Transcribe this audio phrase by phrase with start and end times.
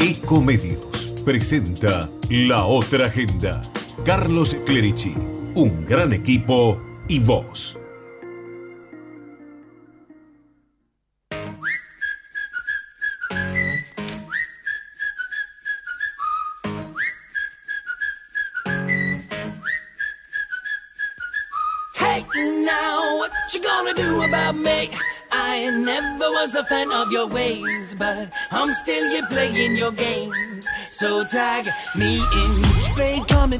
[0.00, 3.60] Ecomedios presenta La Otra Agenda.
[4.04, 5.12] Carlos Clerici,
[5.56, 7.76] un gran equipo y vos.
[21.96, 22.24] Hey
[22.64, 24.90] now, what you gonna do about me?
[25.32, 27.26] I never was a fan of your
[27.94, 30.66] but I'm still here playing your games.
[30.90, 32.68] So tag me in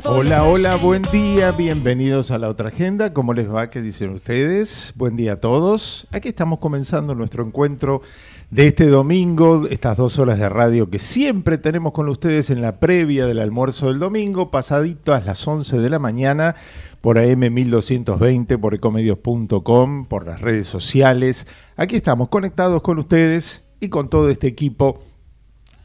[0.05, 3.13] Hola, hola, buen día, bienvenidos a la otra agenda.
[3.13, 3.71] ¿Cómo les va?
[3.71, 4.93] ¿Qué dicen ustedes?
[4.97, 6.09] Buen día a todos.
[6.11, 8.03] Aquí estamos comenzando nuestro encuentro
[8.51, 12.81] de este domingo, estas dos horas de radio que siempre tenemos con ustedes en la
[12.81, 16.57] previa del almuerzo del domingo, pasadito a las 11 de la mañana
[17.01, 21.47] por AM 1220, por ecomedios.com, por las redes sociales.
[21.77, 25.01] Aquí estamos conectados con ustedes y con todo este equipo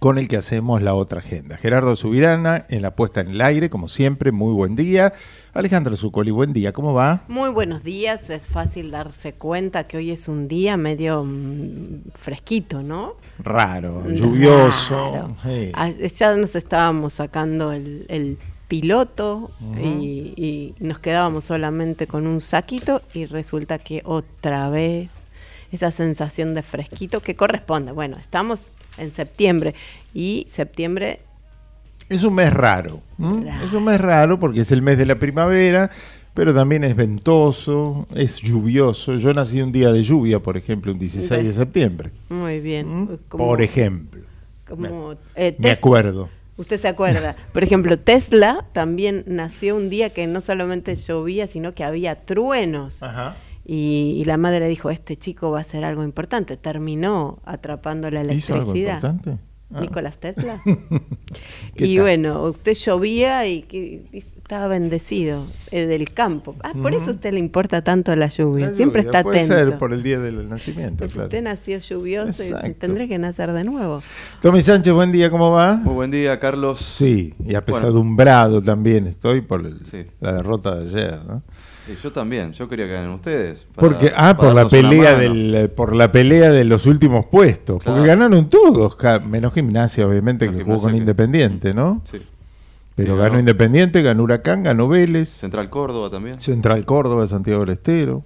[0.04, 1.56] con el que hacemos la otra agenda.
[1.56, 5.14] Gerardo Subirana en la puesta en el aire, como siempre, muy buen día.
[5.54, 7.22] Alejandro Zuccoli, buen día, ¿cómo va?
[7.30, 12.84] Muy buenos días, es fácil darse cuenta que hoy es un día medio mm, fresquito,
[12.84, 13.16] ¿no?
[13.40, 15.14] Raro, lluvioso.
[15.14, 15.36] Raro.
[15.42, 15.72] sí.
[15.74, 22.42] Ah, Ya nos estábamos sacando el, el piloto y, y nos quedábamos solamente con un
[22.42, 25.12] saquito y resulta que otra vez
[25.74, 27.92] esa sensación de fresquito que corresponde.
[27.92, 28.60] Bueno, estamos
[28.98, 29.74] en septiembre
[30.14, 31.20] y septiembre
[32.10, 33.02] Es un mes raro.
[33.64, 35.90] Es un mes raro porque es el mes de la primavera,
[36.36, 39.16] pero también es ventoso, es lluvioso.
[39.16, 42.12] Yo nací un día de lluvia, por ejemplo, un 16 de septiembre.
[42.30, 43.18] muy bien.
[43.30, 44.22] Como- Por ejemplo.
[44.68, 46.30] como, eh, Me acuerdo.
[46.56, 47.36] Usted se acuerda.
[47.52, 53.02] Por ejemplo, Tesla también nació un día que no solamente llovía, sino que había truenos.
[53.02, 53.38] Ajá.
[53.66, 56.58] Y, y la madre dijo, este chico va a hacer algo importante.
[56.58, 58.96] Terminó atrapando la ¿Hizo algo electricidad.
[58.96, 59.38] importante?
[59.74, 59.82] Ah.
[59.82, 60.62] Nicolás Tesla.
[61.76, 62.04] ¿Qué y tal?
[62.04, 66.56] bueno, usted llovía y, que- y estaba bendecido eh, del campo.
[66.62, 68.70] Ah, por eso a usted le importa tanto la lluvia.
[68.70, 69.56] La Siempre está puede atento.
[69.56, 71.28] ser por el día del nacimiento, Porque claro.
[71.28, 74.04] Usted nació lluvioso y tendré que nacer de nuevo.
[74.42, 75.78] Tommy Sánchez, buen día, ¿cómo va?
[75.78, 76.80] Muy buen día, Carlos.
[76.80, 77.60] Sí, y Bueno.
[77.60, 80.06] apesadumbrado también estoy por el- Sí.
[80.20, 81.42] la derrota de ayer, ¿no?
[82.02, 83.68] Yo también, yo quería que ganen ustedes.
[83.76, 87.84] para- Porque ah, por la pelea del eh, por la pelea de los últimos puestos,
[87.84, 87.98] Claro.
[87.98, 92.02] porque ganaron todos, menos Gimnasia obviamente Menos que jugó con que- Independiente, ¿no?
[92.06, 92.22] Sí.
[92.96, 93.40] Pero Sí, ganó ganó.
[93.40, 96.40] Independiente, ganó Huracán, ganó Vélez, Central Córdoba también.
[96.42, 98.24] Central Córdoba, Santiago del Estero.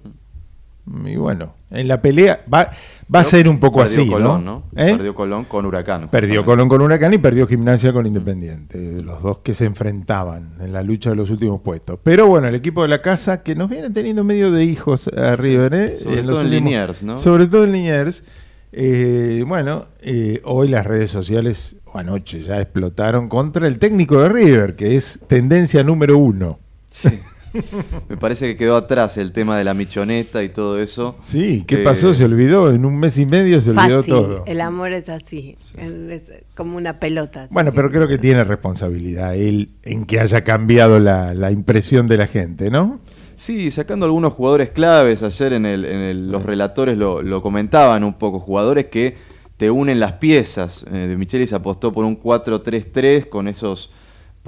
[1.04, 2.70] Y bueno, en la pelea va
[3.14, 4.64] va a ser un poco Perdió así, Colón, ¿no?
[4.72, 4.82] ¿no?
[4.82, 4.94] ¿Eh?
[4.96, 6.08] Perdió Colón con Huracán.
[6.08, 6.44] Perdió.
[6.44, 10.72] Colón con Huracán y perdió Gimnasia con Independiente, de los dos que se enfrentaban en
[10.72, 11.98] la lucha de los últimos puestos.
[12.02, 15.36] Pero bueno, el equipo de la casa que nos viene teniendo medio de hijos a
[15.36, 15.98] River, ¿eh?
[15.98, 17.18] sobre todo en Liniers, ¿no?
[17.18, 18.24] Sobre todo en Liniers.
[18.72, 24.28] Eh, bueno, eh, hoy las redes sociales, o anoche ya explotaron contra el técnico de
[24.28, 26.58] River, que es tendencia número uno.
[26.90, 27.20] Sí.
[28.08, 31.16] Me parece que quedó atrás el tema de la michoneta y todo eso.
[31.20, 32.12] Sí, ¿qué Eh, pasó?
[32.14, 34.44] Se olvidó, en un mes y medio se olvidó Fácil, todo.
[34.46, 36.22] el amor es así, es es
[36.54, 37.46] como una pelota.
[37.50, 42.16] Bueno, pero creo que tiene responsabilidad él en que haya cambiado la, la impresión de
[42.16, 43.00] la gente, ¿no?
[43.36, 48.02] Sí, sacando algunos jugadores claves, ayer en, el, en el- los relatores lo, lo comentaban
[48.02, 49.16] un poco, jugadores que
[49.56, 50.84] te unen las piezas.
[50.92, 53.90] Eh, de Michelis apostó por un 4-3-3 con esos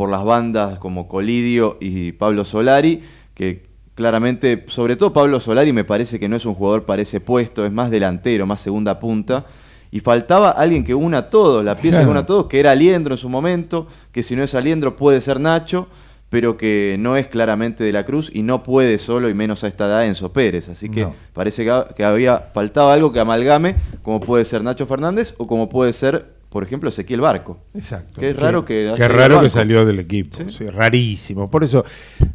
[0.00, 3.02] por las bandas como Colidio y Pablo Solari,
[3.34, 7.20] que claramente, sobre todo Pablo Solari me parece que no es un jugador para ese
[7.20, 9.44] puesto, es más delantero, más segunda punta.
[9.90, 12.70] Y faltaba alguien que una a todos, la pieza que una a todos, que era
[12.70, 15.86] Aliendro en su momento, que si no es Aliendro puede ser Nacho,
[16.30, 19.68] pero que no es claramente de la Cruz y no puede solo y menos a
[19.68, 20.70] esta edad Enzo Pérez.
[20.70, 21.12] Así que No.
[21.34, 25.92] parece que había faltaba algo que amalgame, como puede ser Nacho Fernández o como puede
[25.92, 27.58] ser, por ejemplo, Ezequiel Barco.
[27.74, 28.20] Exacto.
[28.20, 30.36] Qué raro que Qué raro que salió del equipo.
[30.36, 30.44] Sí.
[30.48, 31.48] sí, rarísimo.
[31.48, 31.84] Por eso,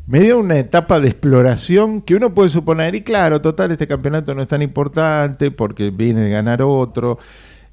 [0.08, 4.34] me dio una etapa de exploración que uno puede suponer, y claro, total, este campeonato
[4.34, 7.20] no es tan importante porque viene de ganar otro,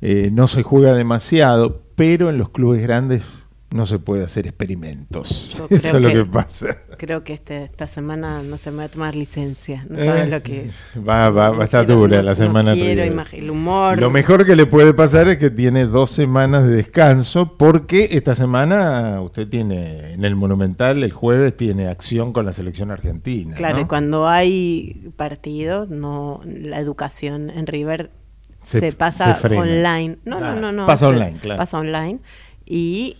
[0.01, 3.42] eh, no se juega demasiado, pero en los clubes grandes
[3.73, 5.57] no se puede hacer experimentos.
[5.59, 6.79] Yo Eso es lo que- que pasa.
[6.99, 9.85] Creo que este, esta semana no se me va a tomar licencia.
[9.89, 12.75] No Eh, sabes lo que Va, va, va a estar dura no- la no semana.
[12.75, 13.99] quiero imagi- el humor.
[13.99, 18.35] Lo mejor que le puede pasar es que tiene dos semanas de descanso porque esta
[18.35, 23.55] semana usted tiene en el Monumental el jueves tiene acción con la selección argentina.
[23.55, 23.83] Claro, ¿no?
[23.83, 28.11] y cuando hay partidos, no la educación en River
[28.63, 30.19] Se- se, pasa se online.
[30.25, 30.87] No, no, no, no.
[30.87, 31.59] pasa se- online, claro.
[31.59, 32.21] Pasa online
[32.65, 33.17] y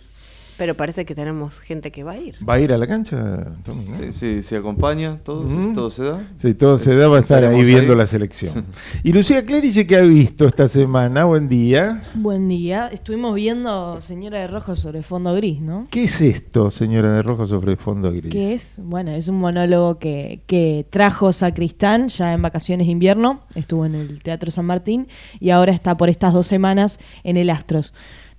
[0.57, 2.35] pero parece que tenemos gente que va a ir.
[2.47, 3.51] ¿Va a ir a la cancha?
[3.63, 3.95] Tommy, no?
[3.97, 5.73] Sí, sí, se acompaña, todo, Mm.
[5.73, 6.27] todo se da.
[6.37, 7.97] Sí, todo se da, va a estar ahí viendo ahí.
[7.97, 8.65] la selección.
[9.03, 11.25] Y Lucía Clerici, ¿qué ha visto esta semana?
[11.25, 12.01] Buen día.
[12.15, 12.89] Buen día.
[12.91, 15.87] Estuvimos viendo Señora de Rojo sobre fondo gris, ¿no?
[15.89, 18.31] ¿Qué es esto, señora de Rojo, sobre fondo gris?
[18.31, 18.79] ¿Qué es?
[18.81, 23.41] Bueno, es un monólogo que, que trajo Sacristán ya en vacaciones de invierno.
[23.55, 25.07] Estuvo en el Teatro San Martín
[25.39, 27.93] y ahora está por estas dos semanas en el Astros.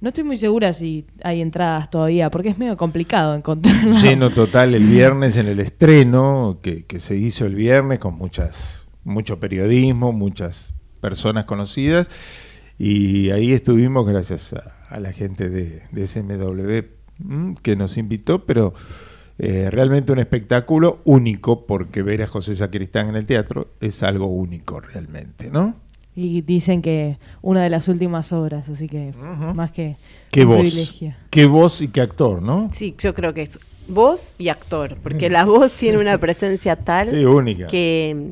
[0.05, 4.03] No estoy muy segura si hay entradas todavía, porque es medio complicado encontrarlas.
[4.03, 8.87] Lleno total el viernes en el estreno, que, que se hizo el viernes con muchas,
[9.03, 12.11] mucho periodismo, muchas personas conocidas.
[12.77, 18.45] Y ahí estuvimos gracias a, a la gente de, de SMW mm, que nos invitó,
[18.45, 18.75] pero
[19.39, 24.27] eh, realmente un espectáculo único, porque ver a José Sacristán en el teatro es algo
[24.27, 25.77] único realmente, ¿no?
[26.17, 29.13] Y dicen que una de las últimas obras, así que
[29.55, 29.97] más que
[30.31, 31.15] Qué un voz, privilegio.
[31.31, 32.71] qué voz y qué actor, ¿no?
[32.73, 33.59] Sí, yo creo que es
[33.89, 37.67] voz y actor, porque la voz tiene una presencia tal Sí, única.
[37.67, 38.31] que,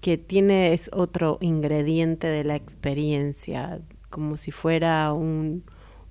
[0.00, 3.80] que tiene es otro ingrediente de la experiencia,
[4.10, 5.64] como si fuera un,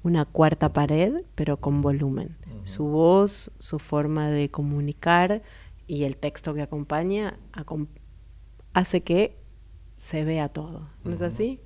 [0.04, 2.36] una cuarta pared, pero con volumen.
[2.65, 5.42] Su voz, su forma de comunicar
[5.88, 7.88] y el texto que acompaña acom-
[8.74, 9.37] hace que
[10.09, 10.81] se vea todo.
[11.04, 11.59] ¿No es así?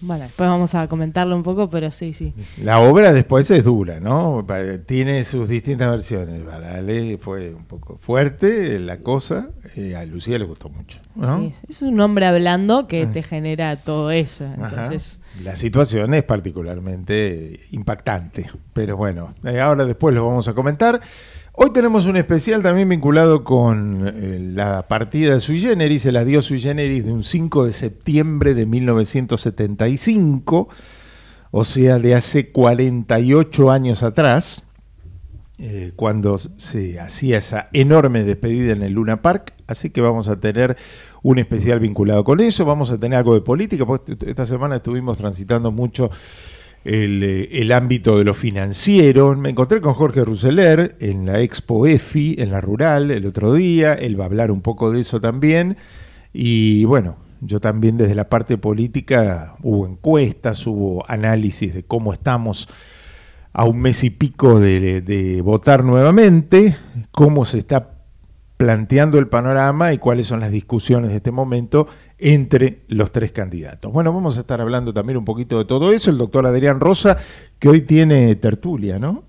[0.00, 2.34] Bueno, después vamos a comentarlo un poco, pero sí, sí.
[2.60, 4.44] La obra después es dura, ¿no?
[4.86, 6.40] Tiene sus distintas versiones.
[6.40, 11.38] Para Ale fue un poco fuerte la cosa, eh, a Lucía le gustó mucho, ¿no?
[11.38, 13.12] Sí, es un hombre hablando que Ah.
[13.12, 14.46] te genera todo eso.
[14.46, 14.68] Ajá.
[14.68, 21.00] Entonces, La situación es particularmente impactante, pero bueno, eh, ahora después lo vamos a comentar.
[21.54, 26.24] Hoy tenemos un especial también vinculado con eh, la partida de Sui Generis, se la
[26.24, 30.68] dio Sui Generis de un 5 de septiembre de 1975,
[31.50, 34.62] o sea, de hace 48 años atrás,
[35.58, 40.40] eh, cuando se hacía esa enorme despedida en el Luna Park, así que vamos a
[40.40, 40.78] tener
[41.22, 44.76] un especial vinculado con eso, vamos a tener algo de política, porque est- esta semana
[44.76, 46.10] estuvimos transitando mucho
[46.84, 49.36] el, eh, el ámbito de lo financiero.
[49.36, 53.94] Me encontré con Jorge Ruseler en la Expo EFI, en la Rural, el otro día,
[53.94, 55.76] él va a hablar un poco de eso también,
[56.32, 62.68] y bueno, yo también desde la parte política hubo encuestas, hubo análisis de cómo estamos
[63.52, 66.76] a un mes y pico de, de votar nuevamente,
[67.10, 67.90] cómo se está
[68.56, 71.88] planteando el panorama y cuáles son las discusiones de este momento
[72.22, 73.92] entre los tres candidatos.
[73.92, 76.10] Bueno, vamos a estar hablando también un poquito de todo eso.
[76.10, 77.18] El doctor Adrián Rosa,
[77.58, 79.24] que hoy tiene tertulia, ¿no?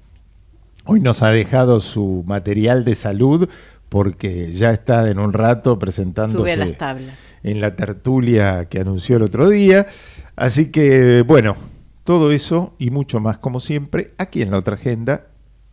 [0.85, 3.49] Hoy nos ha dejado su material de salud
[3.89, 7.15] porque ya está en un rato presentándose las tablas.
[7.41, 9.87] en la tertulia que anunció el otro día.
[10.35, 11.55] Así que, bueno,
[12.03, 15.27] todo eso y mucho más, como siempre, aquí en la otra agenda,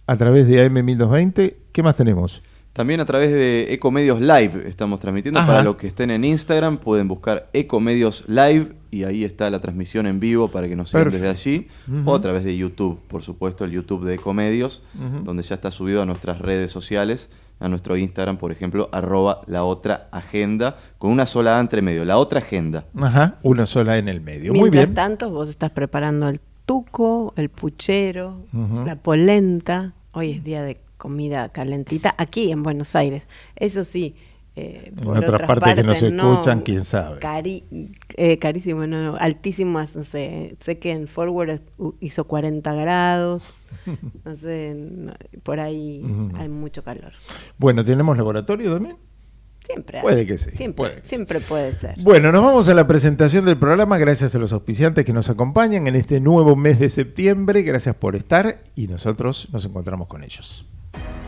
[0.07, 1.55] a través de AM1220.
[1.73, 2.43] ¿Qué más tenemos?
[2.73, 5.41] También a través de Ecomedios Live estamos transmitiendo.
[5.41, 5.49] Ajá.
[5.49, 10.07] Para los que estén en Instagram pueden buscar Ecomedios Live y ahí está la transmisión
[10.07, 11.69] en vivo para que nos sigan desde allí.
[12.05, 14.83] O a través de YouTube, por supuesto, el YouTube de Ecomedios,
[15.25, 17.29] donde ya está subido a nuestras redes sociales,
[17.59, 22.05] a nuestro Instagram, por ejemplo, arroba la otra agenda, con una sola A entre medio,
[22.05, 22.87] la otra agenda.
[22.97, 24.53] Ajá, una sola en el medio.
[24.53, 24.95] Muy Mientras bien.
[24.95, 28.39] tanto, vos estás preparando el tuco, el puchero,
[28.87, 29.93] la polenta.
[30.13, 33.27] Hoy es día de comida calentita aquí en Buenos Aires.
[33.57, 34.15] Eso sí.
[34.57, 37.19] eh, En otras partes que no se no, escuchan, quién sabe.
[37.21, 37.65] cari-
[38.17, 40.57] eh, carísimo, no, no, altísimas, no sé.
[40.61, 41.61] Sé que en Forward
[42.01, 43.43] hizo 40 grados.
[44.25, 45.13] No sé, no,
[45.45, 46.03] por ahí
[46.35, 47.13] hay mucho calor.
[47.57, 48.97] Bueno, ¿tenemos laboratorio también?
[49.65, 50.01] Siempre.
[50.01, 51.09] Puede que sí, Siempre, puede que sí.
[51.15, 51.95] siempre puede ser.
[52.03, 55.87] Bueno, nos vamos a la presentación del programa gracias a los auspiciantes que nos acompañan
[55.87, 57.63] en este nuevo mes de septiembre.
[57.63, 60.67] Gracias por estar y nosotros nos encontramos con ellos.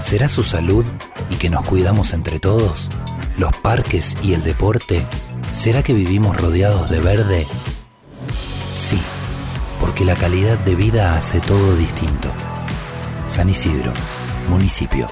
[0.00, 0.84] ¿Será su salud
[1.28, 2.90] y que nos cuidamos entre todos?
[3.36, 5.04] ¿Los parques y el deporte?
[5.52, 7.46] ¿Será que vivimos rodeados de verde?
[8.72, 9.00] Sí,
[9.78, 12.28] porque la calidad de vida hace todo distinto.
[13.26, 13.92] San Isidro,
[14.48, 15.06] municipio.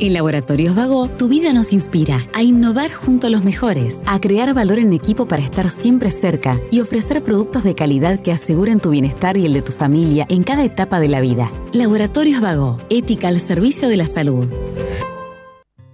[0.00, 4.54] En Laboratorios Vago, tu vida nos inspira a innovar junto a los mejores, a crear
[4.54, 8.90] valor en equipo para estar siempre cerca y ofrecer productos de calidad que aseguren tu
[8.90, 11.50] bienestar y el de tu familia en cada etapa de la vida.
[11.72, 14.46] Laboratorios Vago, ética al servicio de la salud.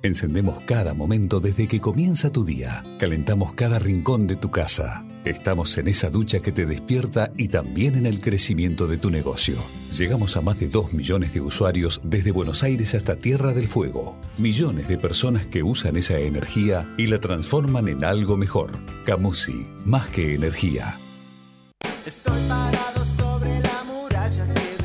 [0.03, 2.83] Encendemos cada momento desde que comienza tu día.
[2.99, 5.03] Calentamos cada rincón de tu casa.
[5.25, 9.57] Estamos en esa ducha que te despierta y también en el crecimiento de tu negocio.
[9.97, 14.17] Llegamos a más de 2 millones de usuarios desde Buenos Aires hasta Tierra del Fuego.
[14.37, 18.79] Millones de personas que usan esa energía y la transforman en algo mejor.
[19.07, 20.99] Camusi, más que energía.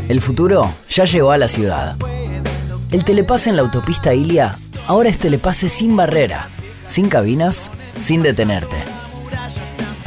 [0.07, 1.97] El futuro ya llegó a la ciudad.
[2.93, 4.55] El telepase en la autopista Ilia
[4.87, 6.47] ahora es telepase sin barrera,
[6.87, 7.69] sin cabinas,
[7.99, 8.98] sin detenerte.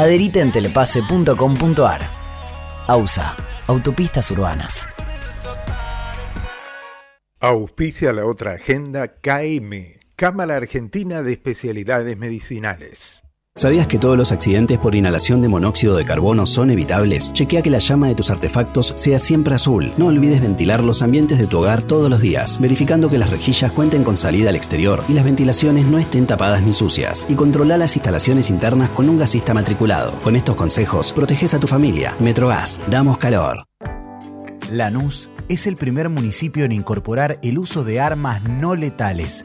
[0.02, 2.10] Adherite en telepase.com.ar.
[2.88, 3.36] AUSA,
[3.68, 4.88] Autopistas Urbanas.
[7.38, 13.22] Auspicia la otra agenda KM, Cámara Argentina de Especialidades Medicinales.
[13.54, 17.34] ¿Sabías que todos los accidentes por inhalación de monóxido de carbono son evitables?
[17.34, 19.92] Chequea que la llama de tus artefactos sea siempre azul.
[19.98, 23.70] No olvides ventilar los ambientes de tu hogar todos los días, verificando que las rejillas
[23.70, 27.26] cuenten con salida al exterior y las ventilaciones no estén tapadas ni sucias.
[27.28, 30.12] Y controla las instalaciones internas con un gasista matriculado.
[30.22, 32.16] Con estos consejos, proteges a tu familia.
[32.20, 33.66] Metrogas, damos calor.
[34.70, 39.44] Lanús es el primer municipio en incorporar el uso de armas no letales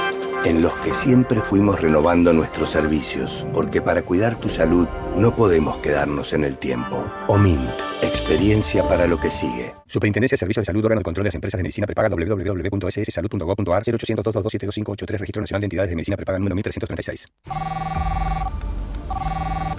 [0.43, 5.77] en los que siempre fuimos renovando nuestros servicios, porque para cuidar tu salud no podemos
[5.77, 7.05] quedarnos en el tiempo.
[7.27, 7.69] OMINT,
[8.01, 9.73] experiencia para lo que sigue.
[9.85, 13.83] Superintendencia de Servicios de Salud, órgano de control de las empresas de medicina prepaga www.sssalud.gov.ar
[13.83, 17.27] 0800-222-7583, Registro Nacional de Entidades de Medicina Prepaga número 1336.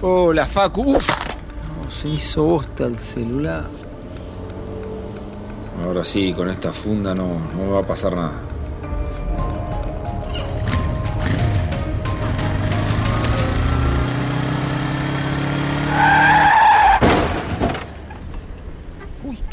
[0.01, 0.95] Hola, Facu.
[0.95, 1.05] Uf,
[1.89, 3.65] se hizo bosta el celular.
[5.83, 8.41] Ahora sí, con esta funda no, no me va a pasar nada.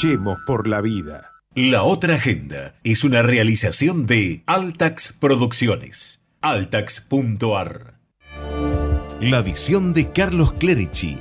[0.00, 1.28] Luchemos por la vida.
[1.56, 6.24] La otra agenda es una realización de Altax Producciones.
[6.40, 7.98] Altax.ar.
[9.20, 11.18] La visión de Carlos Clerici.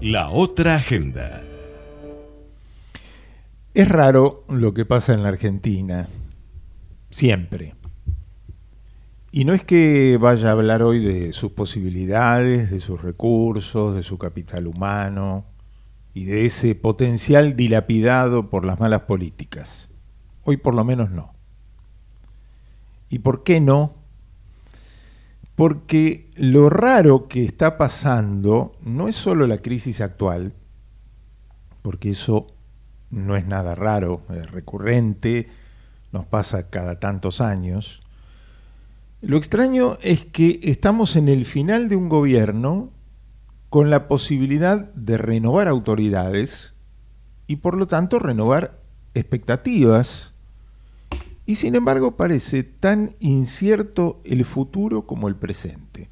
[0.00, 1.42] La otra agenda.
[3.74, 6.08] Es raro lo que pasa en la Argentina.
[7.10, 7.74] Siempre.
[9.32, 14.02] Y no es que vaya a hablar hoy de sus posibilidades, de sus recursos, de
[14.02, 15.53] su capital humano
[16.14, 19.90] y de ese potencial dilapidado por las malas políticas.
[20.44, 21.34] Hoy por lo menos no.
[23.10, 23.94] ¿Y por qué no?
[25.56, 30.54] Porque lo raro que está pasando no es solo la crisis actual,
[31.82, 32.46] porque eso
[33.10, 35.48] no es nada raro, es recurrente,
[36.12, 38.02] nos pasa cada tantos años.
[39.20, 42.93] Lo extraño es que estamos en el final de un gobierno
[43.74, 46.76] con la posibilidad de renovar autoridades
[47.48, 48.78] y por lo tanto renovar
[49.14, 50.32] expectativas.
[51.44, 56.08] Y sin embargo parece tan incierto el futuro como el presente.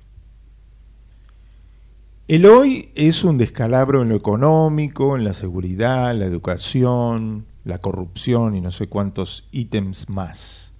[2.26, 8.56] El hoy es un descalabro en lo económico, en la seguridad, la educación, la corrupción
[8.56, 10.72] y no sé cuántos ítems más.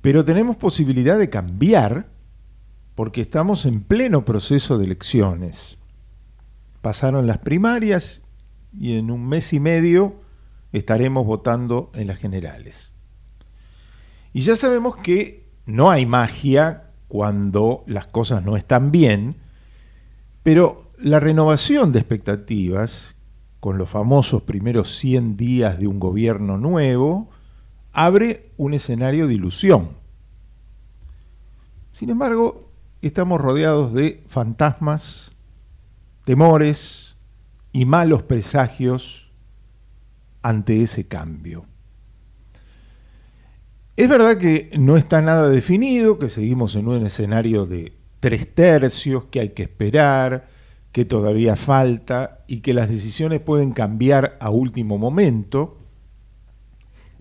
[0.00, 2.13] Pero tenemos posibilidad de cambiar
[2.94, 5.78] porque estamos en pleno proceso de elecciones.
[6.80, 8.22] Pasaron las primarias
[8.78, 10.20] y en un mes y medio
[10.72, 12.92] estaremos votando en las generales.
[14.32, 19.36] Y ya sabemos que no hay magia cuando las cosas no están bien,
[20.42, 23.14] pero la renovación de expectativas,
[23.60, 27.30] con los famosos primeros 100 días de un gobierno nuevo,
[27.92, 29.90] abre un escenario de ilusión.
[31.92, 32.63] Sin embargo,
[33.06, 35.32] estamos rodeados de fantasmas,
[36.24, 37.16] temores
[37.72, 39.30] y malos presagios
[40.42, 41.66] ante ese cambio.
[43.96, 49.26] Es verdad que no está nada definido, que seguimos en un escenario de tres tercios,
[49.26, 50.48] que hay que esperar,
[50.90, 55.78] que todavía falta y que las decisiones pueden cambiar a último momento,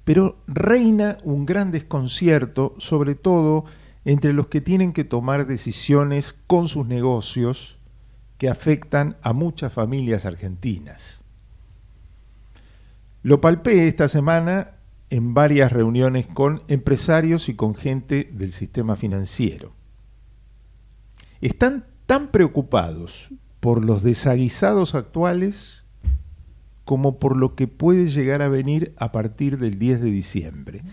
[0.04, 3.66] pero reina un gran desconcierto, sobre todo
[4.06, 7.78] entre los que tienen que tomar decisiones con sus negocios
[8.38, 11.22] que afectan a muchas familias argentinas.
[13.22, 14.76] Lo palpé esta semana
[15.10, 19.74] en varias reuniones con empresarios y con gente del sistema financiero.
[21.40, 23.30] Están tan preocupados
[23.60, 25.84] por los desaguisados actuales
[26.84, 30.84] como por lo que puede llegar a venir a partir del 10 de diciembre.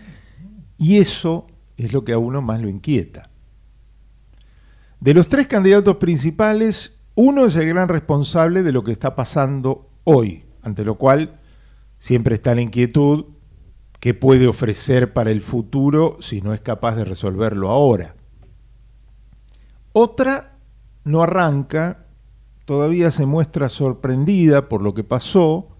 [0.77, 1.47] Y eso
[1.85, 3.29] es lo que a uno más lo inquieta.
[4.99, 9.89] De los tres candidatos principales, uno es el gran responsable de lo que está pasando
[10.03, 11.39] hoy, ante lo cual
[11.97, 13.25] siempre está la inquietud
[13.99, 18.15] qué puede ofrecer para el futuro si no es capaz de resolverlo ahora.
[19.93, 20.57] Otra
[21.03, 22.07] no arranca,
[22.65, 25.77] todavía se muestra sorprendida por lo que pasó,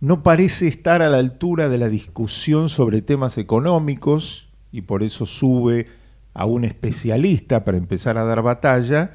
[0.00, 4.47] no parece estar a la altura de la discusión sobre temas económicos
[4.78, 5.86] y por eso sube
[6.34, 9.12] a un especialista para empezar a dar batalla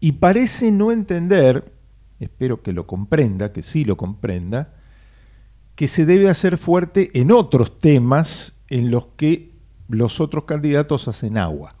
[0.00, 1.74] y parece no entender,
[2.18, 4.74] espero que lo comprenda, que sí lo comprenda,
[5.74, 9.52] que se debe hacer fuerte en otros temas en los que
[9.88, 11.76] los otros candidatos hacen agua.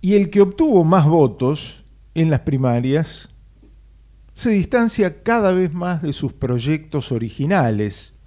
[0.00, 1.84] Y el que obtuvo más votos
[2.14, 3.30] en las primarias
[4.32, 8.17] se distancia cada vez más de sus proyectos originales.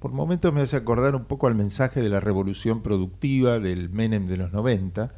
[0.00, 4.26] Por momentos me hace acordar un poco al mensaje de la revolución productiva del Menem
[4.26, 5.12] de los 90,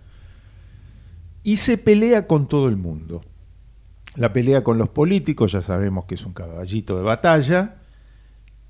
[1.45, 3.23] y se pelea con todo el mundo.
[4.17, 7.77] La pelea con los políticos, ya sabemos que es un caballito de batalla,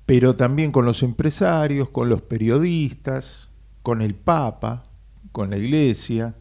[0.05, 3.49] pero también con los empresarios, con los periodistas,
[3.81, 4.83] con el Papa,
[5.31, 6.35] con la Iglesia.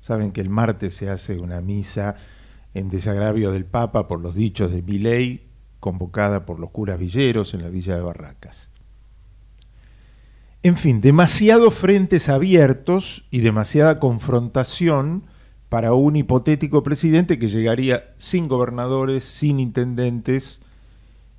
[0.00, 2.16] Saben que el martes se hace una misa
[2.74, 5.46] en desagravio del Papa por los dichos de Milei,
[5.78, 8.73] convocada por los curas villeros en la villa de Barracas.
[10.64, 15.26] En fin, demasiados frentes abiertos y demasiada confrontación
[15.68, 20.62] para un hipotético presidente que llegaría sin gobernadores, sin intendentes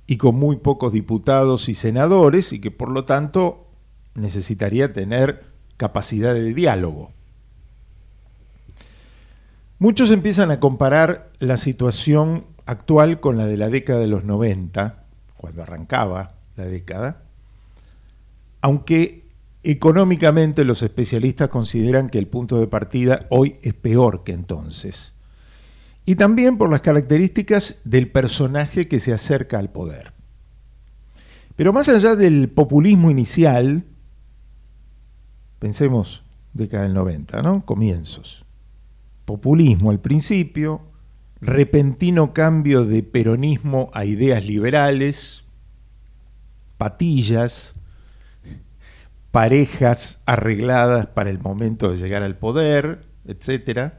[0.06, 3.66] y con muy pocos diputados y senadores y que por lo tanto
[4.14, 5.42] necesitaría tener
[5.76, 7.10] capacidad de diálogo.
[9.80, 15.02] Muchos empiezan a comparar la situación actual con la de la década de los 90,
[15.36, 17.25] cuando arrancaba la década,
[18.66, 19.26] aunque
[19.68, 25.12] Económicamente los especialistas consideran que el punto de partida hoy es peor que entonces.
[26.04, 30.12] Y también por las características del personaje que se acerca al poder.
[31.56, 33.84] Pero más allá del populismo inicial,
[35.58, 37.64] pensemos década del 90, ¿no?
[37.64, 38.44] Comienzos.
[39.24, 40.80] Populismo al principio,
[41.40, 45.42] repentino cambio de peronismo a ideas liberales,
[46.78, 47.75] patillas,
[49.36, 53.92] parejas arregladas para el momento de llegar al poder, etc.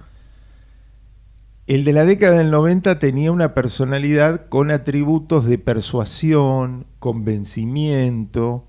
[1.68, 8.68] El de la década del 90 tenía una personalidad con atributos de persuasión, convencimiento,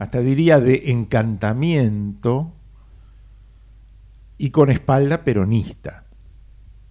[0.00, 2.52] hasta diría de encantamiento,
[4.36, 6.06] y con espalda peronista,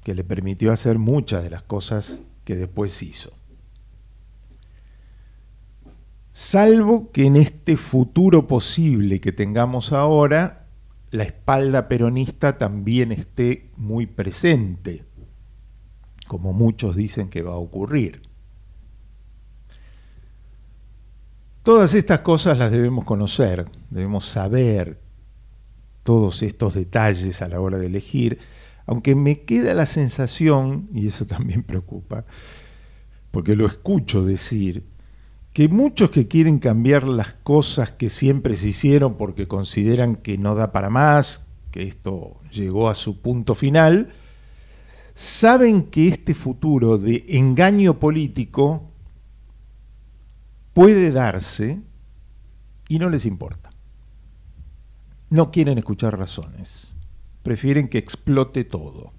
[0.06, 3.34] que le permitió hacer muchas de las cosas que después hizo
[6.34, 10.68] salvo que en este futuro posible que tengamos ahora,
[11.12, 15.06] la espalda peronista también esté muy presente,
[16.28, 18.24] como muchos dicen que va a ocurrir.
[21.62, 25.00] Todas estas cosas las debemos conocer, debemos saber
[26.02, 28.40] todos estos detalles a la hora de elegir,
[28.86, 32.26] aunque me queda la sensación, y eso también preocupa,
[33.30, 34.93] porque lo escucho decir,
[35.54, 40.56] que muchos que quieren cambiar las cosas que siempre se hicieron porque consideran que no
[40.56, 44.12] da para más, que esto llegó a su punto final,
[45.14, 48.92] saben que este futuro de engaño político
[50.74, 51.82] puede darse
[52.90, 53.70] y no les importa.
[55.30, 56.94] No quieren escuchar razones,
[57.44, 59.14] prefieren que explote todo.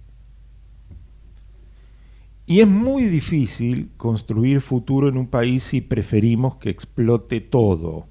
[2.46, 8.06] Y es muy difícil construir futuro en un país si preferimos que explote todo.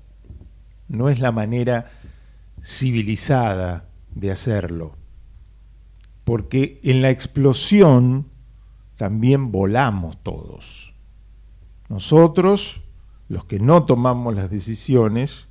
[0.88, 1.92] No es la manera
[2.64, 4.96] civilizada de hacerlo.
[6.24, 8.28] Porque en la explosión
[8.96, 10.94] también volamos todos.
[11.90, 12.82] Nosotros,
[13.28, 15.48] los que no tomamos las decisiones,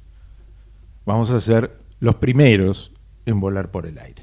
[1.06, 2.92] vamos a ser los primeros
[3.26, 4.22] en volar por el aire.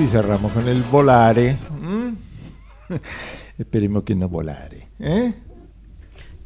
[0.00, 1.58] Así cerramos con el volare.
[1.82, 2.14] ¿m?
[3.58, 4.88] Esperemos que no volare.
[4.98, 5.34] ¿eh?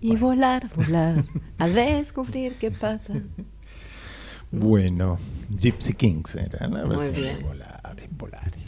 [0.01, 1.25] Y volar, volar,
[1.59, 3.15] a descubrir qué pasa.
[4.51, 5.19] Bueno,
[5.51, 6.85] Gypsy Kings era, ¿no?
[6.87, 7.43] Muy Sí, bien.
[7.43, 8.64] volare, volare.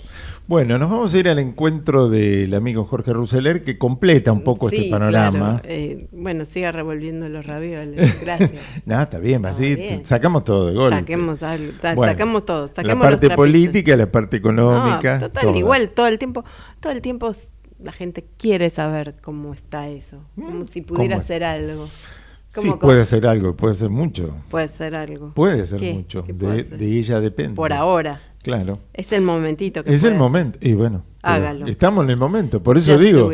[0.48, 4.70] Bueno, nos vamos a ir al encuentro del amigo Jorge Ruseler que completa un poco
[4.70, 5.60] Sí, este panorama.
[5.60, 5.60] claro.
[5.64, 8.20] Eh, bueno, siga revolviendo los ravioles.
[8.20, 8.52] Gracias.
[8.86, 10.04] No, está bien, así bien.
[10.06, 10.98] sacamos todo de golpe.
[10.98, 15.18] Saquemos algo, Bueno, sacamos todo, la parte política, la parte económica.
[15.18, 16.44] No, total, igual todo el tiempo,
[16.78, 17.32] todo el tiempo
[17.82, 21.86] la gente quiere saber cómo está eso, como si pudiera Mm, ser algo.
[22.48, 24.36] Sí, puede ser algo, puede ser mucho.
[24.48, 25.32] Puede ser algo.
[25.34, 25.92] Puede ser ¿Qué?
[25.92, 26.24] mucho.
[26.24, 26.78] ¿Qué De, ser?
[26.78, 27.56] de ella depende.
[27.56, 28.20] Por ahora.
[28.46, 28.78] Claro.
[28.94, 30.56] Es el momentito que Es el momento.
[30.62, 31.66] Y bueno, Hágalo.
[31.66, 32.62] estamos en el momento.
[32.62, 33.28] Por eso Just digo.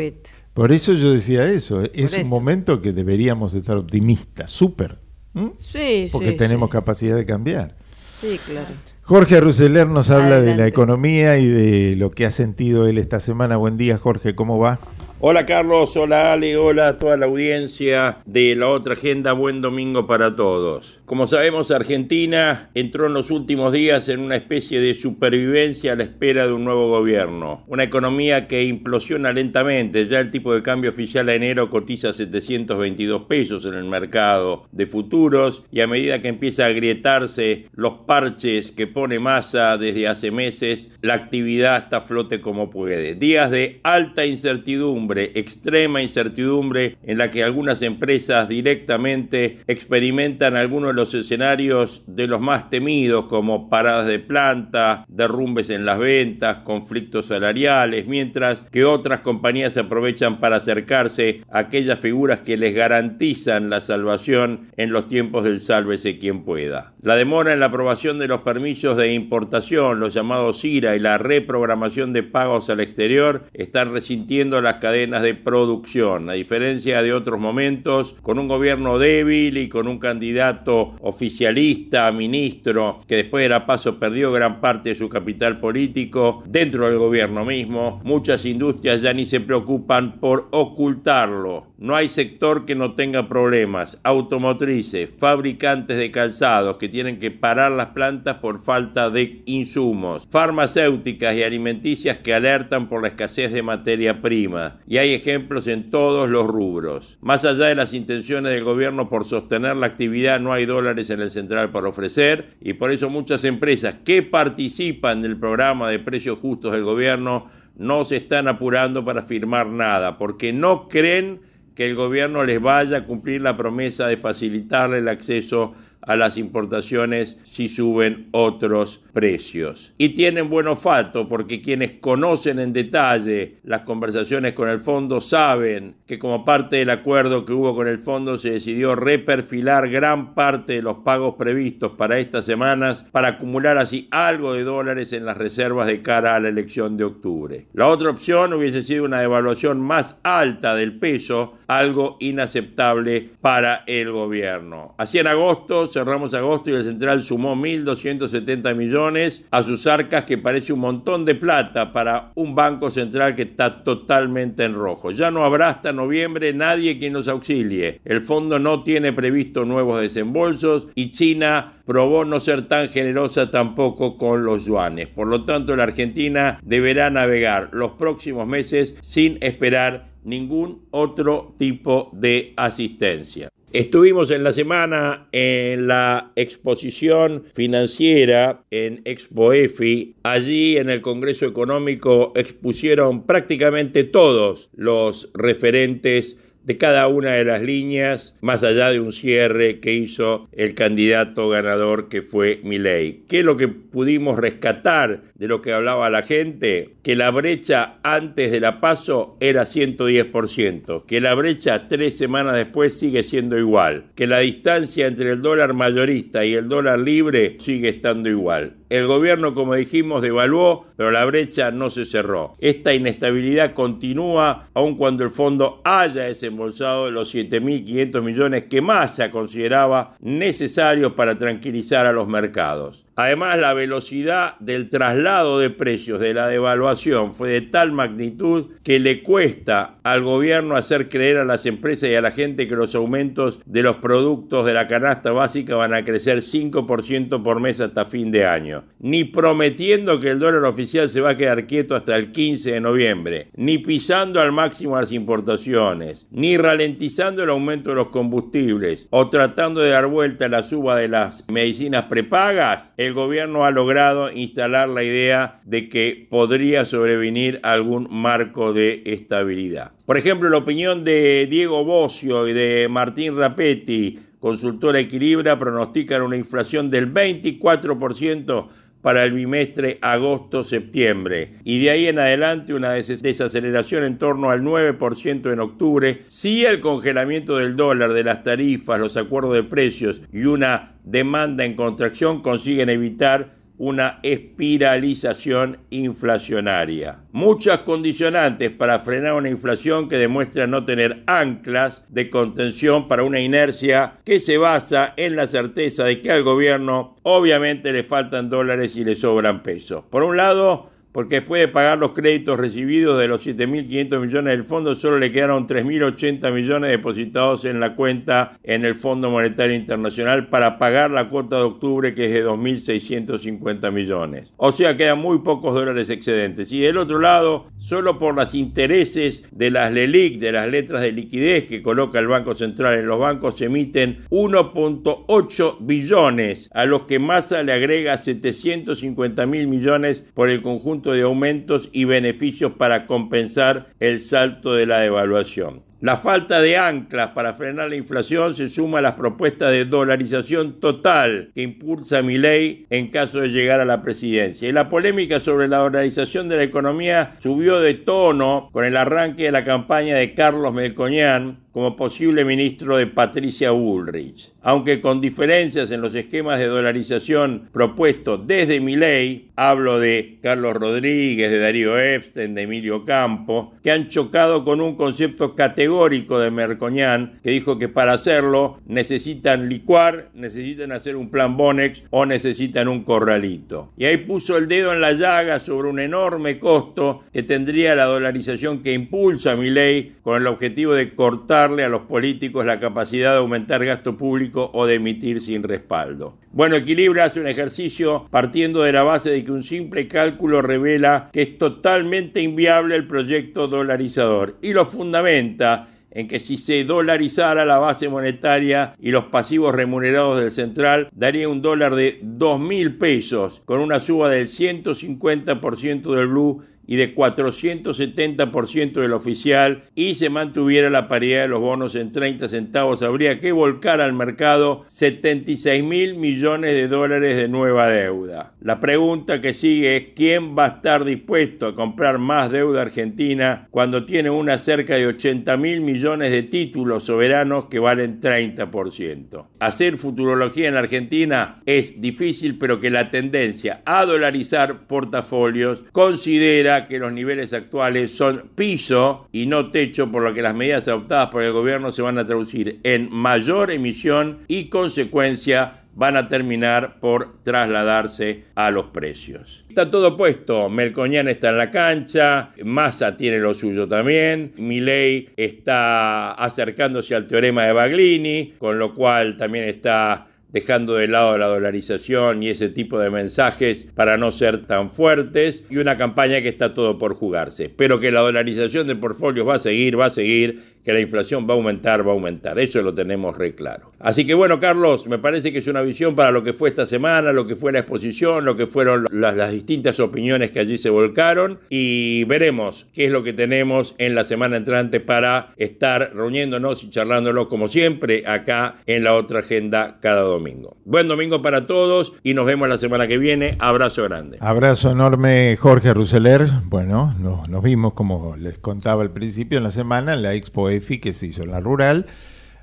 [0.55, 1.83] Por eso yo decía eso.
[1.93, 4.49] Es un momento que deberíamos estar optimistas.
[4.49, 4.97] Súper.
[5.35, 5.51] ¿m?
[5.59, 7.75] Sí, Porque sí, tenemos capacidad de cambiar.
[8.21, 8.69] Sí, claro.
[9.03, 13.19] Jorge Ruseler nos habla de la economía y de lo que ha sentido él esta
[13.19, 13.57] semana.
[13.57, 14.33] Buen día, Jorge.
[14.33, 14.79] ¿Cómo va?
[15.25, 19.31] Hola Carlos, hola Ale, hola a toda la audiencia de la otra agenda.
[19.31, 20.99] Buen domingo para todos.
[21.05, 26.03] Como sabemos, Argentina entró en los últimos días en una especie de supervivencia a la
[26.03, 27.63] espera de un nuevo gobierno.
[27.67, 30.07] Una economía que implosiona lentamente.
[30.07, 34.87] Ya el tipo de cambio oficial a enero cotiza 722 pesos en el mercado de
[34.87, 40.31] futuros y a medida que empieza a agrietarse los parches que pone masa desde hace
[40.31, 43.15] meses, la actividad está flote como puede.
[43.15, 50.95] Días de alta incertidumbre, extrema incertidumbre en la que algunas empresas directamente experimentan algunos de
[50.95, 57.27] los escenarios de los más temidos como paradas de planta, derrumbes en las ventas, conflictos
[57.27, 63.81] salariales, mientras que otras compañías aprovechan para acercarse a aquellas figuras que les garantizan la
[63.81, 66.93] salvación en los tiempos del sálvese quien pueda.
[67.01, 71.17] La demora en la aprobación de los permisos de importación, los llamados IRA y la
[71.17, 76.29] reprogramación de pagos al exterior están resintiendo las cadenas de producción.
[76.29, 83.01] A diferencia de otros momentos, con un gobierno débil y con un candidato oficialista, ministro,
[83.07, 87.45] que después de la paso perdió gran parte de su capital político dentro del gobierno
[87.45, 91.72] mismo, muchas industrias ya ni se preocupan por ocultarlo.
[91.83, 93.97] No hay sector que no tenga problemas.
[94.03, 101.35] Automotrices, fabricantes de calzados que tienen que parar las plantas por falta de insumos, farmacéuticas
[101.35, 104.79] y alimenticias que alertan por la escasez de materia prima.
[104.87, 107.17] Y hay ejemplos en todos los rubros.
[107.19, 111.19] Más allá de las intenciones del gobierno por sostener la actividad, no hay dólares en
[111.19, 116.39] el central para ofrecer y por eso muchas empresas que participan del programa de precios
[116.39, 121.95] justos del gobierno no se están apurando para firmar nada porque no creen que el
[121.95, 125.73] gobierno les vaya a cumplir la promesa de facilitarle el acceso
[126.05, 129.93] a las importaciones si suben otros precios.
[129.97, 135.95] Y tienen buen olfato porque quienes conocen en detalle las conversaciones con el fondo saben
[136.05, 140.73] que como parte del acuerdo que hubo con el fondo se decidió reperfilar gran parte
[140.73, 145.37] de los pagos previstos para estas semanas para acumular así algo de dólares en las
[145.37, 147.67] reservas de cara a la elección de octubre.
[147.73, 154.11] La otra opción hubiese sido una devaluación más alta del peso, algo inaceptable para el
[154.11, 154.95] gobierno.
[154.97, 160.37] Así en agosto cerramos agosto y el central sumó 1.270 millones a sus arcas, que
[160.37, 165.11] parece un montón de plata para un banco central que está totalmente en rojo.
[165.11, 168.01] Ya no habrá hasta noviembre nadie quien nos auxilie.
[168.03, 174.17] El fondo no tiene previsto nuevos desembolsos y China probó no ser tan generosa tampoco
[174.17, 175.07] con los yuanes.
[175.07, 182.09] Por lo tanto, la Argentina deberá navegar los próximos meses sin esperar ningún otro tipo
[182.13, 183.49] de asistencia.
[183.73, 190.17] Estuvimos en la semana en la exposición financiera en ExpoEFI.
[190.21, 197.61] Allí en el Congreso Económico expusieron prácticamente todos los referentes de cada una de las
[197.61, 203.23] líneas, más allá de un cierre que hizo el candidato ganador que fue Milei.
[203.27, 206.95] ¿Qué es lo que pudimos rescatar de lo que hablaba la gente?
[207.03, 212.97] Que la brecha antes de la paso era 110%, que la brecha tres semanas después
[212.97, 217.89] sigue siendo igual, que la distancia entre el dólar mayorista y el dólar libre sigue
[217.89, 218.77] estando igual.
[218.93, 222.53] El gobierno, como dijimos, devaluó, pero la brecha no se cerró.
[222.59, 229.31] Esta inestabilidad continúa aun cuando el fondo haya desembolsado los 7.500 millones que más se
[229.31, 233.03] consideraba necesarios para tranquilizar a los mercados.
[233.15, 238.99] Además, la velocidad del traslado de precios de la devaluación fue de tal magnitud que
[238.99, 242.95] le cuesta al gobierno hacer creer a las empresas y a la gente que los
[242.95, 248.05] aumentos de los productos de la canasta básica van a crecer 5% por mes hasta
[248.05, 248.83] fin de año.
[248.99, 252.81] Ni prometiendo que el dólar oficial se va a quedar quieto hasta el 15 de
[252.81, 259.07] noviembre, ni pisando al máximo las importaciones, ni ralentizando el aumento de los combustibles.
[259.11, 263.71] O tratando de dar vuelta a la suba de las medicinas prepagas el gobierno ha
[263.71, 269.91] logrado instalar la idea de que podría sobrevenir algún marco de estabilidad.
[270.05, 276.37] Por ejemplo, la opinión de Diego Bocio y de Martín Rapetti, consultora Equilibra, pronostican una
[276.37, 278.67] inflación del 24%
[279.03, 281.55] para el bimestre agosto-septiembre.
[281.65, 286.21] Y de ahí en adelante una desaceleración en torno al 9% en octubre.
[286.29, 291.65] Si el congelamiento del dólar, de las tarifas, los acuerdos de precios y una demanda
[291.65, 297.19] en contracción consiguen evitar una espiralización inflacionaria.
[297.31, 303.39] Muchas condicionantes para frenar una inflación que demuestra no tener anclas de contención para una
[303.39, 308.95] inercia que se basa en la certeza de que al gobierno obviamente le faltan dólares
[308.95, 310.03] y le sobran pesos.
[310.09, 314.63] Por un lado, porque después de pagar los créditos recibidos de los 7.500 millones del
[314.63, 320.49] fondo, solo le quedaron 3.080 millones depositados en la cuenta en el Fondo Monetario Internacional
[320.49, 324.51] para pagar la cuota de octubre que es de 2.650 millones.
[324.57, 326.71] O sea, quedan muy pocos dólares excedentes.
[326.71, 331.11] Y del otro lado, solo por los intereses de las LELIC, de las letras de
[331.11, 337.03] liquidez que coloca el Banco Central en los bancos, se emiten 1.8 billones, a los
[337.03, 343.05] que Massa le agrega 750 mil millones por el conjunto de aumentos y beneficios para
[343.05, 345.83] compensar el salto de la devaluación.
[346.03, 350.81] La falta de anclas para frenar la inflación se suma a las propuestas de dolarización
[350.81, 354.67] total que impulsa mi ley en caso de llegar a la presidencia.
[354.67, 359.43] Y la polémica sobre la dolarización de la economía subió de tono con el arranque
[359.43, 364.51] de la campaña de Carlos Melcoñán como posible ministro de Patricia Bullrich.
[364.61, 370.75] Aunque con diferencias en los esquemas de dolarización propuestos desde mi ley, hablo de Carlos
[370.75, 376.51] Rodríguez, de Darío Epstein, de Emilio Campo, que han chocado con un concepto categórico de
[376.51, 382.87] Mercoñán, que dijo que para hacerlo necesitan licuar, necesitan hacer un plan Bonex o necesitan
[382.87, 383.91] un corralito.
[383.97, 388.05] Y ahí puso el dedo en la llaga sobre un enorme costo que tendría la
[388.05, 393.31] dolarización que impulsa mi ley con el objetivo de cortar a los políticos la capacidad
[393.31, 396.37] de aumentar gasto público o de emitir sin respaldo.
[396.51, 401.29] Bueno, Equilibra hace un ejercicio partiendo de la base de que un simple cálculo revela
[401.31, 407.65] que es totalmente inviable el proyecto dolarizador y lo fundamenta en que si se dolarizara
[407.65, 413.61] la base monetaria y los pasivos remunerados del central, daría un dólar de 2.000 pesos,
[413.65, 420.89] con una suba del 150% del blue y de 470% del oficial y se mantuviera
[420.89, 426.15] la paridad de los bonos en 30 centavos, habría que volcar al mercado 76 mil
[426.15, 428.53] millones de dólares de nueva deuda.
[428.61, 433.67] La pregunta que sigue es quién va a estar dispuesto a comprar más deuda argentina
[433.71, 439.47] cuando tiene una cerca de 80 mil millones de títulos soberanos que valen 30%.
[439.59, 446.72] Hacer futurología en la Argentina es difícil, pero que la tendencia a dolarizar portafolios considera
[446.87, 451.27] que los niveles actuales son piso y no techo, por lo que las medidas adoptadas
[451.27, 456.99] por el gobierno se van a traducir en mayor emisión y consecuencia van a terminar
[456.99, 459.65] por trasladarse a los precios.
[459.69, 466.31] Está todo puesto, Melconian está en la cancha, Massa tiene lo suyo también, Milei está
[466.33, 472.43] acercándose al teorema de Baglini, con lo cual también está dejando de lado la dolarización
[472.43, 476.73] y ese tipo de mensajes para no ser tan fuertes, y una campaña que está
[476.73, 477.69] todo por jugarse.
[477.75, 481.47] Pero que la dolarización de portfolios va a seguir, va a seguir, que la inflación
[481.47, 482.59] va a aumentar, va a aumentar.
[482.59, 483.91] Eso lo tenemos re claro.
[483.99, 486.85] Así que bueno, Carlos, me parece que es una visión para lo que fue esta
[486.85, 490.89] semana, lo que fue la exposición, lo que fueron las, distintas opiniones que allí se
[490.89, 496.83] volcaron y veremos qué es lo que tenemos en la semana entrante para estar reuniéndonos
[496.83, 500.75] y charlándolo como siempre acá en la otra agenda cada domingo.
[500.85, 503.55] Buen domingo para todos y nos vemos la semana que viene.
[503.59, 504.37] Abrazo grande.
[504.41, 506.47] Abrazo enorme, Jorge Ruseler.
[506.65, 510.72] Bueno, nos, nos vimos, como les contaba al principio, en la semana en la Expo
[510.73, 512.05] EFI que se hizo en la rural.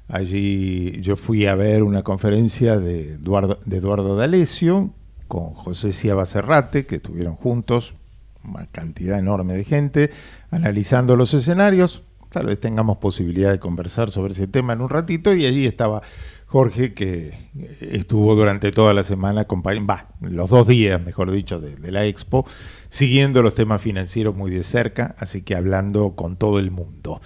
[0.09, 4.91] Allí yo fui a ver una conferencia de Eduardo, de Eduardo D'Alessio
[5.29, 7.95] con José Ciaba Serrate, que estuvieron juntos,
[8.43, 10.11] una cantidad enorme de gente,
[10.51, 12.03] analizando los escenarios.
[12.31, 15.33] Tal vez tengamos posibilidad de conversar sobre ese tema en un ratito.
[15.35, 16.03] Y allí estaba
[16.51, 17.33] Jorge, que
[17.81, 19.47] estuvo durante toda la semana,
[19.89, 22.45] va, los dos días, mejor dicho, de, la expo,
[22.89, 27.21] siguiendo los temas financieros muy de cerca, así que hablando con todo el mundo.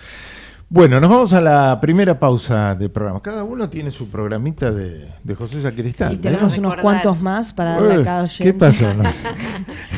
[0.74, 3.22] Bueno, nos vamos a la primera pausa del programa.
[3.22, 6.14] Cada uno tiene su programita de, de José Sacristán.
[6.14, 8.42] Y tenemos unos cuantos más para darle a cada oyente.
[8.42, 8.92] ¿Qué pasó?
[8.92, 9.08] No.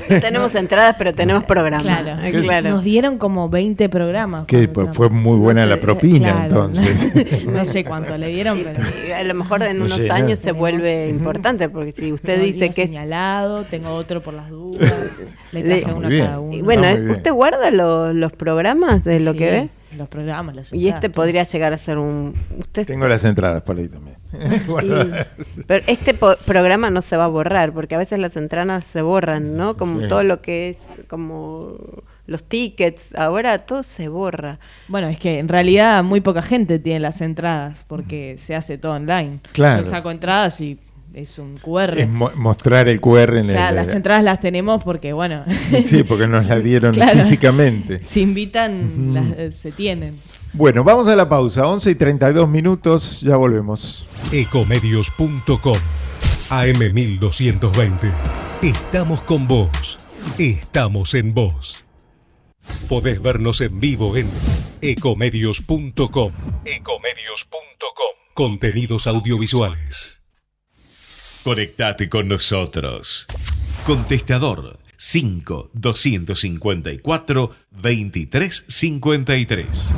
[0.21, 1.83] tenemos entradas, pero tenemos programas.
[1.83, 2.69] Claro, claro.
[2.69, 4.45] Nos dieron como 20 programas.
[4.45, 7.47] Que pues, fue muy buena no sé, la propina, claro, entonces.
[7.47, 8.79] No, no, sé cuánto le dieron, pero.
[9.09, 12.69] Y a lo mejor en unos no años se vuelve importante, porque si usted dice
[12.69, 12.91] que es.
[12.91, 14.93] señalado, tengo otro por las dudas,
[15.53, 16.55] le traje uno a cada uno.
[16.55, 19.39] Y bueno, ¿usted guarda lo, los programas de lo sí.
[19.39, 19.71] que ve?
[19.97, 20.55] Los programas.
[20.55, 22.35] Las y este podría llegar a ser un...
[22.59, 24.17] Usted Tengo las entradas por ahí también.
[24.37, 29.03] y, pero este programa no se va a borrar, porque a veces las entradas se
[29.03, 29.77] borran, ¿no?
[29.77, 30.09] Como sí.
[30.09, 31.77] todo lo que es como
[32.27, 34.59] los tickets, ahora todo se borra.
[34.89, 38.93] Bueno, es que en realidad muy poca gente tiene las entradas, porque se hace todo
[38.93, 39.39] online.
[39.53, 39.83] Claro.
[39.83, 40.79] Yo saco entradas y
[41.17, 41.99] es un QR.
[41.99, 43.77] Es mo mostrar el QR en claro, el.
[43.77, 45.45] las entradas las tenemos porque, bueno.
[45.85, 48.03] Sí, porque nos las dieron claro, físicamente.
[48.03, 50.19] Si invitan, las, eh, se tienen.
[50.53, 51.67] Bueno, vamos a la pausa.
[51.67, 54.07] 11 y 32 minutos, ya volvemos.
[54.31, 55.79] Ecomedios.com
[56.51, 58.13] AM1220.
[58.63, 59.99] Estamos con vos.
[60.39, 61.87] Estamos en vos.
[62.89, 64.29] Podés vernos en vivo en
[64.83, 66.33] ecomedios.com.
[66.65, 68.17] Ecomedios.com.
[68.35, 70.16] Contenidos audiovisuales.
[71.47, 73.29] Conectate con nosotros.
[73.87, 79.91] Contestador 5 254 2353.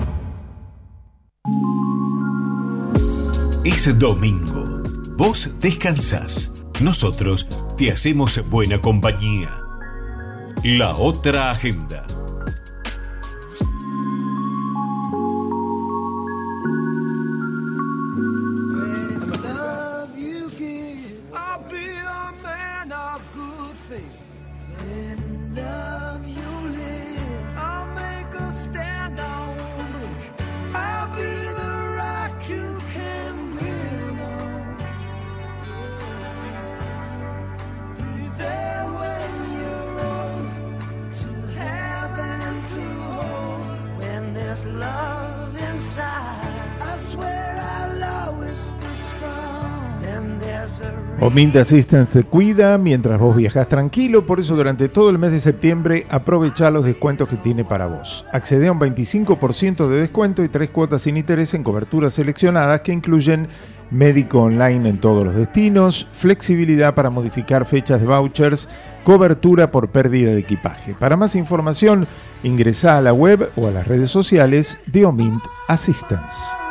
[3.64, 4.82] Es domingo.
[5.16, 6.52] Vos descansás.
[6.82, 7.46] Nosotros
[7.78, 9.50] te hacemos buena compañía.
[10.62, 12.06] La otra agenda.
[51.20, 55.40] Omint Assistance te cuida mientras vos viajas tranquilo, por eso durante todo el mes de
[55.40, 58.24] septiembre aprovecha los descuentos que tiene para vos.
[58.32, 62.92] Accede a un 25% de descuento y tres cuotas sin interés en coberturas seleccionadas que
[62.92, 63.48] incluyen
[63.90, 68.68] médico online en todos los destinos, flexibilidad para modificar fechas de vouchers,
[69.02, 70.94] cobertura por pérdida de equipaje.
[70.94, 72.06] Para más información,
[72.44, 76.67] ingresa a la web o a las redes sociales de Omint Assistance.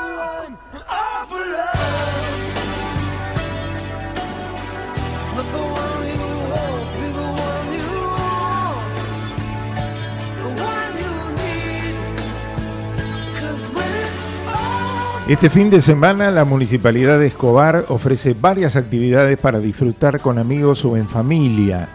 [15.27, 20.85] Este fin de semana la Municipalidad de Escobar ofrece varias actividades para disfrutar con amigos
[20.85, 21.89] o en familia.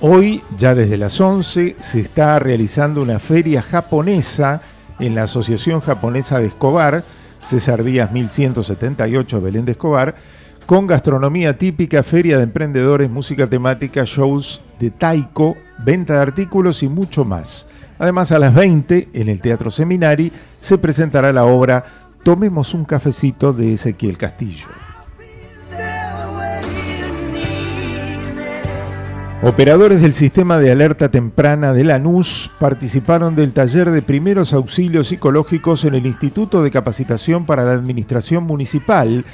[0.00, 4.62] Hoy, ya desde las 11, se está realizando una feria japonesa
[4.98, 7.04] en la Asociación Japonesa de Escobar,
[7.42, 10.14] César Díaz 1178 Belén de Escobar,
[10.64, 16.88] con gastronomía típica, feria de emprendedores, música temática, shows de taiko, venta de artículos y
[16.88, 17.66] mucho más.
[17.98, 23.54] Además, a las 20, en el Teatro Seminari, se presentará la obra Tomemos un cafecito
[23.54, 24.66] de Ezequiel Castillo.
[29.42, 35.86] Operadores del sistema de alerta temprana de Lanús participaron del taller de primeros auxilios psicológicos
[35.86, 39.24] en el Instituto de Capacitación para la Administración Municipal,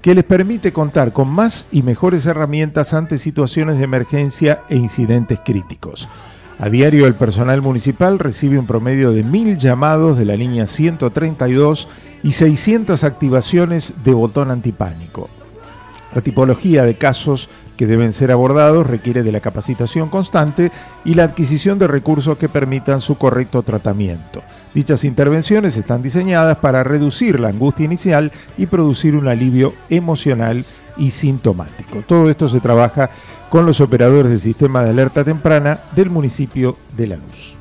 [0.00, 5.40] que les permite contar con más y mejores herramientas ante situaciones de emergencia e incidentes
[5.44, 6.08] críticos.
[6.60, 11.86] A diario el personal municipal recibe un promedio de mil llamados de la línea 132
[12.22, 15.28] y 600 activaciones de botón antipánico.
[16.14, 20.72] La tipología de casos que deben ser abordados requiere de la capacitación constante
[21.04, 24.42] y la adquisición de recursos que permitan su correcto tratamiento.
[24.74, 30.64] Dichas intervenciones están diseñadas para reducir la angustia inicial y producir un alivio emocional
[30.96, 32.02] y sintomático.
[32.06, 33.10] Todo esto se trabaja
[33.50, 37.55] con los operadores del sistema de alerta temprana del municipio de Lanús.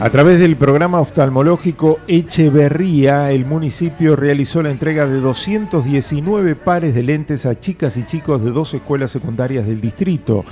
[0.00, 7.02] A través del programa oftalmológico Echeverría, el municipio realizó la entrega de 219 pares de
[7.02, 10.42] lentes a chicas y chicos de dos escuelas secundarias del distrito.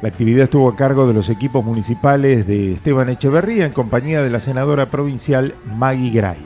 [0.00, 4.30] La actividad estuvo a cargo de los equipos municipales de Esteban Echeverría en compañía de
[4.30, 6.40] la senadora provincial Maggie Gray.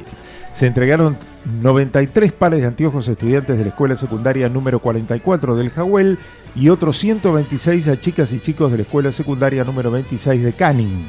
[0.52, 1.16] Se entregaron
[1.62, 6.18] 93 pares de anteojos a estudiantes de la escuela secundaria número 44 del Jahuel
[6.56, 11.08] y otros 126 a chicas y chicos de la escuela secundaria número 26 de Canning.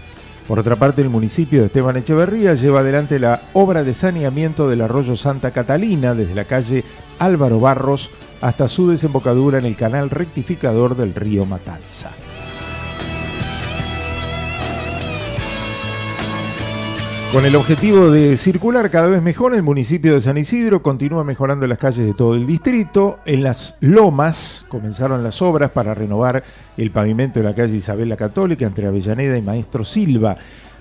[0.49, 4.81] Por otra parte, el municipio de Esteban Echeverría lleva adelante la obra de saneamiento del
[4.81, 6.83] arroyo Santa Catalina desde la calle
[7.19, 8.09] Álvaro Barros
[8.41, 12.09] hasta su desembocadura en el canal rectificador del río Matanza.
[17.32, 21.67] Con el objetivo de circular cada vez mejor, el municipio de San Isidro continúa mejorando
[21.67, 23.19] las calles de todo el distrito.
[23.23, 26.43] En las lomas comenzaron las obras para renovar
[26.75, 30.38] el pavimento de la calle Isabel la Católica entre Avellaneda y Maestro Silva.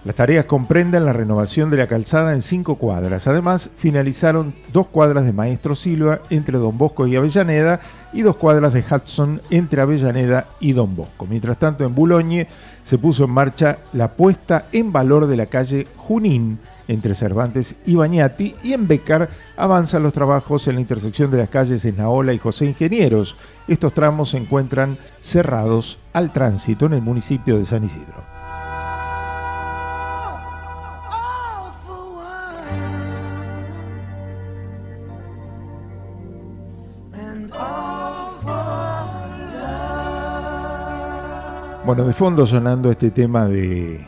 [0.08, 3.26] Las tareas comprenden la renovación de la calzada en cinco cuadras.
[3.26, 7.80] Además, finalizaron dos cuadras de Maestro Silva entre Don Bosco y Avellaneda
[8.14, 11.26] y dos cuadras de Hudson entre Avellaneda y Don Bosco.
[11.26, 12.48] Mientras tanto, en Boulogne
[12.82, 17.94] se puso en marcha la puesta en valor de la calle Junín entre Cervantes y
[17.94, 19.28] Bañati y en Becar
[19.58, 23.36] avanzan los trabajos en la intersección de las calles Esnaola y José Ingenieros.
[23.68, 28.37] Estos tramos se encuentran cerrados al tránsito en el municipio de San Isidro.
[41.88, 44.06] Bueno, de fondo sonando este tema de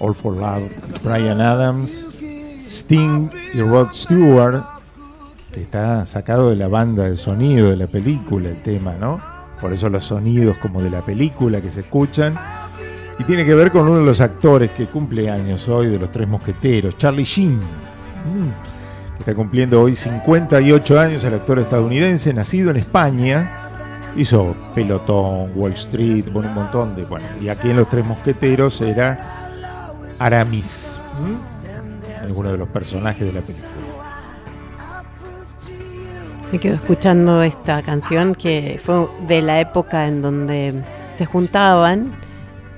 [0.00, 0.70] All for Love,
[1.02, 2.10] Brian Adams,
[2.68, 4.62] Sting y Rod Stewart,
[5.50, 9.18] que está sacado de la banda de sonido de la película, el tema, ¿no?
[9.62, 12.34] Por eso los sonidos como de la película que se escuchan.
[13.18, 16.12] Y tiene que ver con uno de los actores que cumple años hoy de los
[16.12, 17.60] Tres Mosqueteros, Charlie Sheen.
[17.60, 23.63] Mm, que está cumpliendo hoy 58 años, el actor estadounidense, nacido en España,
[24.16, 27.04] hizo Pelotón, Wall Street, bueno, un montón de.
[27.04, 29.50] Bueno, y aquí en Los Tres Mosqueteros era
[30.18, 31.36] Aramis, ¿m?
[32.22, 33.68] alguno de los personajes de la película.
[36.52, 40.72] Me quedo escuchando esta canción que fue de la época en donde
[41.12, 42.12] se juntaban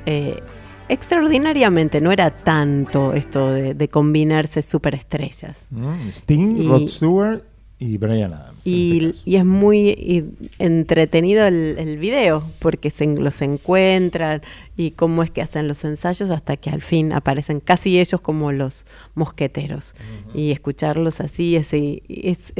[0.07, 0.43] eh,
[0.89, 5.57] extraordinariamente, no era tanto esto de, de combinarse superestrellas.
[5.70, 6.09] ¿Mm?
[6.09, 7.43] Sting, Y- Rod Stewart
[7.79, 8.66] y Brian Adams.
[8.66, 10.24] Y, y es muy y-
[10.59, 14.41] entretenido el, el video, porque se, los encuentran
[14.79, 18.51] y cómo es que hacen los ensayos hasta que al fin aparecen casi ellos como
[18.53, 19.95] los mosqueteros.
[20.35, 22.53] Y escucharlos así, ese, es,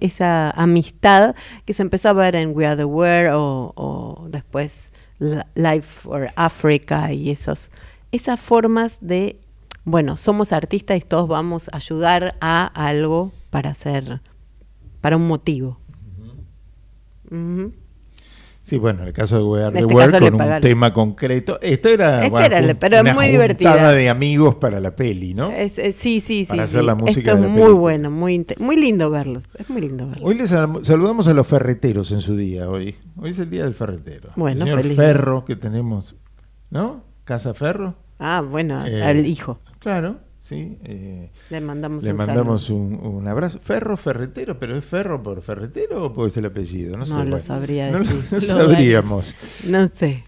[0.00, 1.34] esa amistad
[1.64, 5.82] que se empezó a ver en We Are the World o, o después Li- Life
[6.02, 7.70] for Africa y esos,
[8.12, 9.36] esas formas de,
[9.84, 14.20] bueno, somos artistas y todos vamos a ayudar a algo para hacer
[15.04, 15.78] para un motivo.
[18.60, 20.94] Sí, bueno, en el caso de We Are En the este World, con un tema
[20.94, 21.58] concreto.
[21.60, 23.92] Esto era, Este bueno, era, un- pero una muy divertida.
[23.92, 25.50] de amigos para la peli, ¿no?
[25.50, 26.48] Es- es- sí, sí, sí.
[26.48, 26.86] Para hacer sí.
[26.86, 27.80] la música Esto de es la muy película.
[27.80, 29.44] bueno, muy, muy lindo verlos.
[29.58, 30.26] Es muy lindo verlos.
[30.26, 32.94] Hoy les sal- saludamos a los ferreteros en su día, hoy.
[33.18, 34.30] Hoy es el día del ferretero.
[34.36, 34.96] Bueno, el señor feliz.
[34.96, 36.14] Ferro que tenemos,
[36.70, 37.02] ¿no?
[37.24, 37.96] Casa Ferro.
[38.18, 39.58] Ah, bueno, Eh, al hijo.
[39.80, 40.78] Claro, sí.
[40.84, 42.82] eh, Le mandamos le un mandamos saludo.
[42.82, 43.58] un, un abrazo.
[43.60, 46.92] Ferro Ferretero, pero ¿es Ferro por Ferretero o puede ser el apellido?
[46.92, 47.12] No, No sé.
[47.14, 47.38] lo bueno.
[47.40, 48.24] sabría No lo- decir.
[48.30, 49.34] no Lo sabríamos.
[49.66, 50.24] No sé.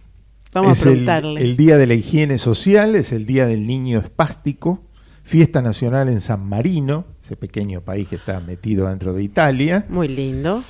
[0.53, 1.41] Vamos Es a el- preguntarle.
[1.43, 4.83] El, Día de la Higiene Social, es el Día del Niño Espástico,
[5.23, 9.85] fiesta nacional en San Marino, ese pequeño país que está metido dentro de Italia.
[9.89, 10.63] Muy lindo.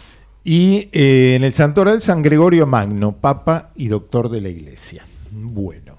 [0.43, 5.05] Y eh, en el Santoral San Gregorio Magno, Papa y Doctor de la Iglesia.
[5.31, 5.95] Bueno.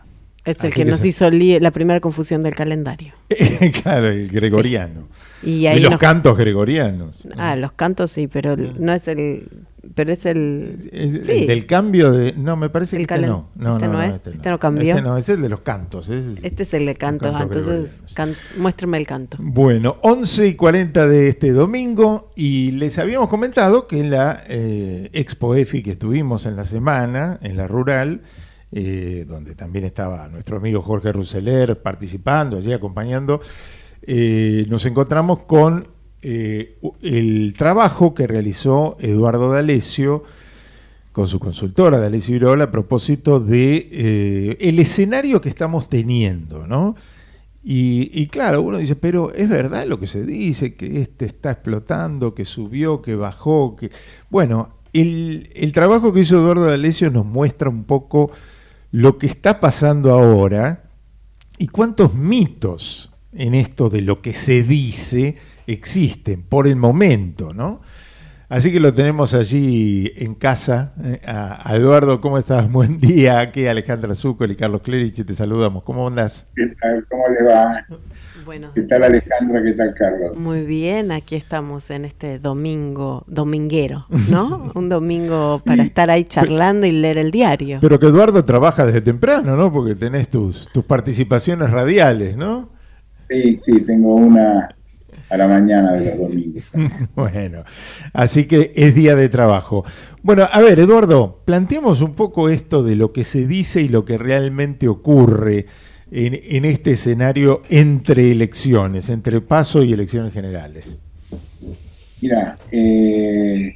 [0.47, 3.13] Es el Así que, que nos se- hizo la primera confusión del calendario.
[3.83, 5.07] claro, el gregoriano.
[5.43, 7.27] Y Y, ahí los nos- cantos gregorianos.
[7.37, 9.47] Ah, los cantos sí, pero el- no es el.
[9.95, 10.89] Pero es el.
[10.91, 11.31] Es sí.
[11.41, 12.33] el del cambio de.
[12.33, 13.49] No, me parece El que este no.
[13.55, 14.89] No, este no, no no, es, este este no cambió.
[14.95, 16.09] Este no, es el de los cantos.
[16.09, 17.31] es- Este es el de cantos.
[17.33, 19.37] ah, cantos entonces, can- muéstrame el canto.
[19.39, 25.09] Bueno, 11 y 40 de este domingo y les habíamos comentado que en la eh,
[25.13, 28.21] Expo EFI que estuvimos en la semana, en la rural,
[28.71, 33.39] eh, donde también estaba nuestro amigo Jorge Ruseler participando, allí acompañando,
[34.01, 35.87] eh, nos encontramos con
[36.21, 40.23] eh, el trabajo que realizó Eduardo D'Alessio
[41.13, 46.95] con su consultora D'Alessio Irola a propósito de el escenario que estamos teniendo, ¿no?
[47.63, 51.51] Y, y claro, uno dice, pero es verdad lo que se dice, que este está
[51.51, 53.91] explotando, que subió, que bajó, que...
[54.29, 58.31] Bueno, el, el trabajo que hizo Eduardo D'Alessio nos muestra un poco
[58.91, 60.83] lo que está pasando ahora
[61.57, 65.35] y cuántos mitos en esto de lo que se dice
[65.67, 67.81] existen por el momento, ¿no?
[68.49, 70.93] Así que lo tenemos allí en casa.
[71.03, 72.71] eh, a, Eduardo, ¿cómo estás?
[72.71, 73.39] Buen día.
[73.39, 75.83] Aquí Alejandra Zúcar y Carlos Clerici te saludamos.
[75.83, 76.47] ¿Cómo andas?
[76.55, 77.05] ¿Qué tal?
[77.09, 77.85] ¿Cómo le va?
[78.47, 78.71] Bueno.
[78.73, 79.61] ¿Qué tal Alejandra?
[79.61, 80.37] ¿Qué tal Carlos?
[80.37, 84.71] Muy bien, aquí estamos en este domingo dominguero, ¿no?
[84.75, 87.79] Un domingo para estar ahí charlando y leer el diario.
[87.81, 89.69] Pero que Eduardo trabaja desde temprano, ¿no?
[89.69, 92.69] Porque tenés tus, tus participaciones radiales, ¿no?
[93.29, 94.73] Sí, sí, tengo una
[95.29, 96.63] a la mañana de los domingos.
[97.15, 97.65] Bueno,
[98.13, 99.83] así que es día de trabajo.
[100.23, 104.05] Bueno, a ver, Eduardo, planteemos un poco esto de lo que se dice y lo
[104.05, 105.65] que realmente ocurre
[106.11, 110.97] en, en este escenario entre elecciones, entre paso y elecciones generales.
[112.21, 113.73] Mira, eh,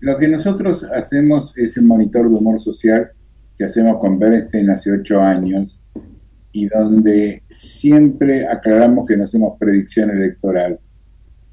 [0.00, 3.10] lo que nosotros hacemos es el monitor de humor social
[3.56, 5.78] que hacemos con Bernstein hace ocho años
[6.52, 10.78] y donde siempre aclaramos que no hacemos predicción electoral,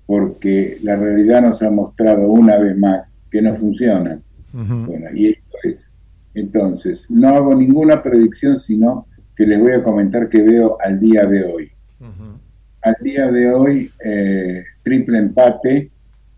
[0.06, 4.20] porque la realidad nos ha mostrado una vez más que no funciona.
[4.54, 5.92] Bueno, y esto es.
[6.34, 11.26] Entonces, no hago ninguna predicción, sino que les voy a comentar que veo al día
[11.26, 11.72] de hoy.
[12.82, 15.90] Al día de hoy, eh, triple empate,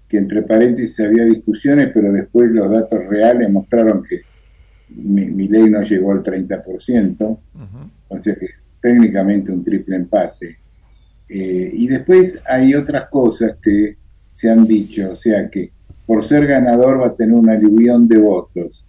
[0.08, 4.22] que entre paréntesis había discusiones, pero después los datos reales mostraron que
[4.89, 7.39] mi, mi ley no llegó al 30%,
[8.08, 8.48] o sea que
[8.82, 10.58] técnicamente un triple empate.
[11.28, 13.98] Eh, y después hay otras cosas que
[14.32, 15.72] se han dicho, o sea que
[16.06, 18.86] por ser ganador va a tener un aluvión de votos.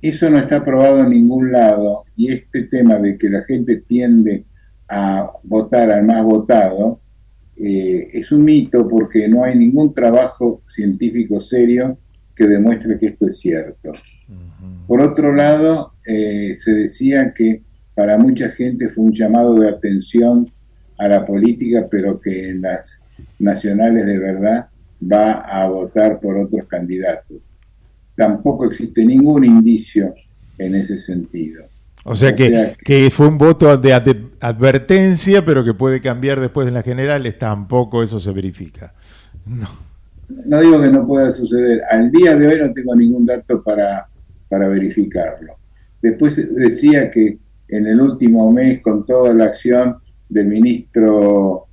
[0.00, 4.44] Eso no está aprobado en ningún lado y este tema de que la gente tiende
[4.88, 7.00] a votar al más votado
[7.56, 11.98] eh, es un mito porque no hay ningún trabajo científico serio
[12.34, 13.92] que demuestre que esto es cierto.
[14.86, 17.62] Por otro lado, eh, se decía que
[17.96, 20.48] para mucha gente fue un llamado de atención
[20.98, 23.00] a la política, pero que en las
[23.40, 24.68] nacionales de verdad
[25.02, 27.38] va a votar por otros candidatos.
[28.18, 30.12] Tampoco existe ningún indicio
[30.58, 31.62] en ese sentido.
[32.04, 36.66] O sea que, que fue un voto de ad- advertencia, pero que puede cambiar después
[36.66, 38.92] en las generales, tampoco eso se verifica.
[39.46, 39.68] No.
[40.46, 41.82] No digo que no pueda suceder.
[41.88, 44.08] Al día de hoy no tengo ningún dato para,
[44.48, 45.54] para verificarlo.
[46.02, 47.38] Después decía que
[47.68, 49.98] en el último mes, con toda la acción
[50.28, 51.66] del ministro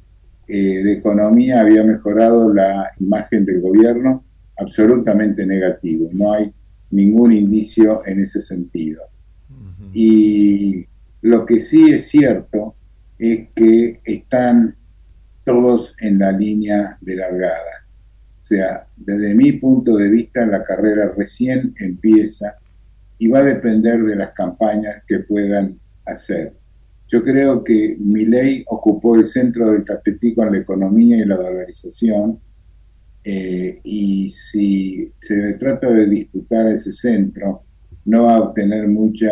[0.48, 4.25] eh, de Economía, había mejorado la imagen del gobierno
[4.58, 6.10] absolutamente negativo.
[6.12, 6.54] No hay
[6.92, 9.04] ningún indicio en ese sentido.
[9.94, 10.86] Y
[11.22, 12.76] lo que sí es cierto
[13.18, 14.76] es que están
[15.44, 17.86] todos en la línea de largada.
[18.42, 22.56] O sea, desde mi punto de vista, la carrera recién empieza
[23.18, 26.54] y va a depender de las campañas que puedan hacer.
[27.08, 31.36] Yo creo que mi ley ocupó el centro del tapetí con la economía y la
[31.38, 32.40] dolarización,
[33.28, 37.64] eh, y si se trata de disputar ese centro,
[38.06, 39.26] no va a obtener mucho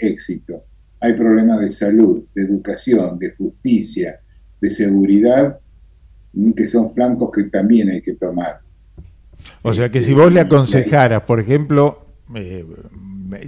[0.00, 0.64] éxito.
[1.00, 4.18] Hay problemas de salud, de educación, de justicia,
[4.60, 5.56] de seguridad,
[6.32, 8.58] mm, que son flancos que también hay que tomar.
[9.62, 12.66] O sea que si vos le aconsejaras, por ejemplo, eh,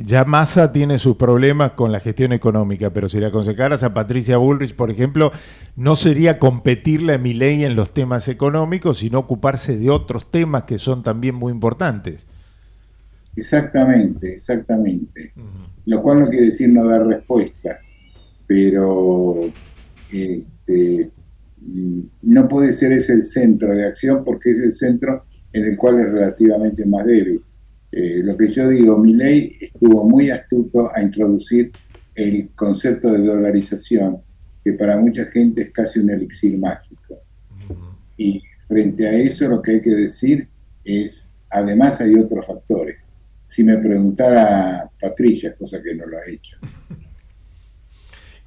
[0.04, 4.36] ya Massa tiene sus problemas con la gestión económica, pero si le aconsejaras a Patricia
[4.36, 5.32] Bullrich, por ejemplo,
[5.76, 10.78] no sería competirle a Milei en los temas económicos, sino ocuparse de otros temas que
[10.78, 12.26] son también muy importantes.
[13.36, 15.32] Exactamente, exactamente.
[15.86, 17.78] Lo cual no quiere decir no dar respuesta,
[18.46, 19.40] pero
[20.12, 21.10] este,
[22.22, 26.00] no puede ser ese el centro de acción porque es el centro en el cual
[26.00, 27.42] es relativamente más débil.
[27.92, 31.72] Eh, lo que yo digo, mi ley estuvo muy astuto a introducir
[32.14, 34.18] el concepto de dolarización,
[34.62, 37.18] que para mucha gente es casi un elixir mágico.
[38.16, 40.46] Y frente a eso lo que hay que decir
[40.84, 42.98] es, además hay otros factores.
[43.44, 46.56] Si me preguntara Patricia, cosa que no lo ha hecho,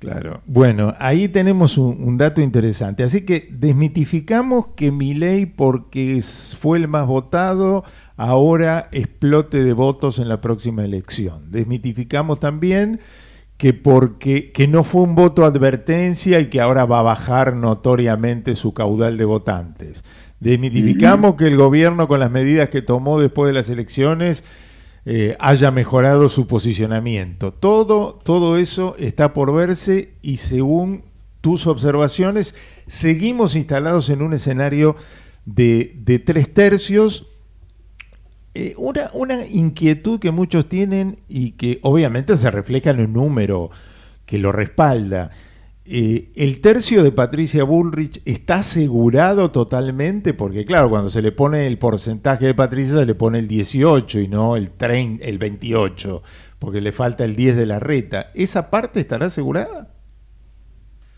[0.03, 0.41] Claro.
[0.45, 3.03] Bueno, ahí tenemos un, un dato interesante.
[3.03, 6.21] Así que desmitificamos que Milei, porque
[6.59, 7.85] fue el más votado,
[8.17, 11.51] ahora explote de votos en la próxima elección.
[11.51, 12.99] Desmitificamos también
[13.57, 18.55] que porque que no fue un voto advertencia y que ahora va a bajar notoriamente
[18.55, 20.03] su caudal de votantes.
[20.39, 24.43] Desmitificamos que el gobierno con las medidas que tomó después de las elecciones
[25.05, 27.53] eh, haya mejorado su posicionamiento.
[27.53, 31.03] Todo, todo eso está por verse y según
[31.39, 32.55] tus observaciones,
[32.87, 34.95] seguimos instalados en un escenario
[35.45, 37.27] de, de tres tercios.
[38.55, 43.71] Eh, una, una inquietud que muchos tienen y que obviamente se refleja en un número
[44.25, 45.31] que lo respalda.
[45.85, 50.33] Eh, ¿El tercio de Patricia Bullrich está asegurado totalmente?
[50.33, 54.19] Porque claro, cuando se le pone el porcentaje de Patricia se le pone el 18
[54.19, 56.23] y no el, 30, el 28,
[56.59, 58.27] porque le falta el 10 de la reta.
[58.33, 59.89] ¿Esa parte estará asegurada?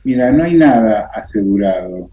[0.03, 2.09] Mira, no hay nada asegurado.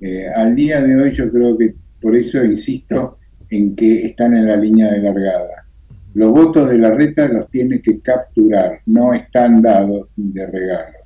[0.00, 3.18] Eh, al día de hoy yo creo que, por eso insisto,
[3.50, 5.66] en que están en la línea de largada.
[6.14, 10.98] Los votos de la reta los tiene que capturar, no están dados de regalo.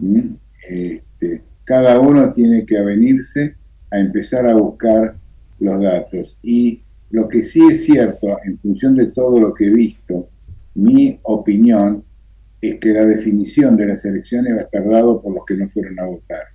[0.00, 0.34] ¿Mm?
[0.68, 3.56] Este, cada uno tiene que avenirse
[3.90, 5.16] a empezar a buscar
[5.58, 6.36] los datos.
[6.42, 10.28] Y lo que sí es cierto, en función de todo lo que he visto,
[10.74, 12.04] mi opinión
[12.60, 15.68] es que la definición de las elecciones va a estar dado por los que no
[15.68, 16.51] fueron a votar.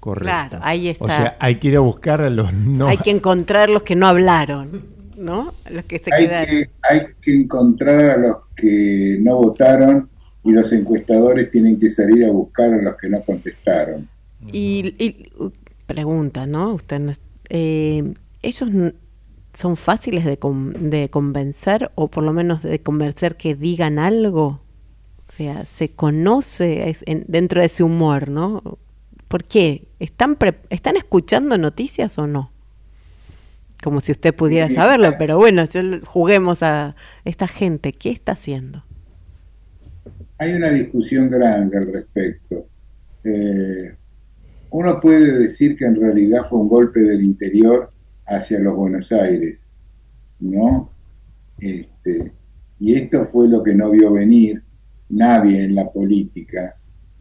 [0.00, 0.24] Correcto.
[0.26, 1.04] Claro, ahí está.
[1.04, 2.86] O sea, hay que ir a buscar a los no.
[2.88, 4.84] Hay que encontrar los que no hablaron,
[5.16, 5.52] ¿no?
[5.70, 6.46] Los que se Hay quedaron.
[6.46, 10.08] que, hay que encontrar a los que no votaron
[10.44, 14.08] y los encuestadores tienen que salir a buscar a los que no contestaron.
[14.52, 15.30] Y, y,
[15.86, 16.74] pregunta, ¿no?
[16.74, 17.12] Usted no
[17.50, 18.94] eh, ellos n-
[19.52, 24.60] son fáciles de, con- de convencer o por lo menos de convencer que digan algo.
[25.26, 28.62] O sea, se conoce es- en- dentro de ese humor, ¿no?
[29.28, 29.88] ¿Por qué?
[30.00, 32.50] ¿Están, pre- ¿Están escuchando noticias o no?
[33.82, 35.64] Como si usted pudiera saberlo, pero bueno,
[36.04, 37.92] juguemos a esta gente.
[37.92, 38.82] ¿Qué está haciendo?
[40.38, 42.66] Hay una discusión grande al respecto.
[43.22, 43.94] Eh,
[44.70, 47.92] uno puede decir que en realidad fue un golpe del interior
[48.26, 49.60] hacia los Buenos Aires,
[50.40, 50.90] ¿no?
[51.58, 52.32] Este,
[52.80, 54.62] y esto fue lo que no vio venir
[55.08, 56.76] nadie en la política,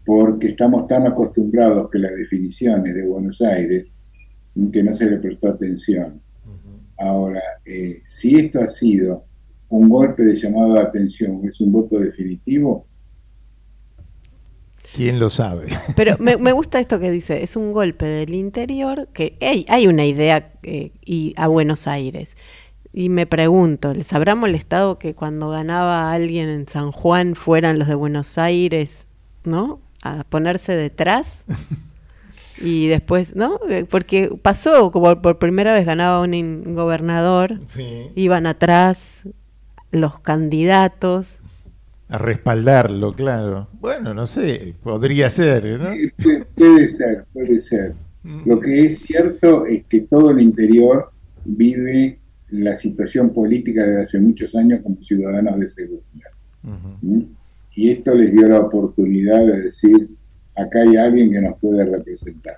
[0.07, 3.87] porque estamos tan acostumbrados que las definiciones de Buenos Aires
[4.71, 6.21] que no se le prestó atención.
[6.97, 9.25] Ahora, eh, si esto ha sido
[9.67, 12.87] un golpe de llamado de atención, es un voto definitivo,
[14.93, 15.67] ¿Quién lo sabe?
[15.95, 19.85] Pero me, me gusta esto que dice, es un golpe del interior, que hey, hay
[19.85, 22.35] una idea eh, y a Buenos Aires.
[22.93, 27.89] Y me pregunto, ¿les habrá molestado que cuando ganaba alguien en San Juan fueran los
[27.89, 29.05] de Buenos Aires,
[29.43, 29.81] ¿no?
[30.03, 31.43] A ponerse detrás.
[32.59, 33.59] Y después, ¿no?
[33.69, 38.07] Eh, Porque pasó, como por primera vez ganaba un gobernador, Sí.
[38.15, 39.21] iban atrás
[39.91, 41.37] los candidatos.
[42.09, 43.67] A respaldarlo, claro.
[43.79, 45.91] Bueno, no sé, podría ser, ¿no?
[45.91, 47.93] Eh, pu- puede ser, puede ser.
[48.23, 51.11] Lo que es cierto es que todo el interior
[51.45, 52.17] vive
[52.49, 56.25] la situación política desde hace muchos años como ciudadanos de segunda.
[57.03, 57.21] ¿Mm?
[57.77, 60.09] Y esto les dio la oportunidad de decir,
[60.55, 62.55] acá hay alguien que nos puede representar.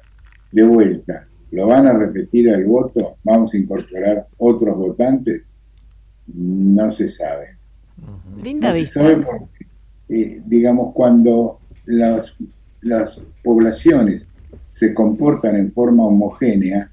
[0.50, 3.18] De vuelta, ¿lo van a repetir al voto?
[3.26, 5.42] ¿Vamos a incorporar otros votantes?
[6.34, 7.58] No se sabe.
[8.42, 9.02] Linda No se vista.
[9.02, 9.66] sabe porque,
[10.08, 12.34] eh, digamos, cuando las,
[12.80, 14.24] las poblaciones
[14.70, 16.90] se comportan en forma homogénea,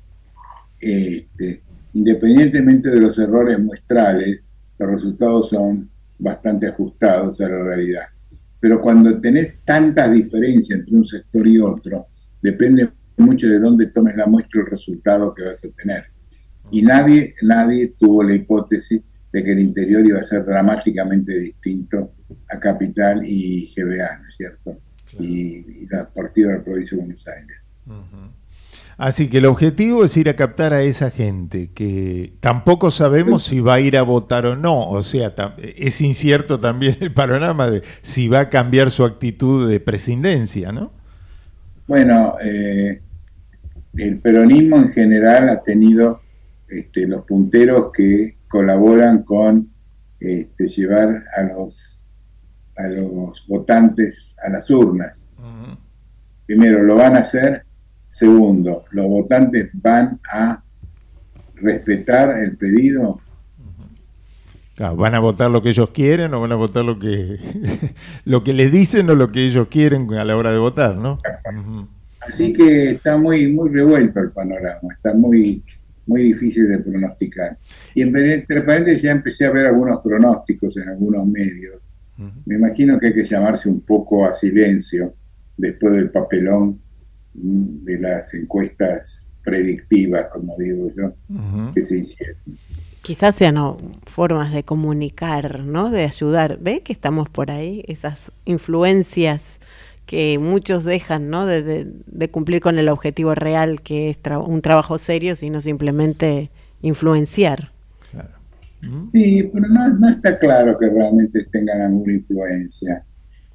[0.81, 1.63] este,
[1.95, 4.43] independientemente de los errores muestrales,
[4.81, 8.07] los resultados son bastante ajustados a la realidad.
[8.61, 12.07] Pero cuando tenés tantas diferencias entre un sector y otro,
[12.43, 12.89] depende
[13.19, 16.05] mucho de dónde tomes la muestra el resultado que vas a tener.
[16.71, 19.03] Y nadie, nadie tuvo la hipótesis
[19.33, 22.13] de que el interior iba a ser dramáticamente distinto
[22.49, 24.79] a Capital y GBA, ¿no es cierto?
[25.19, 27.57] Y, y los partidos de la provincia de Buenos Aires.
[28.99, 33.61] Así que el objetivo es ir a captar a esa gente que tampoco sabemos si
[33.61, 34.89] va a ir a votar o no.
[34.89, 39.81] O sea, es incierto también el panorama de si va a cambiar su actitud de
[39.81, 40.93] presidencia, ¿no?
[41.87, 43.03] Bueno, eh,
[43.97, 46.21] el peronismo en general ha tenido
[46.67, 49.69] este, los punteros que colaboran con
[50.19, 51.93] este, llevar a los
[52.77, 55.27] a los votantes a las urnas.
[56.47, 57.66] Primero, lo van a hacer.
[58.07, 60.63] Segundo, los votantes van a
[61.55, 63.21] respetar el pedido.
[64.75, 67.39] Claro, ¿Van a votar lo que ellos quieren o van a votar lo que,
[68.25, 71.19] lo que les dicen o lo que ellos quieren a la hora de votar, no?
[72.21, 75.63] Así que está muy, muy revuelto el panorama, está muy,
[76.07, 77.57] muy difícil de pronosticar.
[77.95, 81.77] Y en, entre paréntesis ya empecé a ver algunos pronósticos en algunos medios.
[82.47, 85.15] Me imagino que hay que llamarse un poco a silencio
[85.57, 86.81] después del papelón
[87.39, 91.13] de las encuestas predictivas, como digo yo,
[91.75, 92.37] que se hicieron.
[93.03, 93.77] Quizás sean ¿no?
[94.05, 95.91] formas de comunicar, ¿no?
[95.91, 96.59] De ayudar.
[96.61, 97.85] ¿Ve que estamos por ahí?
[97.87, 99.59] Esas influencias
[100.07, 101.47] que muchos dejan, ¿no?
[101.47, 105.61] De, de- de cumplir con el objetivo real, que es tra- un trabajo serio, sino
[105.61, 106.51] simplemente
[106.83, 107.71] influenciar.
[109.11, 113.05] Sí, pero no, no está claro que realmente tengan alguna influencia.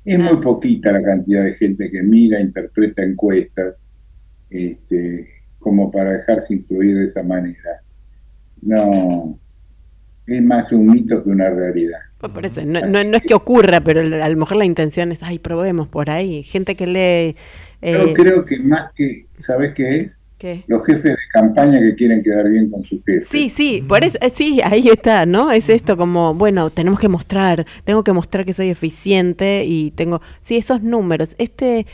[0.03, 3.75] Es muy poquita la cantidad de gente que mira, interpreta encuestas,
[4.49, 5.29] este,
[5.59, 7.81] como para dejarse influir de esa manera.
[8.61, 9.39] No,
[10.25, 11.99] es más un mito que una realidad.
[12.19, 15.23] Por eso, no, no, no es que ocurra, pero a lo mejor la intención es,
[15.23, 16.43] ay, probemos por ahí.
[16.43, 17.35] Gente que lee...
[17.81, 20.17] Yo eh, creo que más que, ¿sabes qué es?
[20.41, 20.63] ¿Qué?
[20.65, 23.27] Los jefes de campaña que quieren quedar bien con sus jefes.
[23.29, 25.51] Sí, sí, por eso, eh, sí, ahí está, ¿no?
[25.51, 30.19] Es esto como, bueno, tenemos que mostrar, tengo que mostrar que soy eficiente y tengo,
[30.41, 31.85] sí, esos números, este,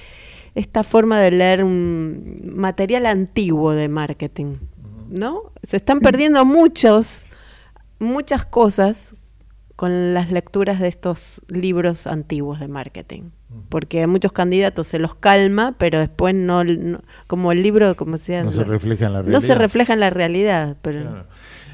[0.56, 4.56] esta forma de leer un material antiguo de marketing,
[5.10, 5.52] ¿no?
[5.64, 7.26] Se están perdiendo muchos,
[8.00, 9.14] muchas cosas
[9.78, 13.30] con las lecturas de estos libros antiguos de marketing.
[13.70, 18.18] Porque a muchos candidatos se los calma, pero después no, no- como el libro, como
[18.18, 19.58] sea, No se refleja en la No se realidad.
[19.60, 21.26] refleja en la realidad, pero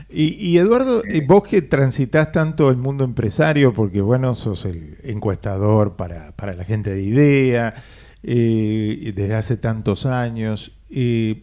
[0.10, 4.98] Y, y Eduardo, eh, vos que transitas tanto el mundo empresario, porque bueno, sos el
[5.04, 7.74] encuestador para, para la gente de idea,
[8.22, 11.42] eh, desde hace tantos años, eh,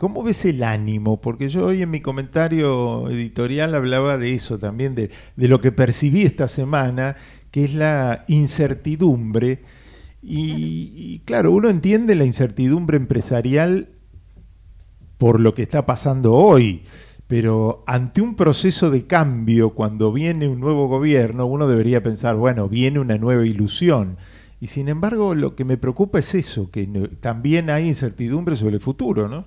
[0.00, 1.20] ¿cómo ves el ánimo?
[1.20, 6.22] Porque yo hoy en mi comentario editorial hablaba de eso también, de, lo que percibí
[6.22, 7.16] esta semana,
[7.50, 9.60] que es la incertidumbre.
[10.22, 13.90] Y, y claro, uno entiende la incertidumbre empresarial
[15.18, 16.80] por lo que está pasando hoy.
[17.26, 22.70] Pero ante un proceso de cambio, cuando viene un nuevo gobierno, uno debería pensar, bueno,
[22.70, 24.16] viene una nueva ilusión.
[24.62, 26.86] Y sin embargo, lo que me preocupa es eso, que
[27.20, 29.44] también hay incertidumbre sobre el futuro, ¿no?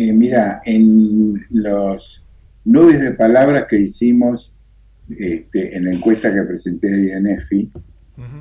[0.00, 2.24] Eh, mira, en los
[2.64, 4.54] nubes de palabras que hicimos
[5.08, 7.72] este, en la encuesta que presenté de INEFI,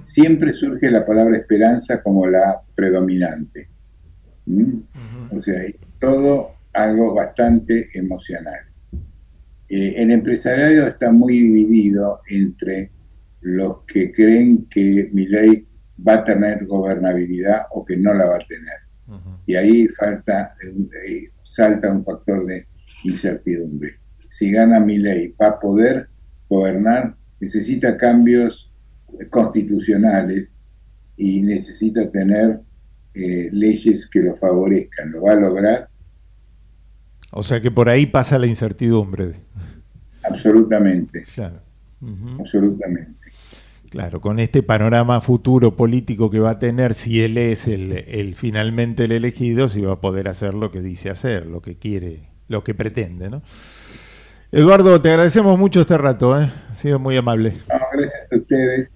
[0.03, 3.69] siempre surge la palabra esperanza como la predominante.
[4.45, 4.81] ¿Mm?
[5.31, 5.63] O sea,
[5.99, 8.59] todo algo bastante emocional.
[9.67, 12.91] Eh, el empresariado está muy dividido entre
[13.41, 15.65] los que creen que mi ley
[16.07, 18.77] va a tener gobernabilidad o que no la va a tener.
[19.47, 22.67] Y ahí falta, eh, salta un factor de
[23.03, 23.95] incertidumbre.
[24.29, 26.09] Si gana mi ley, ¿va a poder
[26.49, 27.15] gobernar?
[27.39, 28.71] Necesita cambios
[29.29, 30.49] constitucionales
[31.15, 32.61] y necesita tener
[33.13, 35.11] eh, leyes que lo favorezcan.
[35.11, 35.89] ¿Lo va a lograr?
[37.31, 39.33] O sea que por ahí pasa la incertidumbre.
[40.23, 41.23] Absolutamente.
[41.33, 41.61] Claro.
[42.39, 43.16] Absolutamente.
[43.89, 48.35] Claro, con este panorama futuro político que va a tener, si él es el, el
[48.35, 52.29] finalmente el elegido, si va a poder hacer lo que dice hacer, lo que quiere,
[52.49, 53.41] lo que pretende, ¿no?
[54.51, 56.49] Eduardo, te agradecemos mucho este rato, ¿eh?
[56.69, 57.53] Ha sido muy amable.
[57.69, 58.93] No, gracias a ustedes.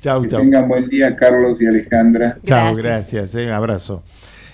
[0.00, 0.40] Chau, que chau.
[0.40, 2.38] tengan buen día, Carlos y Alejandra.
[2.44, 4.04] Chao, gracias, eh, abrazo.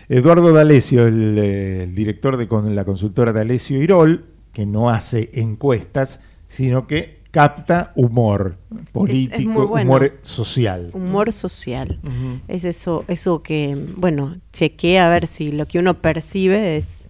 [0.09, 6.21] Eduardo D'Alessio, el, el director de con la consultora D'Alessio Irol, que no hace encuestas,
[6.47, 8.57] sino que capta humor
[8.93, 9.91] político, bueno.
[9.91, 10.91] humor social.
[10.93, 11.99] humor social.
[12.47, 17.09] Es eso, eso que, bueno, chequeé a ver si lo que uno percibe es,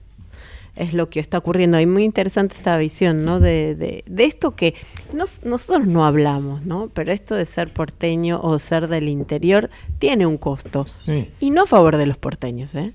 [0.77, 1.79] es lo que está ocurriendo.
[1.81, 3.41] Y muy interesante esta visión, ¿no?
[3.41, 4.75] De, de, de esto que
[5.13, 6.89] nos- nosotros no hablamos, ¿no?
[6.95, 9.69] Pero esto de ser porteño o ser del interior
[9.99, 10.87] tiene un costo.
[11.05, 11.31] Sí.
[11.41, 12.95] Y no a favor de los porteños, ¿eh?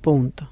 [0.00, 0.48] Punto.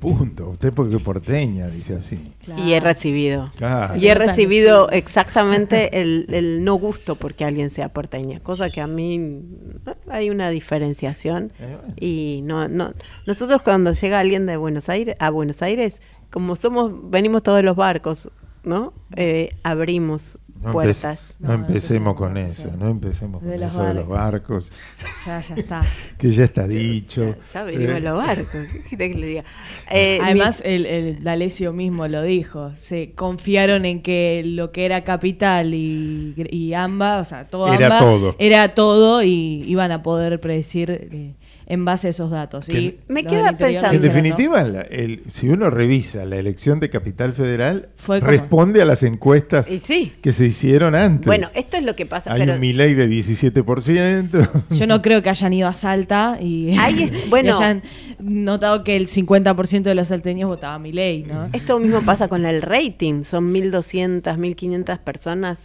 [0.00, 0.48] Punto.
[0.48, 2.32] Usted porque porteña, dice así.
[2.56, 3.52] Y he recibido.
[3.56, 3.96] Claro.
[3.96, 8.86] Y he recibido exactamente el, el no gusto porque alguien sea porteña, cosa que a
[8.86, 9.94] mí ¿no?
[10.08, 11.52] hay una diferenciación
[11.98, 12.94] y no no
[13.26, 17.76] nosotros cuando llega alguien de Buenos Aires a Buenos Aires como somos venimos todos los
[17.76, 18.30] barcos,
[18.64, 18.92] ¿no?
[19.16, 21.18] Eh, abrimos No, empe- puertas.
[21.38, 24.70] no empecemos con eso, no empecemos con De eso de los barcos,
[25.26, 25.82] Ya, ya está.
[26.18, 27.34] que ya está dicho.
[27.54, 28.66] Ya venimos Eh, los barcos.
[28.90, 29.44] ¿Qué querés que le diga?
[29.90, 32.70] Eh, Además, el, el D'Alessio mismo lo dijo.
[32.76, 37.86] Se confiaron en que lo que era Capital y, y AMBA, o sea, todo Era
[37.86, 38.36] AMBA, todo.
[38.38, 41.34] era todo y iban a poder predecir eh,
[41.70, 42.66] en base a esos datos.
[42.66, 46.90] Que- Y Me queda pensando- En definitiva, la- el- si uno revisa la elección de
[46.90, 50.12] Capital Federal, Fue responde a las encuestas Y sí.
[50.20, 51.26] que se hicieron antes.
[51.26, 52.32] Bueno, esto es lo que pasa.
[52.32, 54.38] Hay pero un Milei de 17%.
[54.38, 54.64] ¿no?
[54.76, 57.56] Yo no creo que hayan ido a Salta y, Ahí es- y bueno.
[57.56, 57.82] hayan
[58.18, 61.48] notado que el 50% de los salteños votaba a Milei, ¿no?
[61.52, 63.22] Esto mismo pasa con el rating.
[63.24, 65.58] Son 1.200, 1.500 personas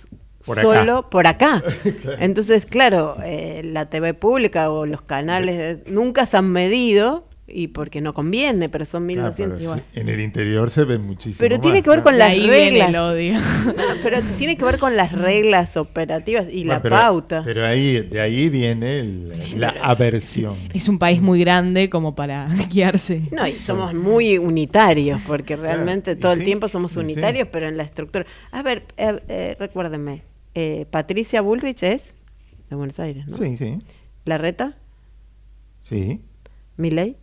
[0.45, 0.67] Por acá.
[0.67, 1.63] solo por acá.
[2.01, 2.17] Claro.
[2.19, 7.67] Entonces, claro, eh, la TV pública o los canales eh, nunca se han medido y
[7.67, 9.83] porque no conviene, pero son 1.200 Ah, pero igual.
[9.93, 11.37] sí, en el interior se ve muchísimo.
[11.39, 12.89] Pero tiene más, que ver con las ahí viene reglas.
[12.89, 13.33] el odio.
[14.03, 17.41] Pero tiene que ver con las reglas operativas y Bueno, la pero- pauta.
[17.45, 20.55] Pero ahí, de ahí viene el- la aversión.
[20.73, 23.21] Es un país muy grande como para guiarse.
[23.31, 26.99] No, y somos muy unitarios, porque realmente y todo el sí, tiempo somos sí.
[26.99, 28.25] unitarios, pero en la estructura.
[28.51, 30.23] A ver, eh, eh, recuérdenme,
[30.55, 32.15] eh, Patricia Bullrich es
[32.69, 33.37] de Buenos Aires, ¿no?
[33.37, 33.79] Sí, sí,
[34.25, 34.75] ¿Larreta?
[35.83, 36.21] sí,
[36.77, 37.17] ¿Milei?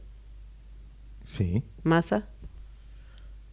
[1.26, 2.24] sí, ¿Massa?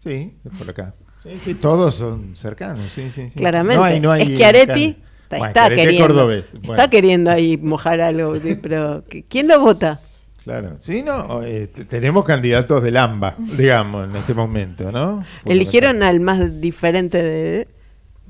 [0.03, 0.93] sí, es por acá.
[1.23, 3.39] Sí, sí, todos son cercanos, sí, sí, sí.
[3.39, 3.75] Claramente.
[3.77, 6.73] No hay, no hay Schiaretti está, Bueno, está queriendo, cordobés, bueno.
[6.75, 9.99] está queriendo ahí mojar algo, pero ¿qui- ¿quién lo vota?
[10.45, 15.25] Claro, sí, no, eh, tenemos candidatos del AMBA, digamos, en este momento, ¿no?
[15.43, 17.67] Por Eligieron al más diferente de...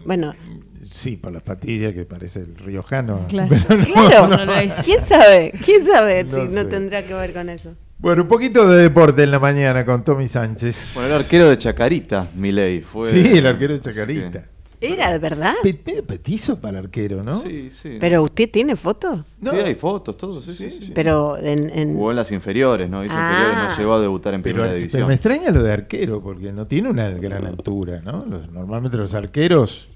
[0.05, 3.25] Bueno, la- sí, por las patillas que parece el riojano.
[3.27, 3.49] Claro.
[3.67, 4.45] pero no, claro, no.
[4.45, 4.75] no es.
[4.85, 5.53] ¿quién sabe?
[5.65, 7.73] ¿Quién sabe No si no tendrá que ver con eso?
[7.97, 10.93] Bueno, un poquito de deporte en la mañana con Tommy Sánchez.
[10.95, 13.09] Bueno, el arquero de Chacarita, Milei, fue.
[13.09, 14.45] sí, el arquero de Chacarita.
[14.81, 15.55] ¿Era de verdad?
[15.61, 17.41] Pe- pe- Petizo para el arquero, ¿no?
[17.41, 17.97] Sí, sí.
[17.99, 19.25] ¿Pero usted tiene fotos?
[19.41, 19.51] No.
[19.51, 20.91] Sí, hay fotos, todo, sí, sí, sí.
[20.95, 21.69] Pero en...
[21.77, 23.03] en- Jugó en las inferiores, ¿no?
[23.03, 23.29] Hizo Ah.
[23.33, 25.05] inferiores, no llegó a debutar en Pero, primera pero división.
[25.09, 28.25] me extraña lo de arquero, porque no tiene una gran altura, ¿no?
[28.25, 29.89] Los- normalmente los arqueros,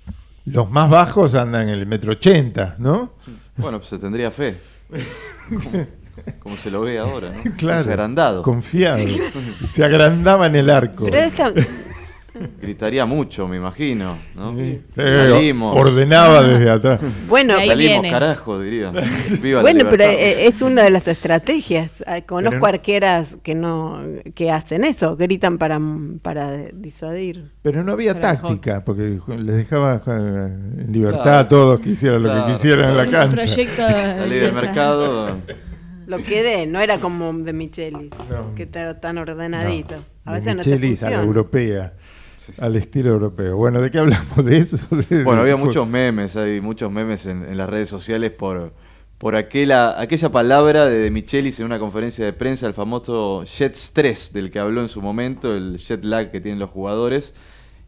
[0.45, 3.13] los más bajos andan en el metro ochenta, ¿no?
[3.57, 4.57] Bueno, pues se tendría fe.
[5.49, 5.85] Como,
[6.39, 7.51] como se lo ve ahora, ¿no?
[7.57, 7.79] Claro.
[7.89, 8.41] agrandado.
[8.41, 9.03] Confiado.
[9.65, 11.05] Se agrandaba en el arco.
[11.05, 11.53] Pero esta-
[12.61, 14.55] Gritaría mucho, me imagino, ¿no?
[14.55, 15.77] Sí, Salimos.
[15.77, 17.01] ordenaba desde atrás.
[17.27, 18.09] Bueno, Ahí Salimos, viene.
[18.11, 18.91] carajo, diría.
[19.41, 21.91] Viva bueno la pero eh, es una de las estrategias.
[22.07, 24.01] Ah, Conozco Pero- arqueras que no
[24.33, 25.79] que hacen eso, gritan para,
[26.21, 27.51] para disuadir.
[27.61, 31.37] Pero no había táctica, porque les dejaba eh, en libertad Claro.
[31.39, 33.35] a todos que hicieran lo que quisieran en la cancha.
[33.35, 35.37] proyecto La ley del mercado.
[36.05, 38.53] Lo que dé, no era como de Michelis, No.
[38.55, 39.95] que está tan ordenadito.
[40.25, 41.31] a De veces no te Michelis a la funciona.
[42.59, 43.57] Al estilo europeo.
[43.57, 44.77] Bueno, ¿de qué hablamos de eso?
[45.09, 48.73] De- Bueno, de- había muchos memes, hay muchos memes en, en las redes sociales por,
[49.17, 53.75] por aquella, aquella palabra de, de Michelis en una conferencia de prensa, el famoso jet
[53.75, 57.33] stress del que habló en su momento, el jet lag que tienen los jugadores.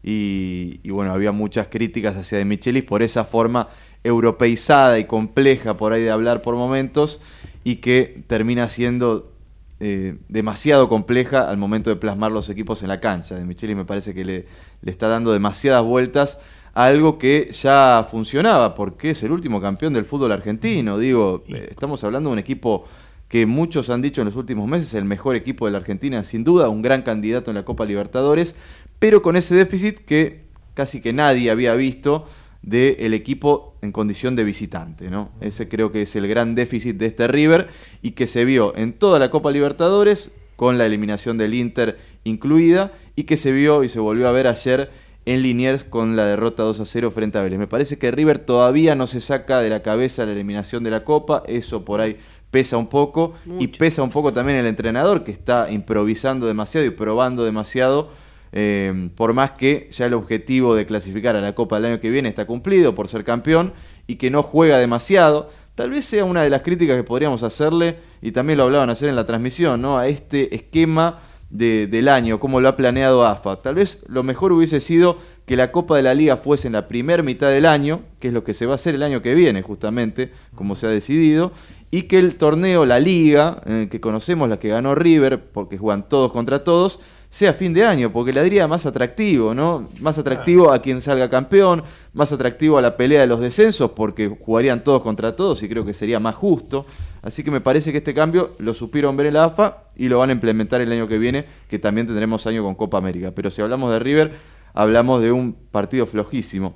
[0.02, 3.68] Y, y bueno, había muchas críticas hacia de Michelis por esa forma
[4.04, 7.20] europeizada y compleja por ahí de hablar por momentos
[7.64, 9.32] y que termina siendo
[9.78, 13.34] eh, demasiado compleja al momento de plasmar los equipos en la cancha.
[13.34, 14.46] De Micheli me parece que le,
[14.80, 16.38] le está dando demasiadas vueltas
[16.74, 20.98] a algo que ya funcionaba, porque es el último campeón del fútbol argentino.
[20.98, 22.84] Digo, eh, estamos hablando de un equipo
[23.28, 26.44] que muchos han dicho en los últimos meses, el mejor equipo de la Argentina, sin
[26.44, 28.54] duda, un gran candidato en la Copa Libertadores,
[28.98, 32.26] pero con ese déficit que casi que nadie había visto
[32.66, 35.30] del equipo en condición de visitante, ¿no?
[35.40, 37.68] Ese creo que es el gran déficit de este River
[38.02, 42.92] y que se vio en toda la Copa Libertadores con la eliminación del Inter incluida
[43.14, 44.90] y que se vio y se volvió a ver ayer
[45.26, 47.58] en Liniers con la derrota 2 a 0 frente a Vélez.
[47.58, 51.04] Me parece que River todavía no se saca de la cabeza la eliminación de la
[51.04, 52.16] Copa, eso por ahí
[52.50, 56.90] pesa un poco y pesa un poco también el entrenador que está improvisando demasiado y
[56.90, 58.10] probando demasiado
[58.52, 62.10] eh, por más que ya el objetivo de clasificar a la Copa del año que
[62.10, 63.72] viene está cumplido por ser campeón
[64.06, 67.98] y que no juega demasiado, tal vez sea una de las críticas que podríamos hacerle,
[68.22, 69.98] y también lo hablaban ayer en la transmisión, ¿no?
[69.98, 71.20] a este esquema
[71.50, 73.62] de- del año, como lo ha planeado AFA.
[73.62, 76.88] Tal vez lo mejor hubiese sido que la Copa de la Liga fuese en la
[76.88, 79.34] primera mitad del año, que es lo que se va a hacer el año que
[79.34, 81.52] viene, justamente, como se ha decidido,
[81.92, 86.08] y que el torneo, la Liga, eh, que conocemos, la que ganó River, porque juegan
[86.08, 86.98] todos contra todos,
[87.28, 89.88] sea fin de año, porque le daría más atractivo, ¿no?
[90.00, 91.82] Más atractivo a quien salga campeón,
[92.14, 95.84] más atractivo a la pelea de los descensos, porque jugarían todos contra todos y creo
[95.84, 96.86] que sería más justo.
[97.22, 100.18] Así que me parece que este cambio lo supieron ver en la AFA y lo
[100.18, 103.32] van a implementar el año que viene, que también tendremos año con Copa América.
[103.34, 104.32] Pero si hablamos de River,
[104.72, 106.74] hablamos de un partido flojísimo.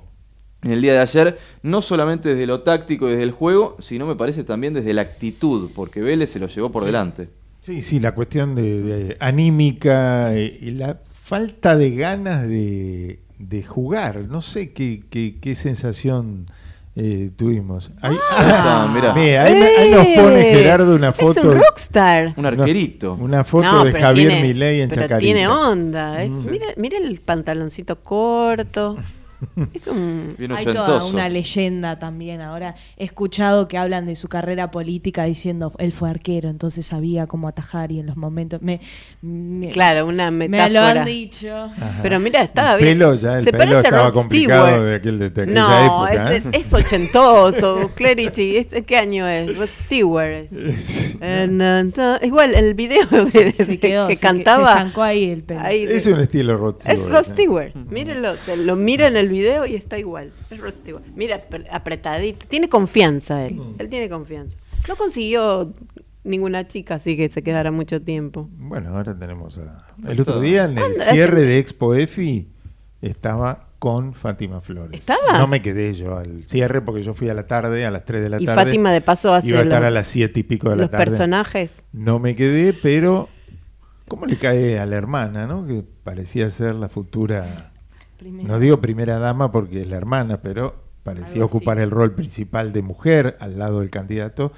[0.63, 4.05] en el día de ayer, no solamente desde lo táctico y desde el juego, sino
[4.05, 6.85] me parece también desde la actitud, porque Vélez se lo llevó por Sí.
[6.85, 7.29] delante.
[7.61, 13.63] Sí, sí, la cuestión de, de anímica eh, y la falta de ganas de, de
[13.63, 14.25] jugar.
[14.27, 16.47] No sé qué, qué, qué sensación
[16.95, 17.91] eh, tuvimos.
[18.01, 19.13] Ahí, Ah, mirá.
[19.13, 20.55] Mira, ahí, nos pone ¡Eh!
[20.55, 21.49] Gerardo una Es foto.
[21.49, 22.33] un rockstar.
[22.35, 23.13] Un arquerito.
[23.13, 25.23] Una foto No, de Javier tiene- Milei en pero Chacarita.
[25.25, 26.23] tiene onda.
[26.23, 26.49] es- Mm.
[26.49, 28.97] mira, mira el pantaloncito corto.
[29.73, 30.35] Es un...
[30.37, 32.41] Bien Hay toda una leyenda también.
[32.41, 37.27] Ahora he escuchado que hablan de su carrera política diciendo él fue arquero, entonces sabía
[37.27, 38.61] cómo atajar y en los momentos.
[38.61, 38.79] Me,
[39.21, 40.93] me- Claro, una Me metáfora.
[40.93, 41.55] lo han dicho.
[41.55, 41.99] Ajá.
[42.01, 42.97] Pero mira, estaba bien.
[42.97, 44.83] pelo ya, el Se pelo parece a estaba Rod complicado Stewart.
[44.85, 46.35] de, aquel, de aquella no, época.
[46.35, 46.49] es, ¿eh?
[46.53, 47.91] es ochentoso.
[47.95, 49.57] Clerici, ¿este ¿qué año es?
[49.57, 50.47] Rod Stewart.
[50.51, 51.17] es.
[51.21, 54.73] Eh, igual, el video de, Se quedó, que se- cantaba.
[54.73, 55.61] se estancó ahí el pelo.
[55.61, 57.23] ahí de- Es un estilo Rod Es Stewart, Rod ¿eh?
[57.33, 57.75] Stewart.
[57.89, 60.31] Mírenlo, te lo mira en el video y está igual.
[60.51, 61.03] Stewart.
[61.15, 62.45] Mira, apre- apretadito.
[62.47, 63.55] Tiene confianza él.
[63.55, 63.75] Mm.
[63.79, 64.55] Él tiene confianza.
[64.87, 65.73] No consiguió
[66.23, 68.47] ninguna chica así que se quedara mucho tiempo.
[68.53, 69.87] Bueno, ahora tenemos a...
[70.07, 72.47] El otro día en el cierre de Expo EFI
[73.01, 74.99] estaba con Fátima Flores.
[74.99, 75.39] ¿Estaba?
[75.39, 78.21] No me quedé yo al cierre porque yo fui a la tarde, a las 3
[78.21, 78.63] de la Y tarde.
[78.65, 80.81] Fátima, de paso, hace Iba a estar los- a las 7 y pico de la
[80.83, 81.05] los tarde.
[81.05, 81.71] personajes.
[81.91, 83.27] No me quedé, pero
[84.07, 85.65] ¿cómo le cae a la hermana, no?
[85.65, 87.70] Que parecía ser la futura...
[88.23, 91.55] No digo primera dama porque es la hermana, pero parecía Algo así.
[91.57, 94.51] ocupar el rol principal de mujer al lado del candidato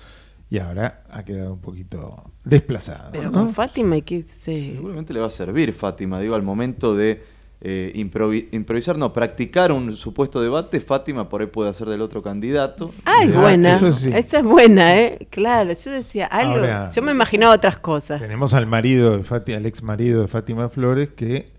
[0.50, 3.10] y ahora ha quedado un poquito desplazada.
[3.12, 3.32] Pero ¿no?
[3.32, 4.58] con Fátima hay que se...
[4.58, 7.24] Seguramente le va a servir, Fátima, digo, al momento de
[7.66, 12.22] eh, improvi- improvisar, no, practicar un supuesto debate, Fátima por ahí puede hacer del otro
[12.22, 12.92] candidato.
[13.06, 13.74] Ay, Ah, buena.
[13.78, 14.12] eso sí.
[14.14, 15.28] Esa es buena, ¿eh?
[15.32, 16.56] Claro, yo decía algo.
[16.56, 18.20] Ahora- yo me imaginaba otras cosas.
[18.20, 21.53] Tenemos al marido de Fátima, al ex marido de Fátima Flores que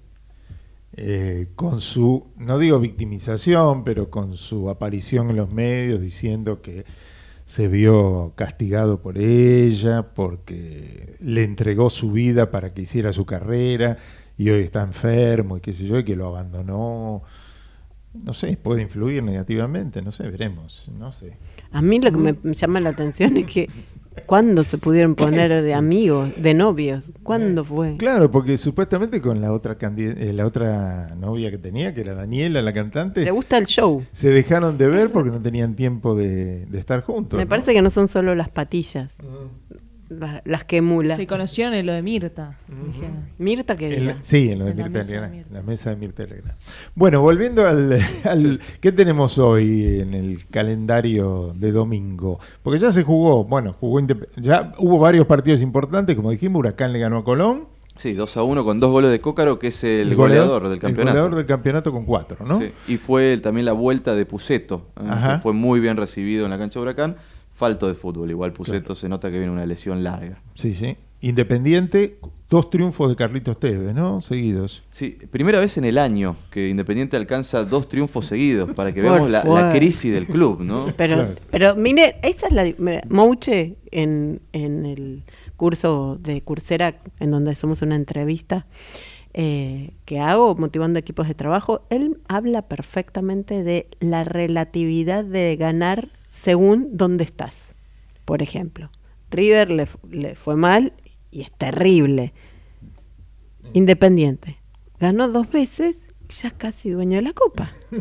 [0.96, 6.84] eh, con su, no digo victimización, pero con su aparición en los medios diciendo que
[7.46, 13.96] se vio castigado por ella, porque le entregó su vida para que hiciera su carrera
[14.38, 17.22] y hoy está enfermo y qué sé yo, y que lo abandonó.
[18.14, 21.36] No sé, puede influir negativamente, no sé, veremos, no sé.
[21.72, 23.68] A mí lo que me llama la atención es que
[24.26, 27.04] ¿cuándo se pudieron poner de amigos, de novios?
[27.22, 27.96] ¿Cuándo fue?
[27.96, 32.62] Claro, porque supuestamente con la otra eh, la otra novia que tenía, que era Daniela,
[32.62, 33.24] la cantante.
[33.24, 34.04] Le gusta el show.
[34.12, 37.36] Se dejaron de ver porque no tenían tiempo de, de estar juntos.
[37.36, 37.48] Me ¿no?
[37.48, 39.14] parece que no son solo las patillas,
[40.18, 41.16] la- las que emula.
[41.16, 42.56] Se conocieron en lo de Mirta.
[43.38, 45.90] Mirta que la- sí, en lo de En la Mirta mesa de Legrand, la mesa
[45.90, 46.54] de Mirta Legrand.
[46.94, 47.92] Bueno, volviendo al,
[48.24, 52.38] al- ¿Qué tenemos hoy en el calendario de domingo?
[52.62, 54.00] Porque ya se jugó, bueno, jugó
[54.36, 57.66] ya hubo varios partidos importantes, como dijimos, Huracán le ganó a Colón.
[57.96, 60.78] Sí, 2 a 1 con dos goles de Cócaro, que es el, goleador- goleador, del
[60.80, 61.00] campeonato.
[61.00, 62.58] El goleador del campeonato con cuatro, ¿no?
[62.58, 65.04] Sí, Y fue el- también la vuelta de Puceto, ¿eh?
[65.34, 67.14] Que fue muy bien recibido en la cancha de Huracán.
[67.54, 70.42] Falto de fútbol, igual Puceto se nota que viene una lesión larga.
[70.54, 70.96] Sí, sí.
[71.20, 72.18] Independiente,
[72.50, 74.20] dos triunfos de Carlitos Tevez, ¿no?
[74.20, 74.82] Seguidos.
[74.90, 79.30] Sí, primera vez en el año que Independiente alcanza dos triunfos seguidos, para que veamos
[79.30, 80.86] la, crisis del club, ¿no?
[80.96, 81.34] Pero, Claro.
[81.50, 82.74] pero mire, esa es la.
[83.08, 85.22] Mouche, en, en el
[85.56, 88.66] curso de Coursera, en donde hacemos una entrevista
[89.32, 96.08] eh, que hago motivando equipos de trabajo, él habla perfectamente de la relatividad de ganar
[96.34, 97.74] según dónde estás.
[98.24, 98.90] Por ejemplo,
[99.30, 100.92] River le, le fue mal
[101.30, 102.32] y es terrible.
[103.72, 104.58] Independiente.
[104.98, 107.72] Ganó dos veces y ya es casi dueño de la copa.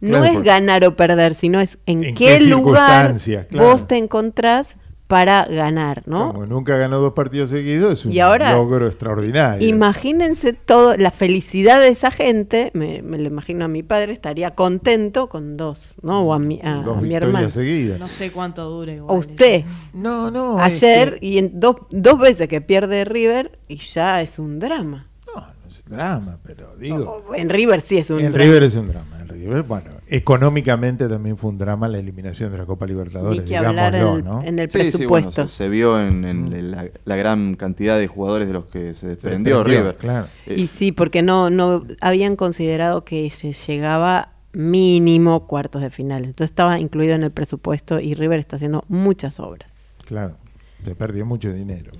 [0.00, 3.16] No Claro, es ganar o perder, sino es en, ¿En qué, qué lugar?
[3.18, 3.46] Claro.
[3.50, 4.76] vos te encontrás
[5.08, 6.32] para ganar, ¿no?
[6.34, 9.66] Como nunca ganó dos partidos seguidos, es un Y ahora, logro extraordinario.
[9.66, 14.50] Imagínense todo, la felicidad de esa gente, me, me lo imagino a mi padre, estaría
[14.54, 16.20] contento con dos, ¿no?
[16.20, 17.48] O a mi, a, Dos a mi hermano.
[17.48, 17.98] seguidas.
[17.98, 19.18] No sé cuánto dure O igual.
[19.18, 19.64] usted.
[19.94, 20.58] No, no.
[20.60, 24.58] Ayer es que- y en dos, dos veces que pierde River y ya es un
[24.60, 25.06] drama.
[25.34, 27.22] No, no es drama, pero digo.
[27.28, 28.44] O- En River sí es un En drama.
[28.44, 29.20] River es un drama.
[29.20, 33.48] En River, bueno, económicamente también fue un drama la eliminación de la Copa Libertadores, Ni
[33.48, 34.42] que hablar digámoslo, en, ¿no?
[34.44, 35.48] en el Sí, sí, bueno, presupuesto.
[35.48, 39.08] se, se vio en, en la, la gran cantidad de jugadores de los que se
[39.08, 39.96] desprendió, desprendió, River.
[39.96, 40.26] claro.
[40.46, 46.24] Eh, Y sí, porque no, no habían considerado que se llegaba mínimo cuartos de final.
[46.24, 49.96] Entonces estaba incluido en el presupuesto y River está haciendo muchas obras.
[50.06, 50.36] Claro,
[50.84, 51.92] se perdió mucho dinero.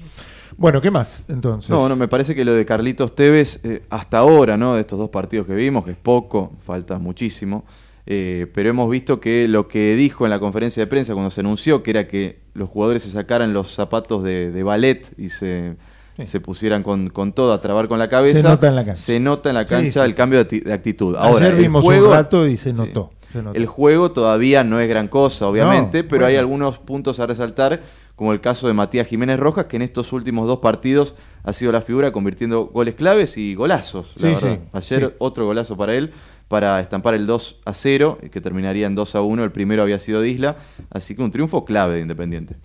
[0.56, 1.70] Bueno, ¿qué más entonces?
[1.70, 4.74] No, no, me parece que lo de Carlitos Tevez, eh, hasta ahora, ¿no?
[4.74, 7.64] De estos dos partidos que vimos, que es poco, falta muchísimo,
[8.10, 11.40] eh, pero hemos visto que lo que dijo en la conferencia de prensa cuando se
[11.40, 15.76] anunció, que era que los jugadores se sacaran los zapatos de, de ballet y se,
[16.16, 16.26] Sí.
[16.26, 18.40] se pusieran con, con todo a trabar con la cabeza.
[18.42, 19.00] Se nota en la cancha.
[19.00, 21.14] Se nota en la cancha sí, el cambio de, actitud.
[21.14, 23.12] Ahora, Ayer el vimos juego- un rato y se notó.
[23.32, 23.38] Se.
[23.54, 27.82] El juego todavía no es gran cosa, obviamente, No, pero hay algunos puntos a resaltar,
[28.16, 31.70] como el caso de Matías Jiménez Rojas, que en estos últimos dos partidos ha sido
[31.70, 34.14] la figura convirtiendo goles claves y golazos.
[34.16, 34.58] La verdad.
[34.72, 36.10] Ayer otro golazo para él
[36.48, 39.44] para estampar el 2 a 0, que terminaría en 2 a 1.
[39.44, 40.56] El primero había sido de Isla,
[40.90, 42.56] así que un triunfo clave de Independiente.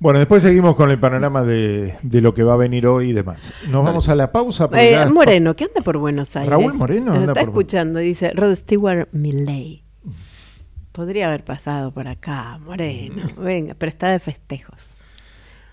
[0.00, 3.12] Bueno, después seguimos con el panorama de, de lo que va a venir hoy y
[3.12, 3.54] demás.
[3.68, 4.68] Nos vamos a la pausa.
[4.74, 6.50] Eh, ya- Moreno, que anda por Buenos Aires.
[6.50, 9.84] Raúl Moreno anda está por- escuchando, dice Rod Stewart Milley.
[10.92, 13.26] Podría haber pasado por acá, Moreno.
[13.38, 14.88] Venga, pero está de festejos.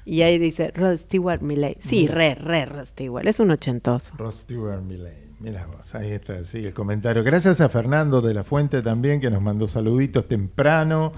[0.05, 1.75] Y ahí dice Rod Stewart Milley.
[1.79, 2.13] Sí, Mira.
[2.13, 3.27] re, re Rod Stewart.
[3.27, 4.13] Es un ochentoso.
[4.17, 5.26] Rod Stewart Milley.
[5.39, 7.23] Mira vos, ahí está, sí, el comentario.
[7.23, 11.11] Gracias a Fernando de la Fuente también, que nos mandó saluditos temprano.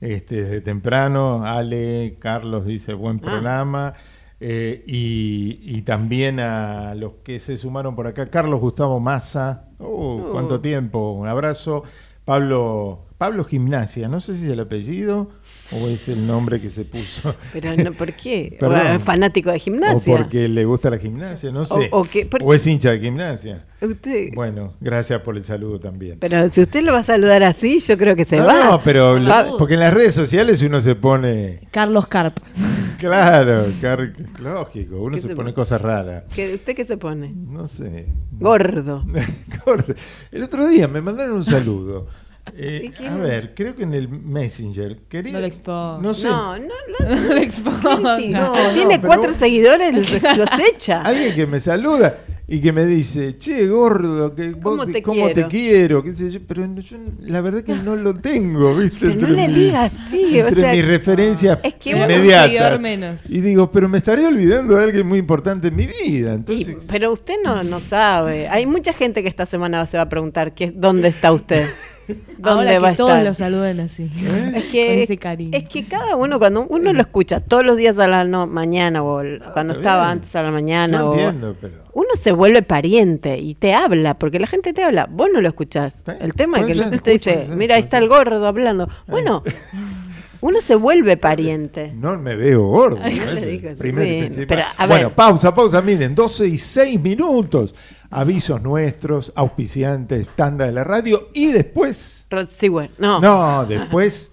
[0.00, 3.20] Este, desde temprano, Ale, Carlos dice buen Ah.
[3.22, 3.94] programa.
[4.40, 9.68] Eh, y, y también a los que se sumaron por acá, Carlos Gustavo Massa.
[9.78, 11.82] Oh, cuánto tiempo, un abrazo.
[12.24, 15.28] Pablo, Pablo Gimnasia, no sé si es el apellido
[15.72, 17.34] o es el nombre que se puso.
[17.52, 18.56] Pero no, ¿por qué?
[18.60, 18.86] Perdón.
[18.86, 20.16] O, eh, fanático de O gimnasia.
[20.16, 21.88] porque le gusta la gimnasia, no sé.
[21.92, 23.64] O- o que- o es hincha de gimnasia.
[23.80, 26.18] Usted- Bueno, gracias por el saludo también.
[26.18, 28.64] Pero si usted lo va a saludar así, yo creo que se no, va.
[28.64, 29.18] no, pero
[29.58, 32.38] porque en las redes sociales uno se pone, Carlos Carp.
[32.98, 35.54] claro, car- lógico, uno ¿Qué se se pone pone?
[35.54, 36.24] cosas raras.
[36.34, 37.32] ¿Qué- ¿Usted qué se pone?
[37.34, 38.06] No sé.
[38.38, 39.04] Gordo.
[39.64, 39.94] Gordo.
[40.30, 42.06] El otro día me mandaron un saludo.
[42.54, 44.98] Eh, ¿Y quién a ver, creo que en el Messenger.
[45.08, 45.98] Quería, No le exponga.
[46.00, 46.28] No sé.
[46.28, 46.64] No, no,
[47.00, 47.08] no.
[47.16, 47.50] No le.
[47.50, 49.92] Sí, No, no, tiene cuatro vos- seguidores,
[50.36, 51.02] los, echa.
[51.02, 52.18] Alguien que me saluda
[52.48, 56.02] y que me dice, che, gordo, que vos ¿Cómo te- te cómo te quiero?" quiero,
[56.04, 58.98] qué sé yo, pero no- yo la verdad que no lo tengo, ¿viste?
[59.00, 62.44] Pero no Entre le mis- diga así, o entre sea, mis referencias es que inmediatas.
[62.44, 63.28] seguidor menos.
[63.28, 66.38] Y digo, pero me estaré olvidando de alguien muy importante en mi vida.
[66.48, 68.46] Y- pero usted no, no sabe.
[68.48, 71.66] Hay mucha gente que esta semana se va a preguntar qué, dónde está usted.
[72.38, 73.24] ¿Dónde Ahora va a todos estar?
[73.24, 74.04] lo saluden así.
[74.04, 74.52] ¿Eh?
[74.56, 75.50] Es que, Con ese cariño.
[75.58, 79.02] es que cada uno, cuando uno lo escucha todos los días a la no- mañana
[79.02, 80.12] o el- cuando Ah, está estaba bien.
[80.18, 81.74] antes a la mañana, yo o- entiendo, pero...
[81.92, 85.48] uno se vuelve pariente y te habla, porque la gente te habla, vos no lo
[85.48, 85.94] escuchás.
[86.20, 88.88] El tema es que la gente escucho, dice, sí, mira, ahí está el gordo hablando.
[89.06, 89.42] Bueno,
[90.42, 91.92] uno se vuelve pariente.
[91.94, 92.98] No me veo gordo.
[93.02, 94.46] Ay, digo, primer y bueno, principal.
[94.58, 95.14] pero, a bueno, ver.
[95.16, 95.80] pausa, pausa.
[95.82, 97.74] Miren, 12 y 6 minutos.
[98.10, 101.28] Avisos nuestros, auspiciantes, tanda de la radio.
[101.34, 103.20] Y después, Rod Stewart, no.
[103.20, 104.32] no, después,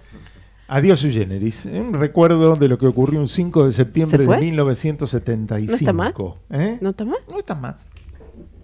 [0.68, 1.66] adiós su generis.
[1.66, 4.40] Un recuerdo de lo que ocurrió un 5 de septiembre ¿Se de fue?
[4.40, 5.72] 1975.
[5.72, 6.14] ¿No está más?
[6.50, 6.78] ¿Eh?
[6.82, 7.20] ¿No está mal?
[7.30, 7.88] No está más.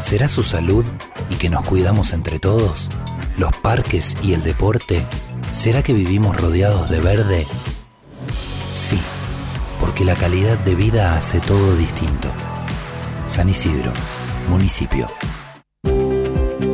[0.00, 0.84] ¿Será su salud
[1.30, 2.90] y que nos cuidamos entre todos?
[3.38, 5.04] ¿Los parques y el deporte?
[5.52, 7.46] ¿Será que vivimos rodeados de verde?
[8.72, 9.00] Sí,
[9.80, 12.28] porque la calidad de vida hace todo distinto.
[13.26, 13.92] San Isidro,
[14.48, 15.08] municipio.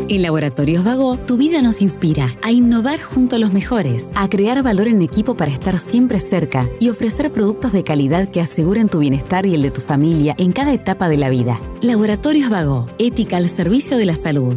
[0.09, 4.63] En Laboratorios Vago, tu vida nos inspira a innovar junto a los mejores, a crear
[4.63, 8.99] valor en equipo para estar siempre cerca y ofrecer productos de calidad que aseguren tu
[8.99, 11.61] bienestar y el de tu familia en cada etapa de la vida.
[11.81, 14.57] Laboratorios Vago, ética al servicio de la salud.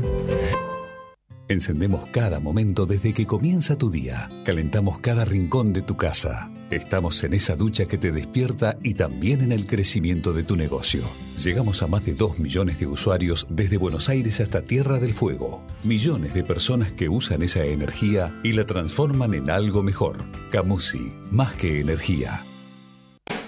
[1.47, 4.29] Encendemos cada momento desde que comienza tu día.
[4.45, 6.49] Calentamos cada rincón de tu casa.
[6.71, 11.03] Estamos en esa ducha que te despierta y también en el crecimiento de tu negocio.
[11.43, 15.61] Llegamos a más de 2 millones de usuarios desde Buenos Aires hasta Tierra del Fuego.
[15.83, 20.25] Millones de personas que usan esa energía y la transforman en algo mejor.
[20.51, 22.43] Camusi, más que energía.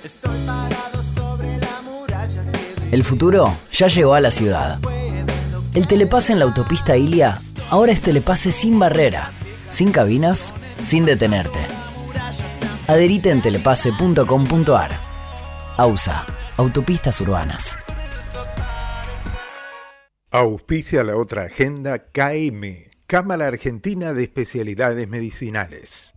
[0.03, 4.79] Estoy parado sobre la muralla que El futuro ya llegó a la ciudad.
[5.73, 7.39] El telepase en la autopista Ilia
[7.69, 9.31] ahora es telepase sin barrera,
[9.69, 11.59] sin cabinas, sin detenerte.
[12.87, 14.99] Adherite en telepase.com.ar.
[15.77, 16.25] AUSA,
[16.57, 17.77] Autopistas Urbanas.
[20.31, 26.16] Auspicia la otra agenda KM, Cámara Argentina de Especialidades Medicinales.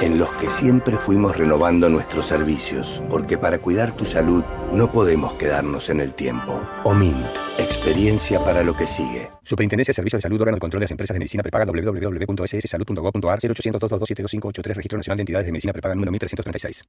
[0.00, 5.34] en los que siempre fuimos renovando nuestros servicios, porque para cuidar tu salud no podemos
[5.34, 6.62] quedarnos en el tiempo.
[6.84, 7.24] OMINT,
[7.58, 9.30] experiencia para lo que sigue.
[9.42, 13.38] Superintendencia de Servicios de Salud, órgano de control de las empresas de medicina prepaga www.sssalud.gov.ar
[13.42, 16.84] 0800 227 Registro Nacional de Entidades de Medicina Prepaga número 1336.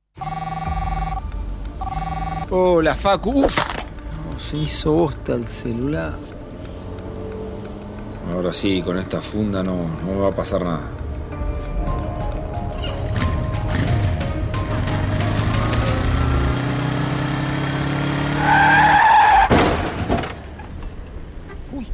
[2.50, 3.46] Hola, Facu.
[3.46, 3.58] Uf,
[4.32, 6.14] no, se hizo bosta el celular.
[8.34, 11.01] Ahora sí, con esta funda no, no me va a pasar nada.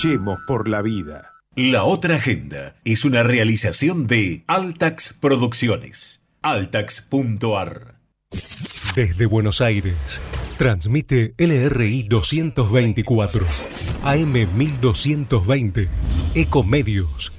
[0.00, 1.28] Luchemos por la vida.
[1.56, 6.24] La otra agenda es una realización de Altax Producciones.
[6.40, 7.96] Altax.ar
[8.94, 10.20] Desde Buenos Aires,
[10.56, 13.44] transmite LRI 224,
[14.04, 15.88] AM 1220,
[16.36, 17.32] Ecomedios.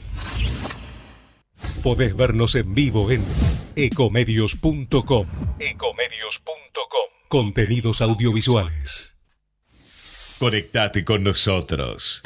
[1.82, 3.24] Podés vernos en vivo en
[3.78, 5.28] ecomedios.com.
[5.60, 7.08] Ecomedios.com.
[7.30, 9.16] Contenidos audiovisuales.
[10.40, 12.22] Conectate con nosotros.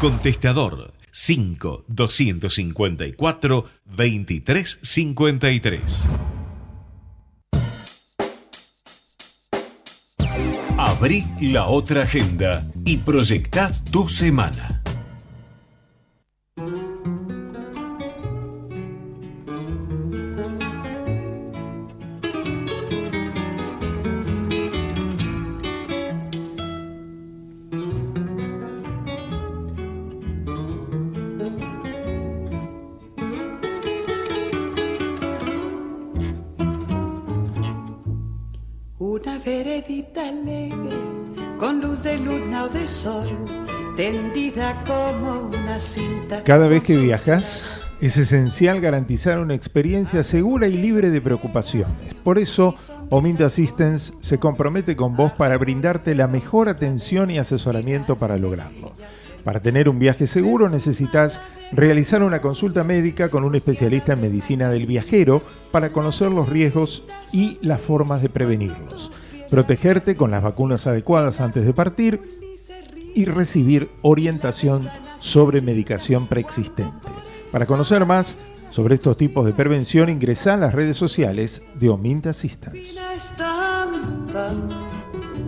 [0.00, 6.04] Contestador 5 254 2353.
[10.76, 14.77] Abrí la otra agenda y proyecta tu semana.
[46.48, 52.14] Cada vez que viajas, es esencial garantizar una experiencia segura y libre de preocupaciones.
[52.24, 52.74] Por eso,
[53.10, 58.94] Omint Assistance se compromete con vos para brindarte la mejor atención y asesoramiento para lograrlo.
[59.44, 64.70] Para tener un viaje seguro necesitas realizar una consulta médica con un especialista en medicina
[64.70, 69.12] del viajero para conocer los riesgos y las formas de prevenirlos,
[69.50, 72.22] protegerte con las vacunas adecuadas antes de partir
[73.14, 74.88] y recibir orientación
[75.18, 77.08] sobre medicación preexistente.
[77.50, 78.36] Para conocer más
[78.70, 83.00] sobre estos tipos de prevención, ingresa a las redes sociales de Omint Assistance.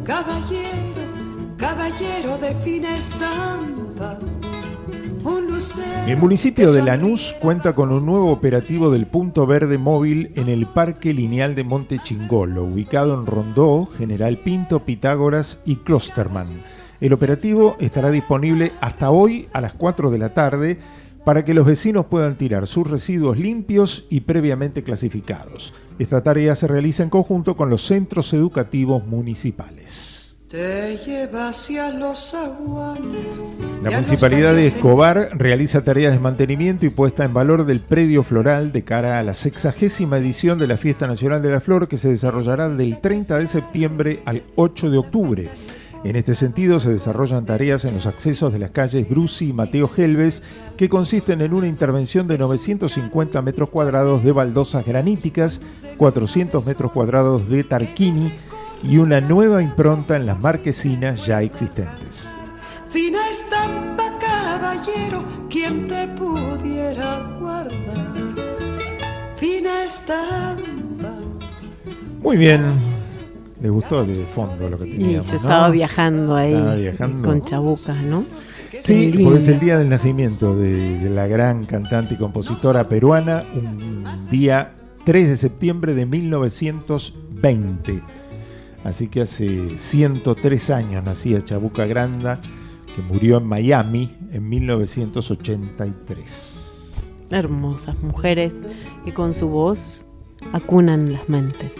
[0.04, 1.02] Caballero,
[1.58, 4.18] caballero de fina estampa.
[5.22, 10.32] Un lucero El municipio de Lanús cuenta con un nuevo operativo del Punto Verde Móvil
[10.36, 16.48] en el Parque Lineal de Monte Chingolo, ubicado en Rondó, General Pinto, Pitágoras y Klosterman.
[17.00, 20.78] El operativo estará disponible hasta hoy a las 4 de la tarde
[21.24, 25.72] para que los vecinos puedan tirar sus residuos limpios y previamente clasificados.
[25.98, 30.36] Esta tarea se realiza en conjunto con los centros educativos municipales.
[30.48, 30.98] te
[31.98, 33.40] los aguanes.
[33.82, 38.72] La Municipalidad de Escobar realiza tareas de mantenimiento y puesta en valor del predio floral
[38.72, 42.10] de cara a la sexagésima edición de la Fiesta Nacional de la Flor que se
[42.10, 45.50] desarrollará del 30 de septiembre al 8 de octubre.
[46.02, 49.90] En este sentido, se desarrollan tareas en los accesos de las calles Brusi y Mateo
[49.94, 50.42] Helves,
[50.78, 55.60] que consisten en una intervención de 950 metros cuadrados de baldosas graníticas,
[55.98, 58.32] 400 metros cuadrados de tarquini
[58.82, 62.30] y una nueva impronta en las marquesinas ya existentes.
[62.88, 67.74] Fina estampa, caballero, quien te pudiera guardar.
[69.36, 71.14] Fina estampa.
[72.22, 72.89] Muy bien.
[73.60, 75.26] Le gustó de fondo lo que Y teníamos.
[75.26, 75.38] se ¿no?
[75.40, 77.28] estaba viajando ahí Estaba viajando.
[77.28, 78.24] con chabucas, ¿no?
[78.80, 83.44] Sí, porque es el día del nacimiento de, de la gran cantante y compositora peruana,
[83.54, 84.72] un día
[85.04, 87.20] 3 de septiembre de 1920.
[87.42, 88.02] 2020.
[88.84, 92.40] Así que hace 103 años nacía Chabuca Granda,
[92.94, 96.92] que murió en Miami en 1983.
[97.30, 98.52] Hermosas mujeres
[99.04, 100.06] que con su voz
[100.52, 101.72] acunan las mentes.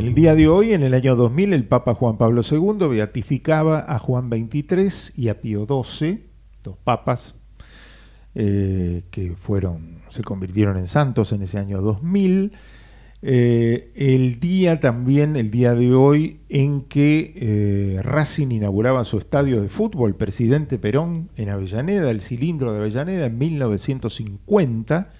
[0.00, 3.98] El día de hoy, en el año 2000, el Papa Juan Pablo II beatificaba a
[3.98, 6.24] Juan XXIII y a Pío XII,
[6.64, 7.34] dos papas
[8.34, 12.52] eh, que fueron, se convirtieron en santos en ese año 2000.
[13.20, 19.60] Eh, el día también, el día de hoy, en que eh, Racing inauguraba su estadio
[19.60, 25.10] de fútbol, Presidente Perón, en Avellaneda, el cilindro de Avellaneda, en 1950.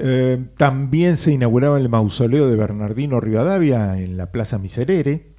[0.00, 5.34] Eh, también se inauguraba el mausoleo de Bernardino Rivadavia en la Plaza Miserere,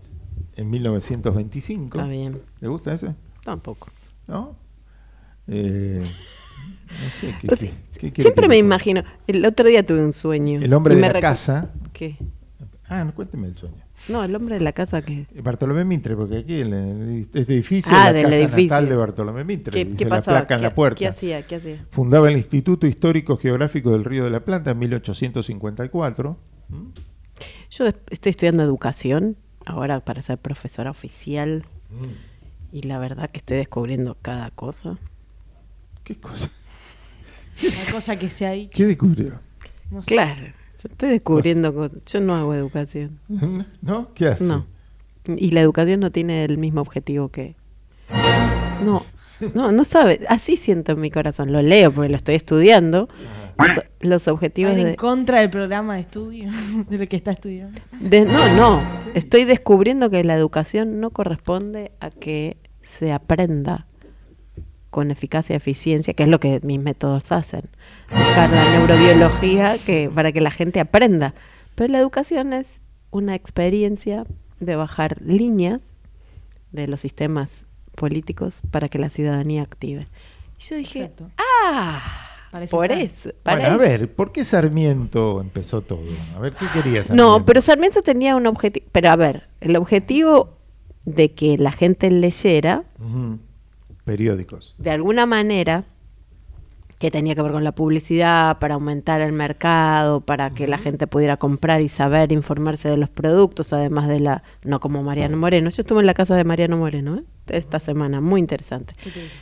[0.56, 1.98] en 1925.
[1.98, 2.42] Está bien.
[2.60, 3.14] ¿Le gusta ese?
[3.42, 3.88] Tampoco.
[4.26, 4.54] ¿No?
[5.48, 6.04] Eh,
[7.02, 9.02] no sé, ¿qué, qué- qué quiere Siempre me imagino.
[9.26, 10.60] El otro día tuve un sueño.
[10.60, 11.70] El hombre de la casa.
[11.92, 12.16] ¿Qué?
[12.88, 13.76] Ah, no, cuénteme el sueño.
[14.08, 15.26] No, el hombre de la casa que.
[15.42, 18.62] Bartolomé Mitre, porque aquí en este edificio Ah, es la casa edificio.
[18.70, 19.72] natal de Bartolomé Mitre.
[19.72, 20.98] ¿Qué, dice qué la placa en ¿Qué- la puerta.
[20.98, 21.46] ¿Qué hacía?
[21.46, 21.86] ¿Qué hacía?
[21.90, 26.36] Fundaba el Instituto Histórico Geográfico del Río de la Plata en 1854.
[27.70, 31.64] Yo estoy estudiando educación ahora para ser profesora oficial.
[31.90, 32.76] Mm.
[32.76, 34.98] Y la verdad que estoy descubriendo cada cosa.
[36.04, 36.50] ¿Qué cosa?
[37.60, 38.72] La cosa que se ha dicho.
[38.74, 39.40] ¿Qué descubrió?
[39.90, 40.12] No sé.
[40.14, 41.98] Claro, yo estoy descubriendo cosas.
[42.06, 43.18] Yo no hago educación.
[43.82, 44.12] ¿No?
[44.14, 44.44] ¿Qué hace?
[44.44, 44.66] No.
[45.36, 47.54] Y la educación no tiene el mismo objetivo que...
[48.84, 49.04] No,
[49.54, 50.20] no, no sabe.
[50.28, 51.52] Así siento en mi corazón.
[51.52, 53.08] Lo leo porque lo estoy estudiando.
[53.58, 56.50] Los, los objetivos Van en de, contra del programa de estudio,
[56.90, 57.80] de lo que está estudiando.
[58.00, 58.82] de- No, no.
[59.14, 63.86] Estoy descubriendo que la educación no corresponde a que se aprenda
[64.92, 67.62] con eficacia y eficiencia, que es lo que mis métodos hacen.
[68.10, 71.34] Buscar la neurobiología que, para que la gente aprenda.
[71.74, 74.24] Pero la educación es una experiencia
[74.60, 75.80] de bajar líneas
[76.70, 77.64] de los sistemas
[77.96, 80.06] políticos para que la ciudadanía active.
[80.58, 81.30] Y yo dije, Exacto.
[81.38, 82.02] ah,
[82.50, 83.30] Para eso por eso.
[83.42, 83.98] para Bueno, a eso".
[83.98, 86.04] ver, ¿por qué Sarmiento empezó todo?
[86.36, 87.38] A ver, ¿qué quería Sarmiento?
[87.38, 88.86] No, pero Sarmiento tenía un objetivo.
[88.92, 90.58] Pero a ver, el objetivo
[91.06, 92.84] de que la gente leyera.
[94.04, 94.74] Periódicos.
[94.78, 95.84] de alguna manera,
[97.02, 101.08] que tenía que ver con la publicidad, para aumentar el mercado, para que la gente
[101.08, 104.44] pudiera comprar y saber, informarse de los productos, además de la.
[104.62, 105.68] No como Mariano Moreno.
[105.70, 107.24] Yo estuve en la casa de Mariano Moreno ¿eh?
[107.48, 108.94] esta semana, muy interesante.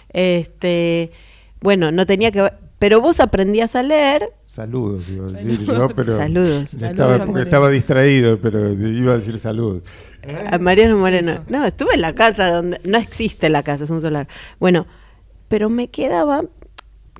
[0.08, 1.12] Este.
[1.60, 2.54] Bueno, no tenía que ver.
[2.78, 5.78] Pero vos aprendías a leer Saludos, iba a decir Saludos.
[5.78, 6.16] yo, pero.
[6.16, 6.74] Saludos.
[6.74, 9.84] Estaba, Saludos porque estaba distraído, pero iba a decir saludos.
[10.50, 11.44] A Mariano Moreno.
[11.48, 14.26] No, estuve en la casa donde no existe la casa, es un solar.
[14.58, 14.88] Bueno,
[15.46, 16.42] pero me quedaba,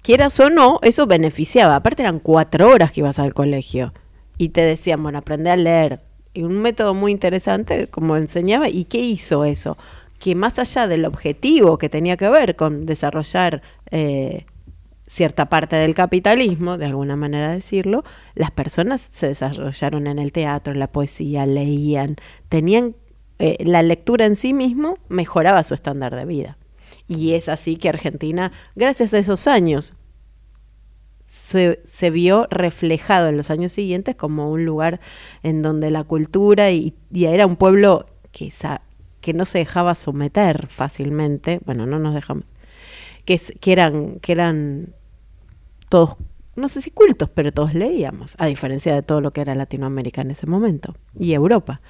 [0.02, 1.76] quieras o no, eso beneficiaba.
[1.76, 3.94] Aparte eran cuatro horas que ibas al colegio
[4.36, 6.00] y te decían, bueno, aprende a leer.
[6.34, 9.78] Y un método muy interesante, como enseñaba, ¿y qué hizo eso?
[10.18, 13.62] Que más allá del objetivo que tenía que ver con desarrollar
[13.92, 14.46] eh,
[15.10, 18.04] cierta parte del capitalismo, de alguna manera decirlo,
[18.36, 22.14] las personas se desarrollaron en el teatro, en la poesía, leían,
[22.48, 22.94] tenían
[23.40, 26.58] eh, la lectura en sí mismo mejoraba su estándar de vida.
[27.08, 29.94] Y es así que Argentina, gracias a esos años,
[31.26, 35.00] se, se vio reflejado en los años siguientes como un lugar
[35.42, 38.52] en donde la cultura y, era un pueblo que,
[39.20, 42.44] que no se dejaba someter fácilmente, bueno, no nos dejamos,
[43.24, 44.94] que eran, que eran
[45.90, 46.16] todos,
[46.56, 50.22] no sé si cultos, pero todos leíamos, a diferencia de todo lo que era Latinoamérica
[50.22, 51.82] en ese momento y Europa.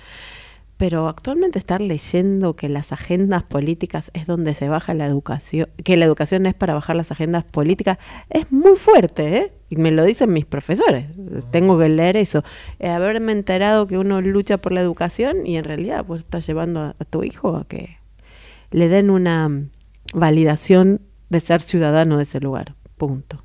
[0.78, 5.98] Pero actualmente estar leyendo que las agendas políticas es donde se baja la educación, que
[5.98, 7.98] la educación es para bajar las agendas políticas,
[8.30, 9.52] es muy fuerte, ¿eh?
[9.68, 11.04] Y me lo dicen mis profesores.
[11.50, 12.42] Tengo que leer eso.
[12.78, 16.80] Eh, haberme enterado que uno lucha por la educación y en realidad pues estás llevando
[16.80, 17.98] a, a tu hijo a que
[18.70, 19.66] le den una
[20.14, 22.74] validación de ser ciudadano de ese lugar.
[22.96, 23.44] Punto.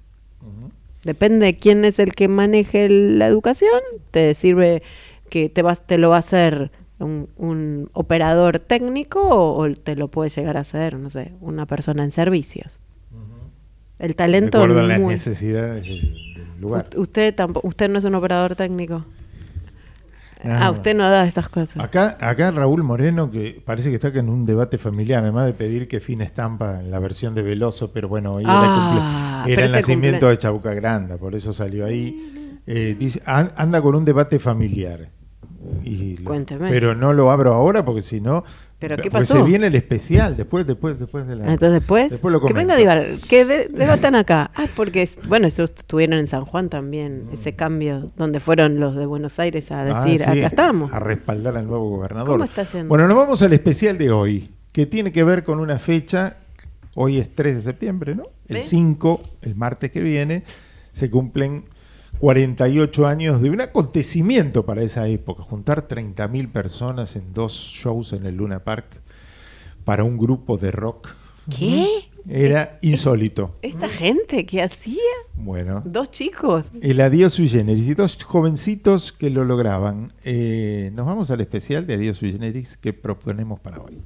[1.05, 3.79] Depende de quién es el que maneje el- la educación,
[4.11, 4.83] te sirve
[5.29, 9.95] que te, vas, te lo va a hacer un, un operador técnico o, o te
[9.95, 12.79] lo puede llegar a hacer, no sé, una persona en servicios.
[13.99, 14.57] El De talento...
[14.57, 16.01] acuerdo a las muy- necesidades del,
[16.35, 16.89] del lugar.
[16.97, 19.05] U- Usted tampoco, usted no es un operador técnico.
[20.43, 21.77] Ah, Ah, usted no da estas cosas.
[21.77, 25.87] Acá, acá Raúl Moreno, que parece que está en un debate familiar, además de pedir
[25.87, 30.27] que fin estampa en la versión de Veloso, pero bueno, era, Ah, era el nacimiento
[30.27, 32.59] cumple- de Chabuca Granda, por eso salió ahí.
[32.67, 35.09] Eh, dice, an- anda con un debate familiar.
[35.83, 36.69] Y lo- Cuénteme.
[36.69, 38.43] Pero no lo abro ahora porque si no.
[38.77, 39.35] ¿Pero qué pasó?
[39.37, 41.43] se viene el especial después, después, después de la.
[41.53, 44.51] Entonces después, Después lo que venga Dival, que de- debatan acá.
[44.53, 49.05] Ah, porque, bueno, eso estuvieron en San Juan también, ese cambio donde fueron los de
[49.05, 49.91] Buenos Aires a Mm.
[49.91, 50.93] Ah, decir, sí, acá estamos.
[50.93, 52.33] A respaldar al nuevo gobernador.
[52.33, 52.89] ¿Cómo está yendo?
[52.89, 56.37] Bueno, nos vamos al especial de hoy, que tiene que ver con una fecha.
[56.95, 58.23] Hoy es 3 de septiembre, ¿no?
[58.47, 58.69] El ¿Sí?
[58.71, 60.43] 5, el martes que viene,
[60.91, 61.65] se cumplen
[62.19, 65.43] 48 años de un acontecimiento para esa época.
[65.43, 68.85] Juntar 30.000 personas en dos shows en el Luna Park
[69.83, 71.09] para un grupo de rock.
[71.55, 71.87] ¿Qué?
[72.27, 73.55] Era insólito.
[73.61, 74.97] Esta gente que hacía
[75.35, 76.65] Bueno, dos chicos.
[76.81, 80.11] el adiós sui generis y dos jovencitos que lo lograban.
[80.23, 84.01] Eh, nos vamos al especial de adiós sui generis que proponemos para hoy.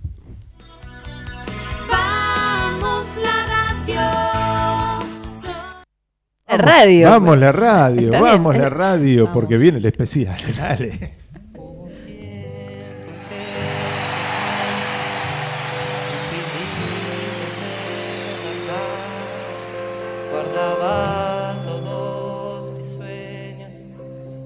[6.49, 7.09] La radio.
[7.09, 8.63] Vamos la radio, Está vamos bien.
[8.63, 9.33] la radio, Vamos.
[9.33, 10.35] porque viene el especial.
[10.57, 11.13] Dale.
[20.31, 23.71] Guardaba todos mis sueños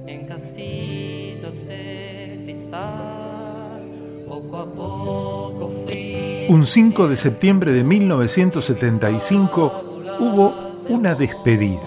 [0.08, 3.84] en castillos de cristal.
[4.28, 6.46] Poco a poco fui.
[6.50, 9.84] Un 5 de septiembre de 1975
[10.20, 10.54] hubo
[10.90, 11.80] una despedida.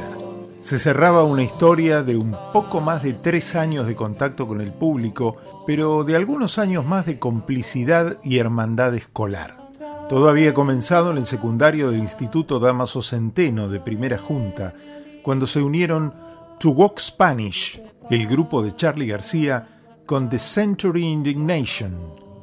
[0.67, 4.73] Se cerraba una historia de un poco más de tres años de contacto con el
[4.73, 9.57] público, pero de algunos años más de complicidad y hermandad escolar.
[10.09, 14.75] Todo había comenzado en el secundario del Instituto Damaso Centeno de Primera Junta,
[15.23, 16.13] cuando se unieron
[16.59, 17.81] To Walk Spanish,
[18.11, 19.69] el grupo de Charlie García,
[20.05, 21.97] con The Century Indignation,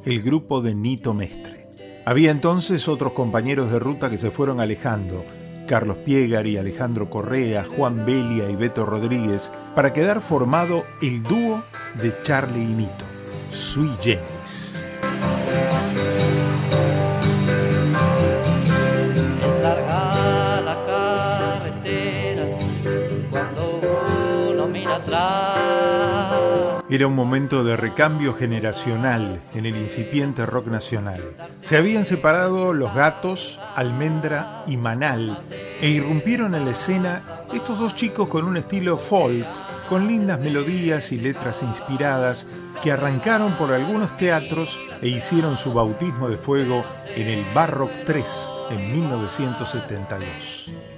[0.06, 1.68] el grupo de Nito Mestre.
[2.06, 5.26] Había entonces otros compañeros de ruta que se fueron alejando,
[5.68, 11.64] Carlos Piegari, Alejandro Correa, Juan Belia y Beto Rodríguez, para quedar formado el dúo
[12.02, 13.06] de Charlie y Nito,
[13.52, 14.84] Sui Generis.
[26.94, 31.24] Era un momento de recambio generacional en el incipiente rock nacional.
[31.60, 35.44] Se habían separado los gatos, Almendra y Manal,
[35.82, 37.20] e irrumpieron en la escena
[37.52, 39.44] estos dos chicos con un estilo folk,
[39.90, 42.45] con lindas melodías y letras inspiradas,
[42.84, 48.52] que arrancaron por algunos teatros e hicieron su bautismo de fuego en el Barrock 3
[48.70, 50.93] en 1972.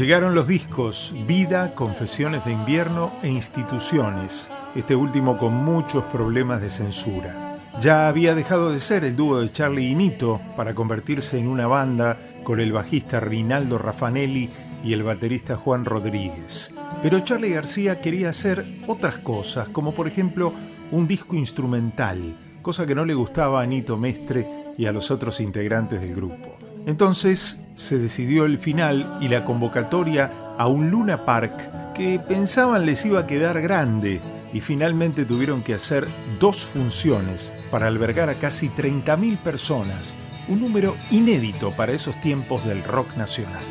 [0.00, 6.70] Llegaron los discos Vida, Confesiones de Invierno e Instituciones, este último con muchos problemas de
[6.70, 7.58] censura.
[7.82, 11.66] Ya había dejado de ser el dúo de Charlie y Nito para convertirse en una
[11.66, 14.48] banda con el bajista Rinaldo Raffanelli
[14.82, 16.74] y el baterista Juan Rodríguez.
[17.02, 20.54] Pero Charlie García quería hacer otras cosas, como por ejemplo
[20.92, 24.48] un disco instrumental, cosa que no le gustaba a Nito Mestre
[24.78, 26.49] y a los otros integrantes del grupo.
[26.86, 33.04] Entonces se decidió el final y la convocatoria a un Luna Park que pensaban les
[33.04, 34.20] iba a quedar grande
[34.52, 36.06] y finalmente tuvieron que hacer
[36.38, 40.14] dos funciones para albergar a casi 30.000 personas,
[40.48, 43.62] un número inédito para esos tiempos del rock nacional.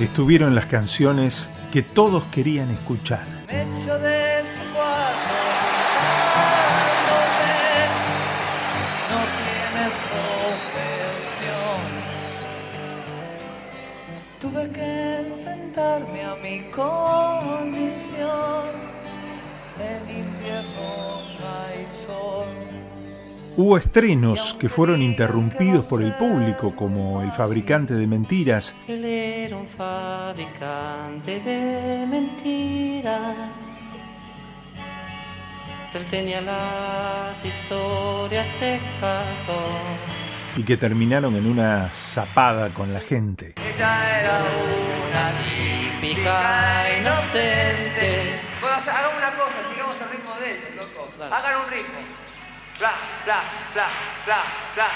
[0.00, 3.24] Estuvieron las canciones que todos querían escuchar.
[14.56, 18.16] Tuve que enfrentarme a mi condición.
[19.78, 22.46] En invierno no hay sol.
[23.58, 29.58] Hubo estrenos que fueron interrumpidos por el público, como El fabricante de mentiras, Él era
[29.58, 33.36] un fabricante de mentiras.
[35.92, 40.26] Él tenía las historias de cartón.
[40.56, 43.54] y que terminaron en una zapada con la gente.
[43.76, 44.38] Ella era
[45.06, 48.40] una típica inocente.
[48.58, 51.12] Bueno, o sea, hagan una cosa, sigamos el ritmo de ellos, loco.
[51.22, 51.98] Hagan un ritmo.
[52.78, 52.92] Bla,
[53.26, 53.40] bla,
[53.74, 53.86] bla,
[54.24, 54.38] bla,
[54.76, 54.86] bla.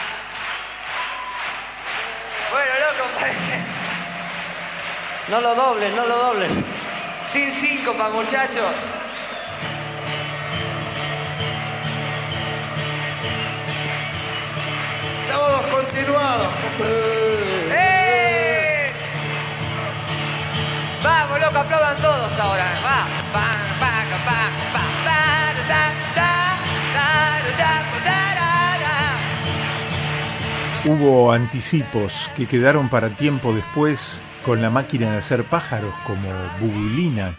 [2.51, 3.61] Bueno, loco, parece.
[5.29, 6.65] No lo doblen, no lo doblen.
[7.31, 8.73] Sin síncopa, muchachos.
[15.29, 17.30] Sábados continuados.
[21.53, 22.71] Loco, aplaudan todos ahora.
[30.85, 36.29] Hubo anticipos que quedaron para tiempo después con la máquina de hacer pájaros como
[36.61, 37.37] Bubulina.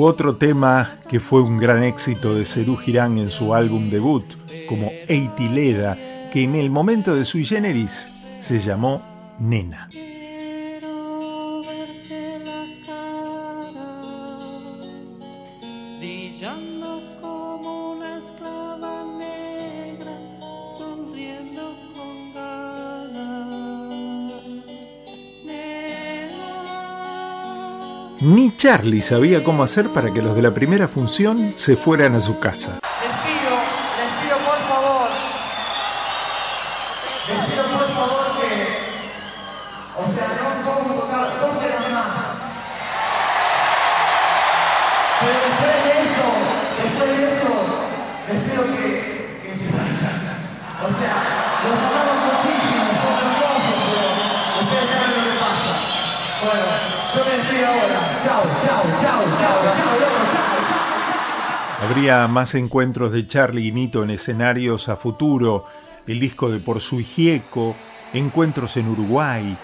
[0.00, 4.22] Otro tema que fue un gran éxito de Serú Girán en su álbum debut,
[4.68, 5.98] como Eitileda,
[6.32, 8.08] que en el momento de sui generis
[8.38, 9.02] se llamó
[9.40, 9.87] Nena.
[28.20, 32.20] Ni Charlie sabía cómo hacer para que los de la primera función se fueran a
[32.20, 32.80] su casa.
[61.88, 65.64] Habría más encuentros de Charlie y Nito en escenarios a futuro,
[66.06, 67.74] el disco de Por su Hijieco,
[68.12, 69.56] encuentros en Uruguay.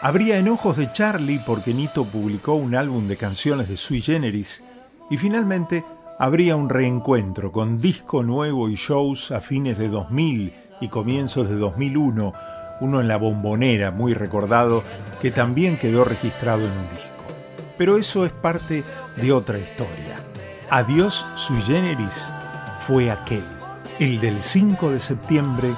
[0.00, 4.62] Habría enojos de Charlie porque Nito publicó un álbum de canciones de Sui Generis.
[5.10, 5.84] Y finalmente
[6.20, 11.56] habría un reencuentro con disco nuevo y shows a fines de 2000 y comienzos de
[11.56, 12.32] 2001,
[12.80, 14.84] uno en la bombonera muy recordado
[15.20, 17.24] que también quedó registrado en un disco.
[17.76, 18.84] Pero eso es parte
[19.16, 20.11] de otra historia.
[20.72, 22.32] Adiós sui generis
[22.86, 23.44] fue aquel,
[23.98, 25.68] el del 5 de septiembre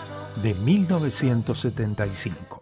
[0.40, 2.53] de 1975.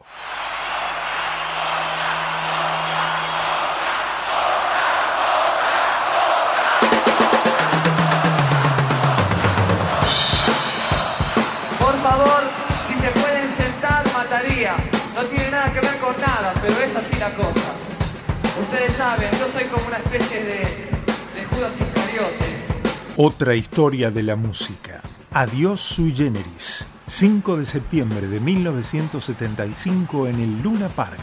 [23.19, 25.03] Otra historia de la música.
[25.33, 26.87] Adiós sui generis.
[27.05, 31.21] 5 de septiembre de 1975 en el Luna Park.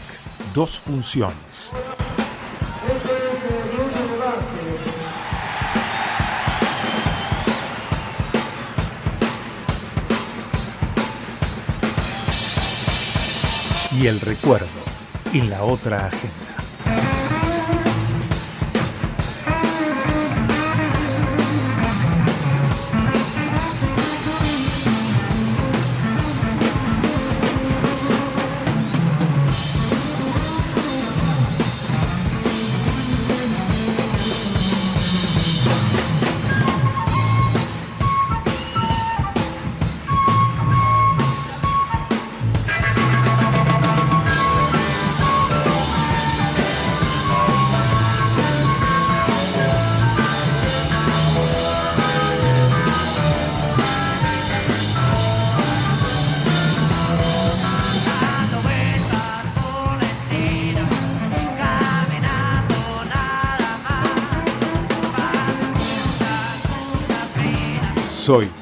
[0.54, 1.72] Dos funciones.
[13.98, 14.68] Y el recuerdo
[15.32, 16.49] en la otra agenda.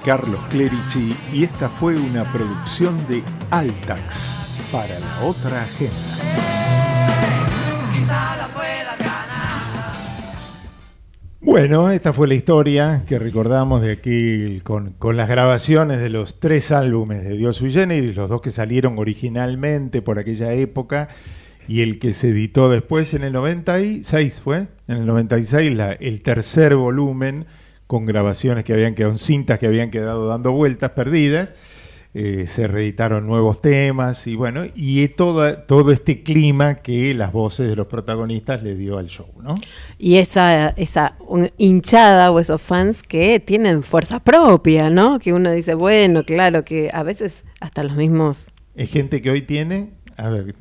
[0.09, 4.39] Carlos Clerici y esta fue una producción de Altax
[4.73, 6.17] para la otra agenda.
[11.41, 16.41] Bueno, esta fue la historia que recordamos de aquí con, con las grabaciones de los
[16.41, 21.09] tres álbumes de Dios Sui Generis, los dos que salieron originalmente por aquella época
[21.69, 24.69] y el que se editó después en el 96, ¿fue?
[24.89, 27.47] En el 96 la- el tercer volumen
[27.89, 31.53] con grabaciones que habían quedado, cintas que habían quedado dando vueltas perdidas.
[32.15, 37.69] Eh, se reeditaron nuevos temas y bueno, y toda, todo este clima que las voces
[37.69, 39.55] de los protagonistas le dio al show, ¿no?
[39.99, 41.17] Y esa, esa
[41.59, 45.19] hinchada o esos fans que tienen fuerza propia, ¿no?
[45.19, 48.51] Que uno dice, bueno, claro, que a veces hasta los mismos...
[48.75, 50.55] Es gente que hoy tiene, a ver,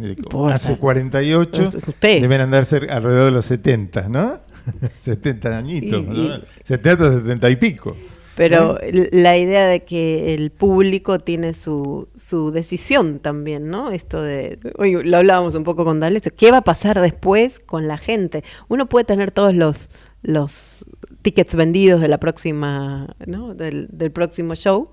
[0.51, 2.21] hace 48, Es usted.
[2.21, 4.41] deben andar alrededor de los 70, ¿no?
[4.99, 6.35] 70 añitos, Y- ¿no?
[6.37, 7.95] y- 70, 70 y pico.
[8.35, 8.77] Pero
[9.11, 13.89] la idea de que el público tiene su, su decisión también, ¿no?
[13.89, 17.87] Esto de, hoy lo hablábamos un poco con D'Alessio, ¿qué va a pasar después con
[17.87, 18.43] la gente?
[18.67, 19.89] Uno puede tener todos los,
[20.21, 20.85] los
[21.23, 23.55] tickets vendidos de la próxima, ¿no?
[23.55, 24.91] Del, del próximo show,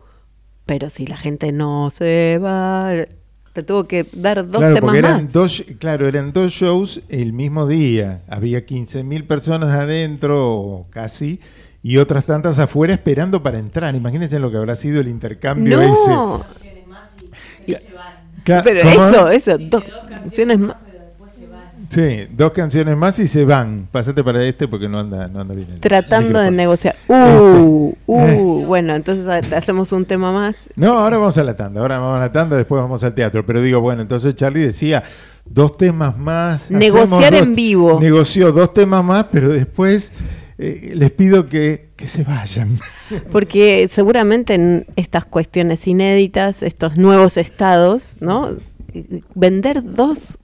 [0.64, 2.94] pero si la gente no se va,
[3.54, 5.32] te tuvo que dar dos claro, temas porque eran más.
[5.32, 8.22] dos, claro, eran dos shows el mismo día.
[8.28, 11.38] Había 15.000 personas adentro, o casi,
[11.80, 13.94] y otras tantas afuera esperando para entrar.
[13.94, 16.44] Imagínense lo que habrá sido el intercambio No.
[17.64, 17.80] ese.
[18.44, 19.06] Pero ¿cómo?
[19.08, 20.76] eso, eso, dos canciones más.
[21.94, 23.88] Sí, dos canciones más y se van.
[23.90, 25.68] Pásate para este porque no anda, no anda bien.
[25.72, 26.96] el Tratando de negociar.
[27.08, 30.56] Uh, uh, bueno, entonces ha- hacemos un tema más.
[30.76, 33.44] No, ahora vamos a la tanda, ahora vamos a la tanda, después vamos al teatro.
[33.46, 35.02] Pero digo, bueno, entonces Charlie decía
[35.44, 36.70] dos temas más.
[36.70, 37.98] Negociar en vivo.
[38.00, 40.12] Negoció dos temas más, pero después
[40.58, 42.78] eh, les pido que, que se vayan.
[43.30, 48.56] Porque seguramente en estas cuestiones inéditas, estos nuevos estados, ¿no?
[49.34, 50.38] Vender dos,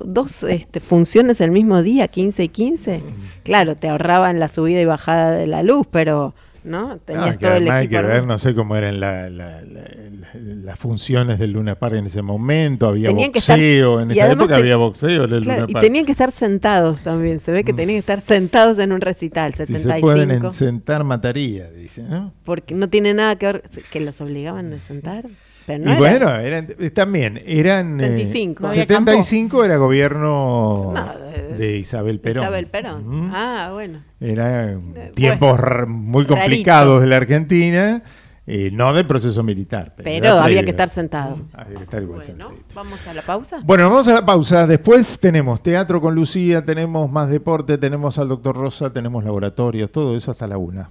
[0.00, 3.02] dos este, funciones el mismo día, 15 y 15,
[3.42, 6.34] claro, te ahorraban la subida y bajada de la luz, pero,
[6.64, 6.98] ¿no?
[6.98, 9.90] Tenías No, que todo el hay que ver, no sé cómo eran la- la- la-
[9.90, 10.28] la-
[10.64, 14.12] las funciones del Luna Park en ese momento, había Tenían que estar- boxeo, en y
[14.12, 15.84] esa época te- había boxeo en el Claro, Luna y Park.
[15.84, 19.52] tenían que estar sentados también, se ve que tenían que estar sentados en un recital,
[19.54, 19.94] si 75.
[19.94, 22.32] se pueden sentar, mataría, dice, ¿no?
[22.44, 25.24] porque no tiene nada que ver que los obligaban a sentar.
[25.66, 28.00] Pero no y bueno, eran, eh, también eran...
[28.00, 28.62] eh, 75.
[28.62, 32.42] No había 75 era gobierno No, de Isabel Perón.
[32.44, 33.30] Isabel Perón.
[33.32, 34.00] Ah, bueno.
[34.20, 36.34] Era Eh, tiempos bueno, muy rarito.
[36.36, 38.02] complicados de la Argentina,
[38.46, 39.94] eh, no del proceso militar.
[39.96, 40.64] Pero había previo.
[40.64, 41.38] que estar sentado.
[41.52, 42.52] Había que estar igual sentado.
[42.74, 43.60] Vamos a la pausa.
[43.64, 44.66] Bueno, vamos a la pausa.
[44.66, 50.16] Después tenemos teatro con Lucía, tenemos más deporte, tenemos al doctor Rosa, tenemos laboratorios, todo
[50.16, 50.90] eso hasta la una.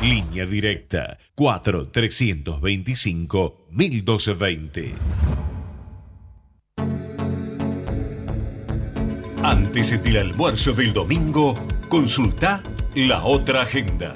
[0.00, 4.94] Línea directa 4325 1220.
[9.42, 11.58] Antes del almuerzo del domingo,
[11.88, 12.62] consulta
[12.94, 14.12] la otra agenda.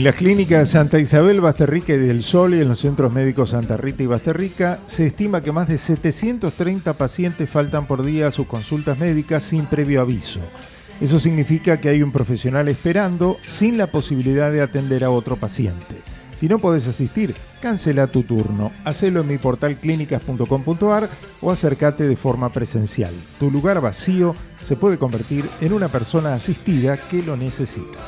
[0.00, 3.76] En las clínicas Santa Isabel, Basterrica y del Sol y en los centros médicos Santa
[3.76, 8.46] Rita y Basterrica se estima que más de 730 pacientes faltan por día a sus
[8.46, 10.40] consultas médicas sin previo aviso.
[11.02, 15.96] Eso significa que hay un profesional esperando sin la posibilidad de atender a otro paciente.
[16.34, 18.72] Si no podés asistir, cancela tu turno.
[18.86, 21.10] Hacelo en mi portal clínicas.com.ar
[21.42, 23.12] o acércate de forma presencial.
[23.38, 27.98] Tu lugar vacío se puede convertir en una persona asistida que lo necesita.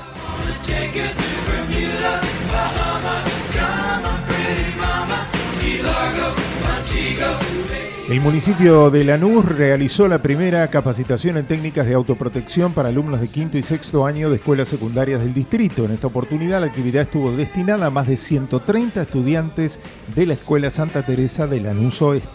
[8.13, 13.29] El municipio de Lanús realizó la primera capacitación en técnicas de autoprotección para alumnos de
[13.29, 15.87] quinto y sexto año de escuelas secundarias del distrito.
[15.87, 19.81] En esta oportunidad la actividad estuvo destinada a más de 130 estudiantes
[20.15, 22.29] de la Escuela Santa Teresa de Lanús Oeste.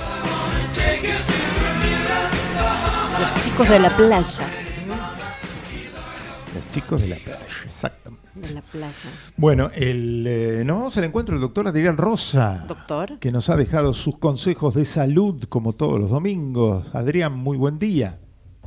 [3.20, 4.46] Los chicos de la playa.
[6.56, 8.21] Los chicos de la playa, exactamente.
[8.34, 9.10] De la playa.
[9.36, 12.64] Bueno, el, eh, nos vamos al encuentro del doctor Adrián Rosa.
[12.66, 13.18] Doctor.
[13.18, 16.86] que nos ha dejado sus consejos de salud como todos los domingos.
[16.94, 18.18] Adrián, muy buen día.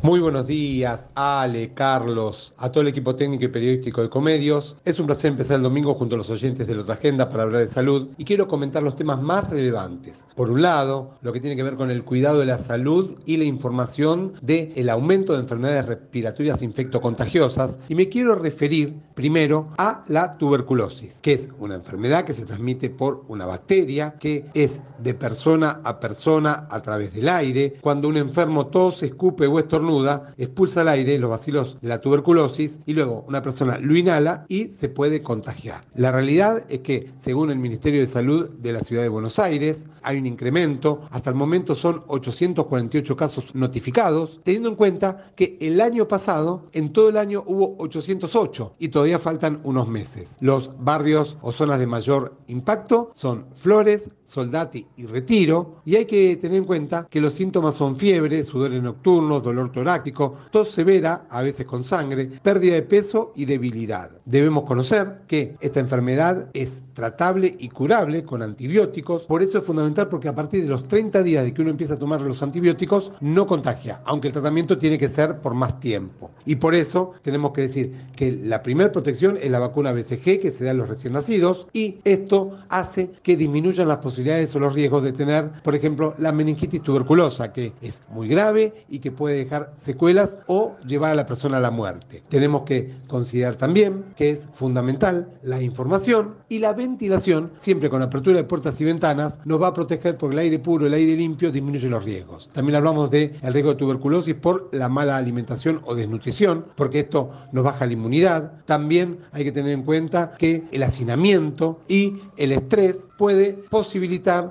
[0.06, 4.78] Muy buenos días, Ale, Carlos, a todo el equipo técnico y periodístico de Comedios.
[4.86, 7.42] Es un placer empezar el domingo junto a los oyentes de la otra agenda para
[7.42, 10.28] hablar de salud y quiero comentar los temas más relevantes.
[10.36, 13.38] Por un lado, lo que tiene que ver con el cuidado de la salud y
[13.38, 20.04] la información del el aumento de enfermedades respiratorias infectocontagiosas y me quiero referir primero a
[20.08, 25.16] la tuberculosis, que es una enfermedad que se transmite por una bacteria que es de
[25.16, 27.74] persona a persona a través del aire.
[27.82, 29.95] Cuando un enfermo tose, escupe o estornuda,
[30.38, 34.66] expulsa al aire los bacilos de la tuberculosis y luego una persona lo inhala y
[34.66, 35.86] se puede contagiar.
[35.96, 39.86] La realidad es que, según el Ministerio de Salud de la Ciudad de Buenos Aires,
[40.04, 41.02] hay un incremento.
[41.12, 46.92] Hasta el momento son 848 casos notificados, teniendo en cuenta que el año pasado, en
[46.92, 50.38] todo el año, hubo 808 y todavía faltan unos meses.
[50.40, 56.36] Los barrios o zonas de mayor impacto son Flores, Soldati y Retiro, y hay que
[56.38, 61.42] tener en cuenta que los síntomas son fiebre, sudores nocturnos, dolor torácico, tos severa, a
[61.42, 64.12] veces con sangre, pérdida de peso y debilidad.
[64.26, 70.10] Debemos conocer que esta enfermedad es tratable y curable con antibióticos, por eso es fundamental
[70.10, 73.12] porque a partir de los 30 días de que uno empieza a tomar los antibióticos
[73.22, 76.32] no contagia, aunque el tratamiento tiene que ser por más tiempo.
[76.46, 80.52] Y por eso tenemos que decir que la primera protección es la vacuna BCG que
[80.52, 84.15] se da a los recién nacidos y esto hace que disminuyan las posibilidades
[84.56, 89.00] o los riesgos de tener, por ejemplo, la meningitis tuberculosa, que es muy grave y
[89.00, 92.24] que puede dejar secuelas o llevar a la persona a la muerte.
[92.30, 98.38] Tenemos que considerar también que es fundamental la información y la ventilación, siempre con apertura
[98.38, 101.52] de puertas y ventanas, nos va a proteger porque el aire puro, el aire limpio
[101.52, 102.50] disminuye los riesgos.
[102.54, 107.32] También hablamos del el riesgo de tuberculosis por la mala alimentación o desnutrición, porque esto
[107.52, 108.54] nos baja la inmunidad.
[108.66, 114.05] También hay que tener en cuenta que el hacinamiento y el estrés puede posibilitar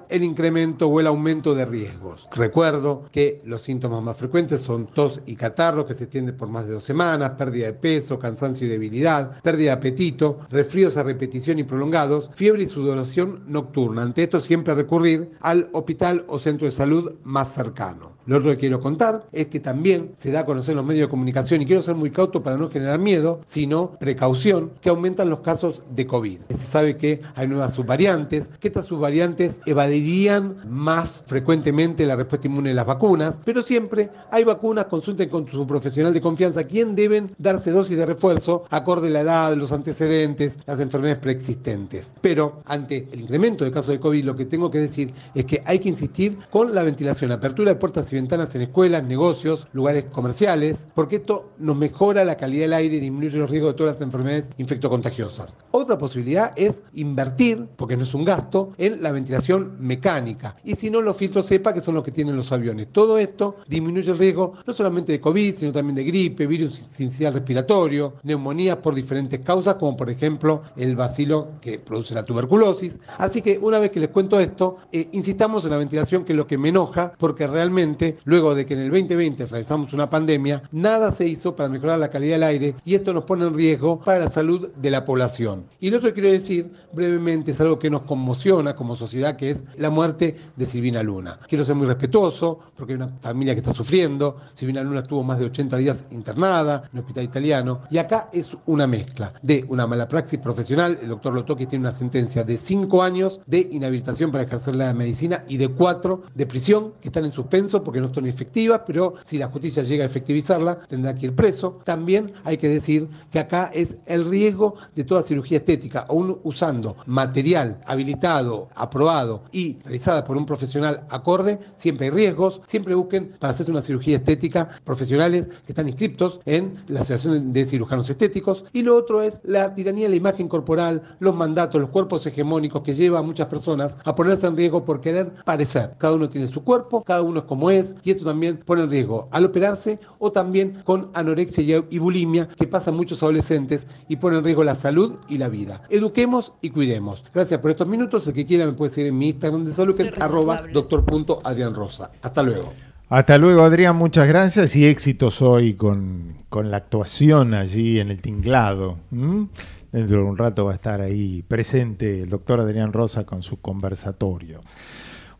[0.08, 2.28] el incremento o el aumento de riesgos.
[2.34, 6.66] Recuerdo que los síntomas más frecuentes son tos y catarro que se extiende por más
[6.66, 11.58] de dos semanas, pérdida de peso, cansancio y debilidad, pérdida de apetito, resfríos a repetición
[11.58, 14.02] y prolongados, fiebre y sudoración nocturna.
[14.02, 18.13] Ante esto siempre recurrir al hospital o centro de salud más cercano.
[18.26, 21.06] Lo otro que quiero contar es que también se da a conocer en los medios
[21.06, 25.28] de comunicación, y quiero ser muy cauto para no generar miedo, sino precaución, que aumentan
[25.28, 26.38] los casos de COVID.
[26.48, 32.70] Se sabe que hay nuevas subvariantes, que estas subvariantes evadirían más frecuentemente la respuesta inmune
[32.70, 37.30] de las vacunas, pero siempre hay vacunas, consulten con su profesional de confianza quién deben
[37.38, 42.14] darse dosis de refuerzo acorde a la edad, los antecedentes, las enfermedades preexistentes.
[42.20, 45.62] Pero ante el incremento de casos de COVID, lo que tengo que decir es que
[45.66, 50.88] hay que insistir con la ventilación, apertura de puertas ventanas en escuelas, negocios, lugares comerciales,
[50.94, 54.02] porque esto nos mejora la calidad del aire y disminuye los riesgos de todas las
[54.02, 55.56] enfermedades infectocontagiosas.
[55.70, 60.56] Otra posibilidad es invertir, porque no es un gasto, en la ventilación mecánica.
[60.64, 62.88] Y si no, los filtros CEPA, que son los que tienen los aviones.
[62.92, 67.34] Todo esto disminuye el riesgo no solamente de COVID, sino también de gripe, virus sincicial
[67.34, 73.00] respiratorio, neumonías por diferentes causas, como por ejemplo el bacilo que produce la tuberculosis.
[73.18, 76.36] Así que una vez que les cuento esto, eh, insistamos en la ventilación, que es
[76.36, 80.62] lo que me enoja, porque realmente luego de que en el 2020 realizamos una pandemia,
[80.72, 84.00] nada se hizo para mejorar la calidad del aire y esto nos pone en riesgo
[84.00, 85.64] para la salud de la población.
[85.80, 89.50] Y lo otro que quiero decir brevemente es algo que nos conmociona como sociedad, que
[89.50, 91.38] es la muerte de Silvina Luna.
[91.48, 94.36] Quiero ser muy respetuoso porque hay una familia que está sufriendo.
[94.54, 98.56] Silvina Luna estuvo más de 80 días internada en un hospital italiano y acá es
[98.66, 100.98] una mezcla de una mala praxis profesional.
[101.02, 105.44] El doctor Lotoki tiene una sentencia de 5 años de inhabilitación para ejercer la medicina
[105.48, 109.48] y de 4 de prisión que están en suspenso no son efectivas, pero si la
[109.48, 111.80] justicia llega a efectivizarla tendrá que ir preso.
[111.84, 116.96] También hay que decir que acá es el riesgo de toda cirugía estética, aún usando
[117.06, 123.52] material habilitado, aprobado y realizada por un profesional acorde, siempre hay riesgos, siempre busquen para
[123.52, 128.64] hacerse una cirugía estética profesionales que están inscriptos en la Asociación de Cirujanos Estéticos.
[128.72, 132.82] Y lo otro es la tiranía de la imagen corporal, los mandatos, los cuerpos hegemónicos
[132.82, 135.94] que lleva a muchas personas a ponerse en riesgo por querer parecer.
[135.98, 138.90] Cada uno tiene su cuerpo, cada uno es como es, y esto también pone en
[138.90, 144.38] riesgo al operarse o también con anorexia y- bulimia que pasan muchos adolescentes y pone
[144.38, 145.82] en riesgo la salud y la vida.
[145.90, 147.24] Eduquemos y cuidemos.
[147.34, 148.26] Gracias por estos minutos.
[148.26, 152.10] El que quiera me puede seguir en mi Instagram de salud que es arroba doctor.adrianrosa.
[152.22, 152.72] Hasta luego.
[153.08, 158.20] Hasta luego, Adrián, muchas gracias y éxitos hoy con, con la actuación allí en el
[158.20, 158.98] tinglado.
[159.10, 163.60] Dentro de un rato va a estar ahí presente el doctor Adrián Rosa con su
[163.60, 164.62] conversatorio.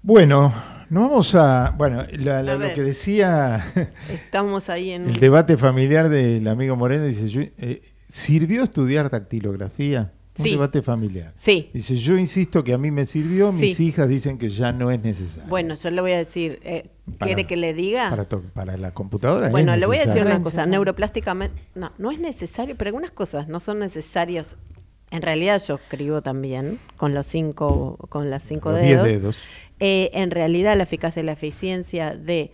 [0.02, 0.52] Bueno,
[0.94, 1.74] nos vamos a.
[1.76, 3.64] Bueno, la- la- A lo que decía
[4.08, 10.12] Estamos ahí en el debate familiar del amigo Moreno, dice: yo, eh, ¿Sirvió estudiar dactilografía?
[10.36, 10.50] Un Sí.
[10.52, 11.32] debate familiar.
[11.36, 11.70] Sí.
[11.72, 15.00] Dice: Yo insisto que a mí me sirvió, mis hijas dicen que ya no es
[15.02, 15.48] necesario.
[15.48, 18.10] Bueno, yo le voy a decir, eh, Para- ¿quiere que le diga?
[18.10, 19.48] Para, para la computadora.
[19.50, 23.46] Bueno, le voy a decir una cosa, neuroplásticamente, no, no es necesario, pero algunas cosas
[23.48, 24.56] no son necesarias.
[25.10, 29.36] En realidad yo escribo también con los cinco, con las cinco Los diez dedos.
[29.86, 32.52] Eh, en realidad la eficacia y la eficiencia de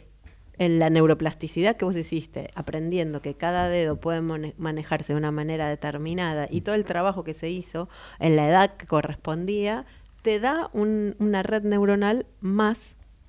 [0.58, 5.68] en la neuroplasticidad que vos hiciste, aprendiendo que cada dedo puede manejarse de una manera
[5.68, 7.88] determinada y todo el trabajo que se hizo
[8.18, 9.86] en la edad que correspondía,
[10.22, 12.76] te da un- una red neuronal más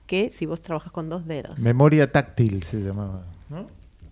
[0.08, 1.60] que si vos trabajas con dos dedos.
[1.60, 3.24] Memoria táctil se llamaba.
[3.50, 3.68] ¿no?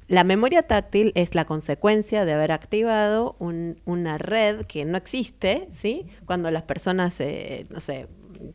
[0.07, 5.67] La memoria táctil es la consecuencia de haber activado un- una red que no existe,
[5.75, 6.05] ¿sí?
[6.25, 8.07] Cuando las personas, eh, no sé,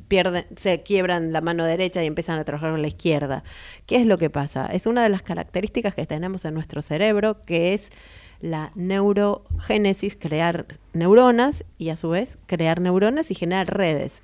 [0.08, 3.44] pierden, se quiebran la mano derecha y empiezan a trabajar con la izquierda.
[3.86, 4.66] ¿Qué es lo que pasa?
[4.66, 7.90] Es una de las características que tenemos en nuestro cerebro, que es
[8.40, 14.20] la neurogénesis, crear neuronas y a su vez crear neuronas y generar redes.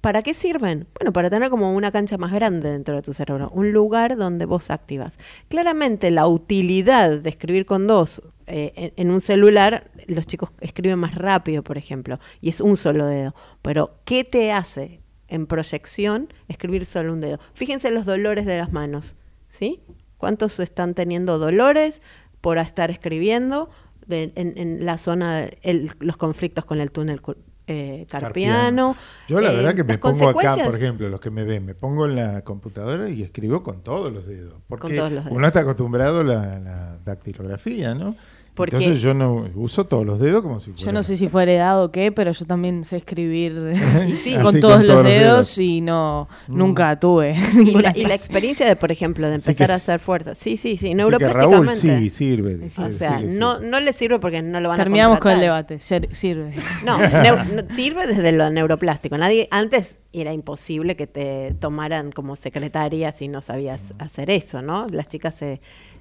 [0.00, 0.86] ¿Para qué sirven?
[0.98, 4.44] Bueno, para tener como una cancha más grande dentro de tu cerebro, un lugar donde
[4.44, 5.14] vos activas.
[5.48, 11.14] Claramente la utilidad de escribir con dos eh, en, un celular, los chicos escriben más
[11.16, 13.34] rápido, por ejemplo, y es un solo dedo.
[13.62, 17.40] Pero, ¿qué te hace en proyección escribir solo un dedo?
[17.54, 19.16] Fíjense los dolores de las manos,
[19.48, 19.80] ¿sí?
[20.16, 22.00] ¿Cuántos están teniendo dolores
[22.40, 23.68] por estar escribiendo
[24.06, 27.20] de- en, en la zona, el- los conflictos con el túnel
[27.66, 28.94] eh, carpiano?
[29.26, 31.74] Yo la Eh, verdad que me pongo acá, por ejemplo, los que me ven, me
[31.74, 34.54] pongo en la computadora y escribo con todos los dedos.
[34.68, 35.26] Porque los dedos.
[35.30, 38.14] uno está acostumbrado a la, la dactilografía, ¿no?
[38.56, 40.92] Porque- Entonces yo no uso todos los dedos como si Yo fuera...
[40.92, 43.74] no sé si fue heredado o qué, pero yo también sé escribir
[44.24, 44.34] Sí.
[44.42, 45.58] con todos con los todos los dedos, dedos.
[45.58, 46.56] y no Mm.
[46.58, 48.14] nunca tuve Y la, y la clase.
[48.14, 50.34] experiencia de, por ejemplo, de empezar que a hacer fuerza.
[50.34, 51.56] Sí, sí, sí, que neuroplásticamente.
[51.56, 52.66] Raúl sí sirve.
[52.66, 55.40] O sea, sí, no, no le sirve porque no lo van Terminamos a con el
[55.40, 56.54] debate, ser- sirve.
[56.84, 59.18] No, no, sirve desde lo neuroplástico.
[59.18, 64.86] Nadie antes era imposible que te tomaran como secretaria si no sabías hacer eso, ¿no?
[64.90, 65.60] Las chicas se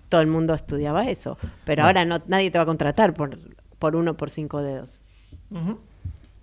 [0.09, 1.87] todo el mundo estudiaba eso, pero No.
[1.87, 3.37] ahora no nadie te va a contratar por
[3.79, 5.01] por uno por cinco dedos.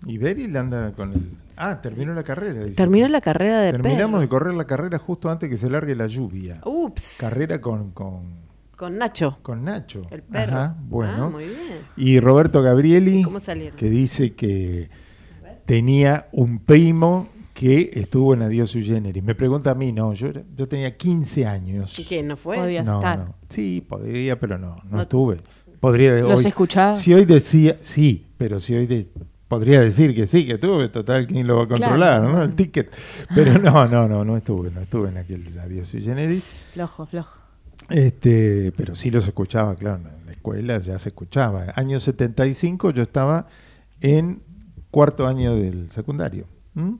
[0.05, 1.31] Y Beryl anda con el...
[1.55, 2.63] Ah, terminó la carrera.
[2.63, 2.75] dice.
[2.75, 6.07] Terminó la carrera de Terminamos de correr la carrera justo antes que se largue la
[6.07, 6.59] lluvia.
[6.65, 7.17] Ups.
[7.19, 8.23] Carrera con, con,
[8.75, 9.37] Con Nacho.
[9.41, 10.01] con Nacho.
[10.11, 10.57] El perro.
[10.57, 11.25] Ajá, bueno.
[11.25, 11.79] Ah, muy bien.
[11.95, 13.25] Y Roberto Gabrieli,
[13.77, 14.89] que dice que
[15.65, 19.23] tenía un primo que estuvo en Adiós Sui Generis.
[19.23, 21.97] Me pregunta a mí, no, yo, yo tenía 15 años.
[21.99, 22.57] ¿Y qué no fue?
[22.57, 23.19] Podía no, estar.
[23.19, 23.35] no.
[23.49, 25.37] Sí, podría, pero no, no, No- estuve.
[25.79, 26.95] Podría ¿Los hoy- escuchaba?
[26.95, 29.07] Si hoy decía, sí, pero si hoy de-
[29.47, 32.21] podría decir que sí, que estuve, total, ¿quién lo va a controlar?
[32.21, 32.29] Claro.
[32.37, 32.41] ¿no?
[32.43, 32.89] El ticket.
[33.35, 36.43] Pero no, no, no, no estuve, no estuve en aquel Adiós Sui Generis.
[36.73, 37.39] Flojo, flojo.
[37.89, 41.65] Este, pero sí los escuchaba, claro, en la escuela ya se escuchaba.
[41.75, 43.45] Año 75 yo estaba
[44.01, 44.41] en
[44.89, 46.45] cuarto año del secundario.
[46.75, 46.95] ¿m?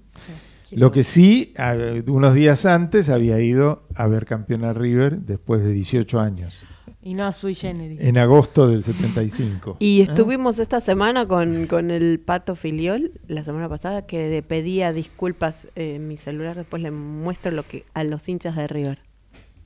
[0.76, 1.76] Lo que sí, a-
[2.08, 6.56] unos días antes había ido a ver campeón a River después de 18 años,
[7.02, 8.00] Y no a sui generis.
[8.02, 9.78] en agosto del 75.
[9.80, 10.04] Y ¿Eh?
[10.04, 15.68] estuvimos esta semana con, con el Pato Filiol, la semana pasada, que le pedía disculpas
[15.76, 16.56] eh, en mi celular.
[16.56, 19.00] Después le muestro lo que a los hinchas de River.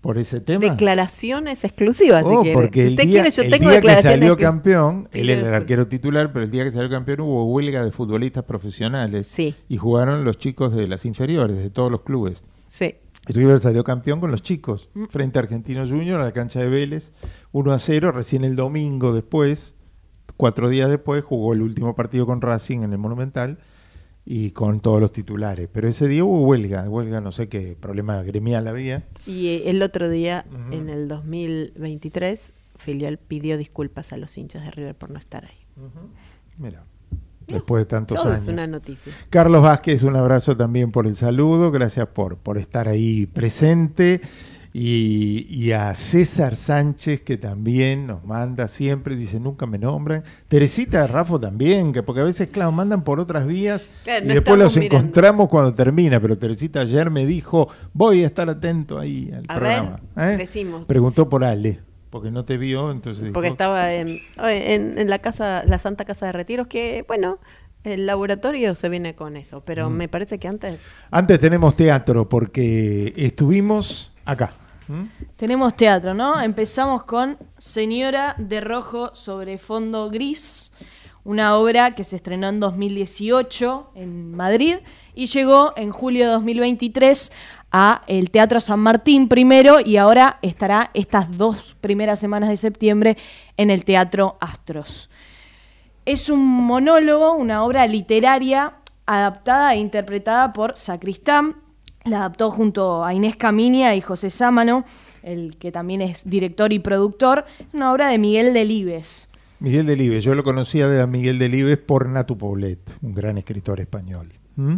[0.01, 0.69] Por ese tema.
[0.69, 4.37] Declaraciones exclusivas, Oh, si porque Si el día, quiere, yo el tengo día que salió
[4.37, 7.83] campeón, Sí, él era el arquero titular, pero el día que salió campeón hubo huelga
[7.83, 12.43] de futbolistas profesionales y jugaron los chicos de las inferiores, de todos los clubes.
[12.67, 12.95] Sí.
[13.27, 15.05] River salió campeón con los chicos, Mm.
[15.09, 17.11] frente a Argentino Junior, a la cancha de Vélez,
[17.51, 19.75] 1 a 0, recién el domingo después,
[20.37, 23.57] cuatro días después, jugó el último partido con Racing en el Monumental
[24.29, 25.69] y con todos los titulares.
[25.71, 29.03] Pero ese día hubo huelga, huelga no sé qué problema gremial había.
[29.25, 34.71] Y eh, el otro día, en el 2023, Filial pidió disculpas a los hinchas de
[34.71, 35.57] River por no estar ahí.
[36.57, 36.83] Mira,
[37.47, 38.41] después de tantos años.
[38.41, 39.13] es una noticia.
[39.29, 44.19] Carlos Vázquez, un abrazo también por el saludo, gracias por, por estar ahí presente.
[44.73, 50.23] Y, y a César Sánchez, que también nos manda siempre, dice, nunca me nombran.
[50.48, 54.27] Teresita de Rafo también, que porque a veces, claro, mandan por otras vías Claro, y
[54.27, 54.98] no después los mirando.
[54.98, 56.19] encontramos cuando termina.
[56.19, 59.99] Pero Teresita ayer me dijo, voy a estar atento ahí al A programa.
[60.15, 60.38] ver, ¿Eh?
[60.38, 60.85] decimos.
[60.85, 61.80] Preguntó por Ale,
[62.10, 66.06] porque no te vio, entonces Porque dijo, estaba en, en, en la casa, la Santa
[66.06, 67.39] Casa de Retiros, que bueno,
[67.84, 69.94] el laboratorio se viene con eso, pero Mm.
[69.94, 70.77] me parece que antes
[71.10, 74.51] Antes tenemos teatro, porque estuvimos acá.
[74.87, 75.03] ¿Mm?
[75.35, 76.39] Tenemos teatro, ¿no?
[76.41, 80.71] Empezamos con Señora de Rojo sobre fondo gris,
[81.23, 84.77] una obra que se estrenó en 2018 en Madrid
[85.15, 87.31] y llegó en julio de 2023
[87.71, 93.17] a el Teatro San Martín primero y ahora estará estas dos primeras semanas de septiembre
[93.57, 95.09] en el Teatro Astros.
[96.05, 98.75] Es un monólogo, una obra literaria
[99.05, 101.66] adaptada e interpretada por Sacristán.
[102.07, 104.85] La adaptó junto a Inés Caminia y José Sámano,
[105.23, 107.45] el que también es director y productor.
[107.73, 109.29] Una obra de Miguel Delibes.
[109.59, 114.31] Miguel Delibes, yo lo conocía de Miguel Delibes por Natu Poblet, un gran escritor español.
[114.55, 114.75] ¿Mm?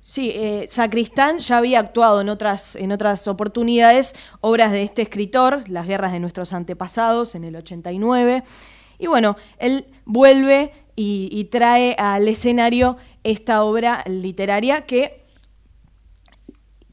[0.00, 5.68] Sí, eh, Sacristán ya había actuado en otras, en otras oportunidades, obras de este escritor,
[5.68, 8.44] Las guerras de nuestros antepasados, en el 89.
[8.98, 15.21] Y bueno, él vuelve y, y trae al escenario esta obra literaria que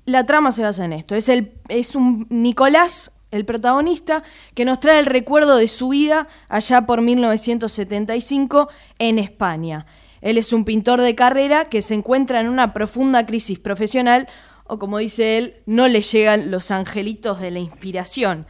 [0.10, 1.16] la trama se basa en esto.
[1.16, 4.24] Es, el, es un Nicolás, el protagonista,
[4.56, 9.86] que nos trae el recuerdo de su vida allá por 1975 en España.
[10.22, 14.28] Él es un pintor de carrera que se encuentra en una profunda crisis profesional,
[14.66, 18.46] o como dice él, no le llegan los angelitos de la inspiración.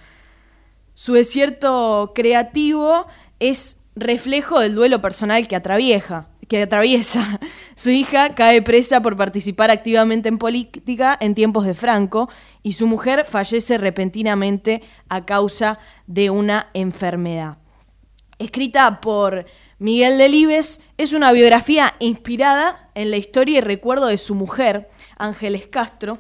[0.94, 3.06] Su desierto creativo
[3.40, 6.28] es reflejo del duelo personal que atraviesa.
[6.50, 7.40] Que atraviesa.
[7.76, 12.30] Su hija cae presa por participar activamente en política en tiempos de Franco
[12.64, 17.60] y su mujer fallece repentinamente a causa de una enfermedad.
[18.38, 19.46] Escrita por
[19.80, 25.68] Miguel Delibes, es una biografía inspirada en la historia y recuerdo de su mujer, Ángeles
[25.68, 26.20] Castro,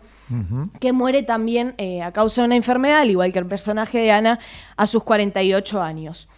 [0.79, 4.11] que muere también eh, a causa de una enfermedad, al igual que el personaje de
[4.11, 4.39] Ana,
[4.77, 6.29] a sus 48 años.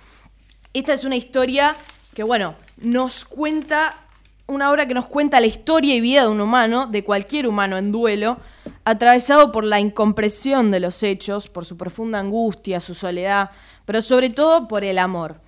[0.74, 1.76] Esta es una historia
[2.16, 4.06] que, bueno, nos cuenta,
[4.48, 7.78] una obra que nos cuenta la historia y vida de un humano, de cualquier humano
[7.78, 8.38] en duelo,
[8.84, 13.52] atravesado por la incomprensión de los hechos, por su profunda angustia, su soledad,
[13.86, 15.40] pero sobre todo por el amor.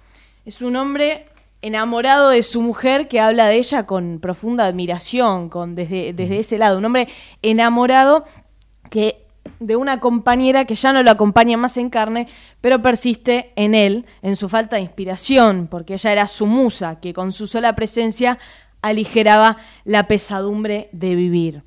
[0.45, 1.27] Es un hombre
[1.61, 6.57] enamorado de su mujer que habla de ella con profunda admiración, con desde, desde ese
[6.57, 7.07] lado, un hombre
[7.41, 8.25] enamorado
[8.89, 9.22] que
[9.67, 12.27] de una compañera que ya no lo acompaña más en carne,
[12.61, 17.13] pero persiste en él, en su falta de inspiración, porque ella era su musa, que
[17.13, 18.37] con su sola presencia
[18.81, 21.63] aligeraba la pesadumbre de vivir.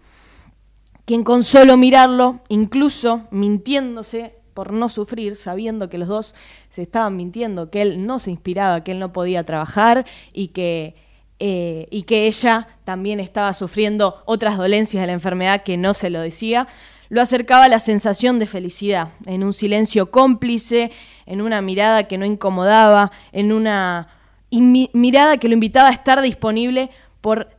[1.05, 6.35] Quien con solo mirarlo, incluso mintiéndose por no sufrir, sabiendo que los dos
[6.69, 10.95] se estaban mintiendo, que él no se inspiraba, que él no podía trabajar y que,
[11.39, 16.09] eh, y que ella también estaba sufriendo otras dolencias de la enfermedad que no se
[16.09, 16.67] lo decía,
[17.09, 20.91] lo acercaba a la sensación de felicidad, en un silencio cómplice,
[21.27, 24.09] en una mirada que no incomodaba, en una
[24.51, 27.57] mirada que lo invitaba a estar disponible por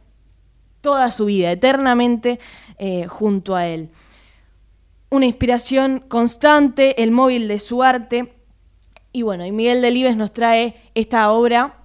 [0.81, 2.39] toda su vida, eternamente
[2.77, 3.89] eh, junto a él.
[5.09, 8.33] Una inspiración constante, el móvil de su arte.
[9.13, 11.77] Y bueno, y Miguel Delibes nos trae esta obra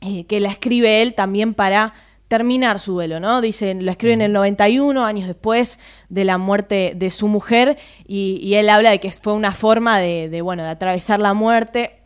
[0.00, 1.92] eh, que la escribe él también para
[2.36, 3.42] terminar su duelo, ¿no?
[3.42, 5.78] Dice, la escribe en el 91, años después
[6.08, 7.76] de la muerte de su mujer,
[8.06, 11.34] y, y él habla de que fue una forma de, de, bueno, de atravesar la
[11.34, 11.98] muerte,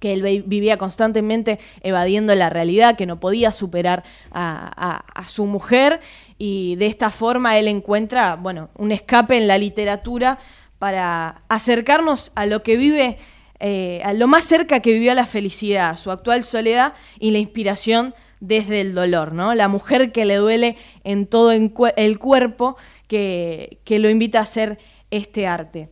[0.00, 5.28] que él vi- vivía constantemente evadiendo la realidad, que no podía superar a, a- a
[5.28, 6.00] su mujer,
[6.36, 10.38] y de esta forma él encuentra, bueno, un escape en la literatura
[10.78, 13.16] para acercarnos a lo que vive,
[13.60, 17.38] eh, a lo más cerca que vivió a la felicidad, su actual soledad y la
[17.38, 18.14] inspiración
[18.46, 19.54] desde el dolor, ¿no?
[19.54, 22.76] La mujer que le duele en todo el cuerpo,
[23.06, 24.78] que, que lo invita a hacer
[25.10, 25.90] este arte.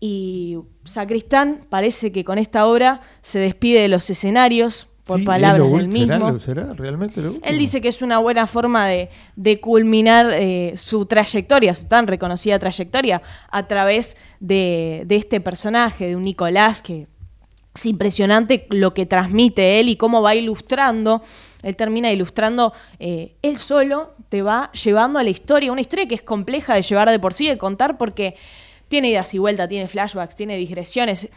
[0.00, 5.70] Y Sacristán parece que con esta obra se despide de los escenarios, por Sí, palabras
[5.70, 6.38] del mismo.
[6.40, 7.36] ¿será, será realmente lo?
[7.42, 12.08] Él dice que es una buena forma de, de culminar eh, su trayectoria, su tan
[12.08, 17.06] reconocida trayectoria, a través de, de este personaje, de un Nicolás, que
[17.76, 21.22] es impresionante lo que transmite él y cómo va ilustrando.
[21.62, 26.14] Él termina ilustrando, eh, él solo te va llevando a la historia, una historia que
[26.14, 28.34] es compleja de llevar de por sí, de contar, porque
[28.88, 31.28] tiene idas y vueltas, tiene flashbacks, tiene digresiones,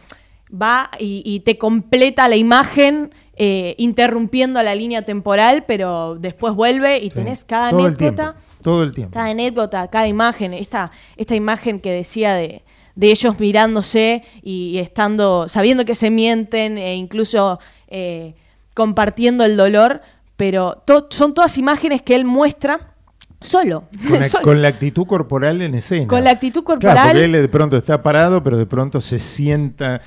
[0.52, 6.98] va y, y te completa la imagen eh, interrumpiendo la línea temporal, pero después vuelve
[6.98, 9.14] y Sí, tenés cada todo el tiempo, anécdota todo el tiempo.
[9.14, 12.64] cada anécdota, cada imagen, esta, esta imagen que decía de,
[12.96, 18.36] de ellos mirándose y, y estando, sabiendo que se mienten e incluso eh,
[18.80, 20.00] compartiendo el dolor,
[20.38, 22.94] pero to- son todas imágenes que él muestra
[23.42, 23.90] solo.
[24.10, 24.44] Con la, Solo.
[24.44, 26.08] con la actitud corporal en escena.
[26.08, 27.08] Con la actitud Claro, corporal.
[27.10, 30.00] porque él de pronto está parado, pero de pronto se sienta,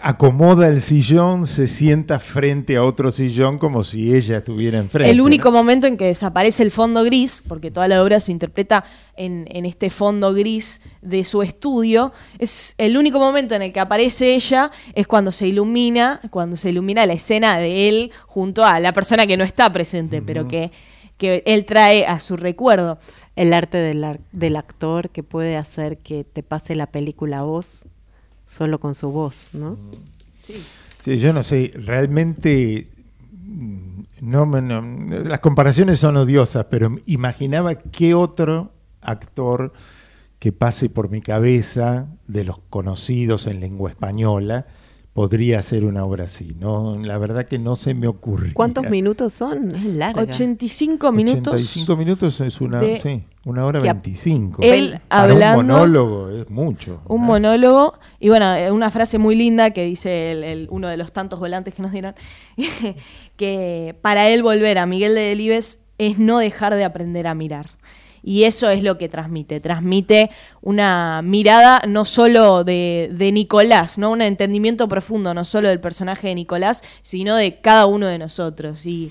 [0.00, 5.10] acomoda el sillón, se sienta frente a otro sillón como si ella estuviera enfrente.
[5.10, 5.24] el ¿no?
[5.24, 8.84] único momento en que desaparece el fondo gris, porque toda la obra se interpreta
[9.16, 13.80] en, en este fondo gris de su estudio, es el único momento en el que
[13.80, 18.80] aparece ella es cuando se ilumina, cuando se ilumina la escena de él junto a
[18.80, 20.70] la persona que no está presente, pero que,
[21.16, 22.98] que él trae a su recuerdo.
[23.34, 27.86] El arte del, del actor que puede hacer que te pase la película a vos
[28.56, 29.76] solo con su voz, ¿no?
[31.02, 32.88] Sí, yo no sé, realmente
[33.44, 34.82] mm, no, me- no-
[35.24, 39.72] las comparaciones son odiosas, pero imaginaba qué otro actor
[40.38, 44.66] que pase por mi cabeza de los conocidos en lengua española
[45.12, 46.56] podría hacer una obra así.
[46.58, 48.52] No, la verdad que no se me ocurre.
[48.52, 49.74] ¿Cuántos minutos son?
[49.74, 50.22] Es larga.
[50.22, 51.54] 85 minutos.
[51.54, 54.62] 85 minutos es una, de- sí, una hora 25.
[54.62, 57.00] él Para hablando- un monólogo es mucho.
[57.08, 60.96] un monólogo y bueno, eh, una frase muy linda que dice el- el- uno de
[60.96, 62.14] los tantos volantes que nos dieron,
[63.36, 67.66] que para él volver a Miguel de Delibes es no dejar de aprender a mirar.
[68.24, 74.12] Y eso es lo que transmite, transmite una mirada no solo de, de Nicolás, ¿no?
[74.12, 78.86] un entendimiento profundo, no solo del personaje de Nicolás, sino de cada uno de nosotros.
[78.86, 79.10] Y,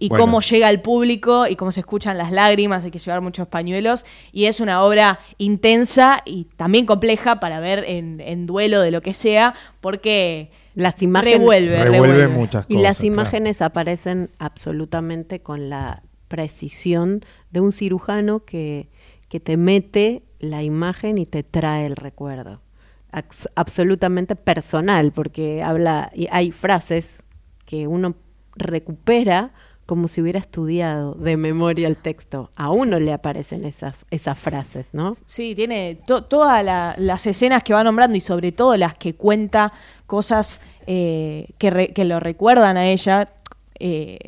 [0.00, 0.24] y Bueno.
[0.24, 4.06] cómo llega al público y cómo se escuchan las lágrimas, hay que llevar muchos pañuelos.
[4.32, 9.02] Y es una obra intensa y también compleja para ver en, en duelo de lo
[9.02, 12.28] que sea, porque las imágenes revuelve, Revuelve revuelve.
[12.28, 12.82] muchas y cosas.
[12.82, 13.06] las claro.
[13.12, 17.20] imágenes aparecen absolutamente con la precisión
[17.50, 18.88] de un cirujano que,
[19.28, 22.62] que te mete la imagen y te trae el recuerdo.
[23.56, 27.22] Absolutamente personal, porque habla, y hay frases
[27.66, 28.14] que uno
[28.56, 29.52] recupera
[29.90, 32.48] como si hubiera estudiado de memoria el texto.
[32.54, 35.14] A uno le aparecen esas, esas frases, ¿no?
[35.24, 39.16] Sí, tiene to- todas la- las escenas que va nombrando y sobre todo las que
[39.16, 39.72] cuenta
[40.06, 43.30] cosas eh, que, lo recuerdan a ella,
[43.80, 44.18] eh,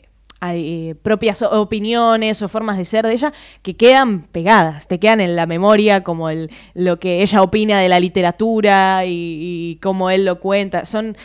[0.45, 3.33] eh, propias opiniones o formas de ser de ella
[3.63, 7.89] que quedan pegadas, te quedan en la memoria como el, lo que ella opina de
[7.89, 10.85] la literatura y cómo él lo cuenta.
[10.87, 11.17] Son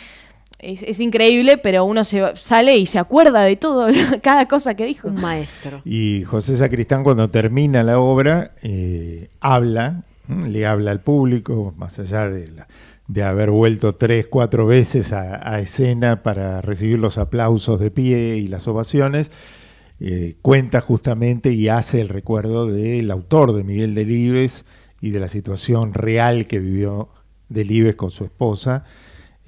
[0.58, 3.88] es, es increíble, pero uno se va- sale y se acuerda de todo,
[4.22, 5.08] cada cosa que dijo.
[5.08, 5.80] Un maestro.
[5.84, 12.28] Y José Sacristán cuando termina la obra eh, habla, le habla al público, más allá
[12.28, 12.68] de, la-
[13.06, 18.36] de haber vuelto tres, cuatro veces a, a escena para recibir los aplausos de pie
[18.36, 19.30] y las ovaciones,
[20.00, 24.64] eh, cuenta justamente y hace el recuerdo del autor de Miguel Delibes
[25.00, 27.08] y de la situación real que vivió
[27.48, 28.84] Delibes con su esposa,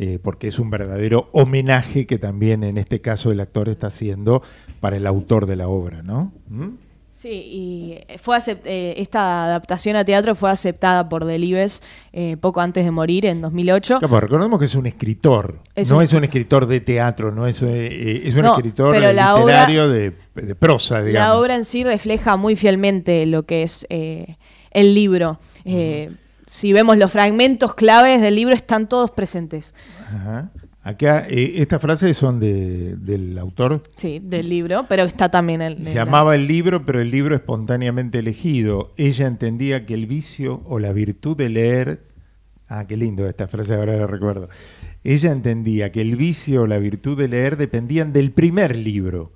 [0.02, 4.43] eh, porque es un verdadero homenaje que también en este caso el actor está haciendo
[4.81, 6.32] para el autor de la obra, ¿no?
[6.48, 6.68] ¿Mm?
[7.10, 11.82] Sí, y fue acep- eh, esta adaptación a teatro fue aceptada por Delibes
[12.14, 13.98] eh, poco antes de morir, en 2008.
[13.98, 17.47] Claro, recordemos que es un escritor, Es no un es un escritor de teatro, no
[17.47, 21.28] es, eh, es un No, escritor pero la literario de, de prosa, digamos.
[21.28, 24.36] La obra en sí refleja muy fielmente lo que es eh,
[24.70, 25.40] el libro.
[25.66, 26.12] Eh,
[26.51, 29.72] Si vemos los fragmentos claves del libro, están todos presentes.
[30.05, 30.51] Ajá.
[30.82, 33.85] Acá, eh, estas frases son de, del autor.
[33.94, 38.18] Sí, del libro, pero está también en, Se llamaba el libro, pero el libro espontáneamente
[38.18, 38.93] elegido.
[38.97, 42.09] Ella entendía que el vicio o la virtud de leer.
[42.66, 44.48] Ah, qué lindo esta frase, ahora la recuerdo.
[45.05, 49.31] Ella entendía que el vicio o la virtud de leer dependían del primer libro.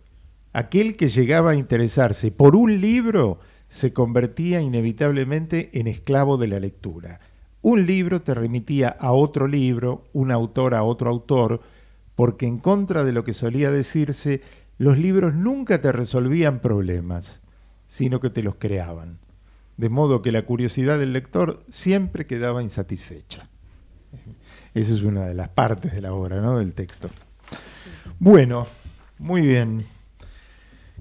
[0.53, 3.39] Aquel que llegaba a interesarse por un libro
[3.69, 7.21] se convertía inevitablemente en esclavo de la lectura.
[7.63, 11.63] Un libro te remitía a otro libro, un autor a otro autor,
[12.15, 14.43] porque en contra de lo que solía decirse,
[14.79, 17.41] los libros nunca te resolvían problemas,
[17.89, 19.19] sino que te los creaban.
[19.77, 23.49] De modo que la curiosidad del lector siempre quedaba insatisfecha.
[24.75, 26.59] Esa es una de las partes de la obra, ¿no?
[26.59, 27.09] Del texto.
[28.19, 28.67] Bueno,
[29.19, 29.87] muy bien.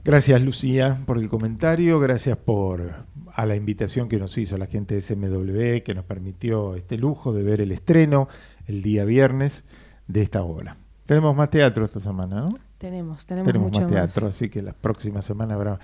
[0.05, 4.95] Gracias Lucía por el comentario, gracias por a la invitación que nos hizo la gente
[4.95, 8.27] de SMW que nos permitió este lujo de ver el estreno
[8.67, 9.63] el día viernes
[10.07, 10.75] de esta obra.
[11.05, 12.47] Tenemos más teatro esta semana, ¿no?
[12.77, 15.79] Tenemos, tenemos, Tenemos mucho más teatro, así que la próxima semana habrá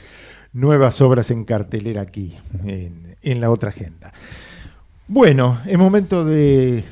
[0.52, 2.36] nuevas obras en cartelera aquí,
[2.66, 4.12] en, en la otra agenda.
[5.08, 6.84] Bueno, es momento de,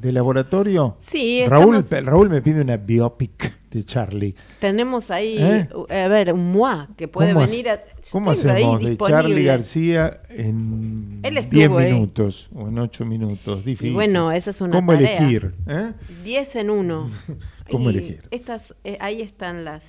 [0.00, 0.96] de laboratorio.
[0.98, 4.34] Sí, Raúl, estamos- Raúl me pide una biopic de Charlie.
[4.58, 5.68] Tenemos ahí, ¿Eh?
[5.74, 7.80] uh, a ver, un moi que puede ¿Cómo venir a.
[8.10, 8.96] ¿Cómo hacemos de.
[8.96, 11.92] Charlie García en Él estuvo 10 ahí.
[11.92, 13.64] minutos o en 8 minutos?
[13.64, 13.90] Difícil.
[13.92, 15.18] Y bueno, esa es una ¿Cómo tarea.
[15.18, 15.54] elegir?
[15.68, 15.92] eh?
[16.24, 17.10] 10 en uno.
[17.70, 18.22] ¿Cómo Y elegir?
[18.32, 19.84] Estas, eh, ahí están las,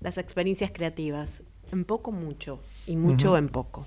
[0.00, 1.42] las experiencias creativas.
[1.70, 2.58] En poco, mucho.
[2.86, 3.86] Y mucho en poco.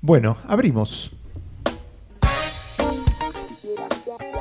[0.00, 1.12] Bueno, abrimos.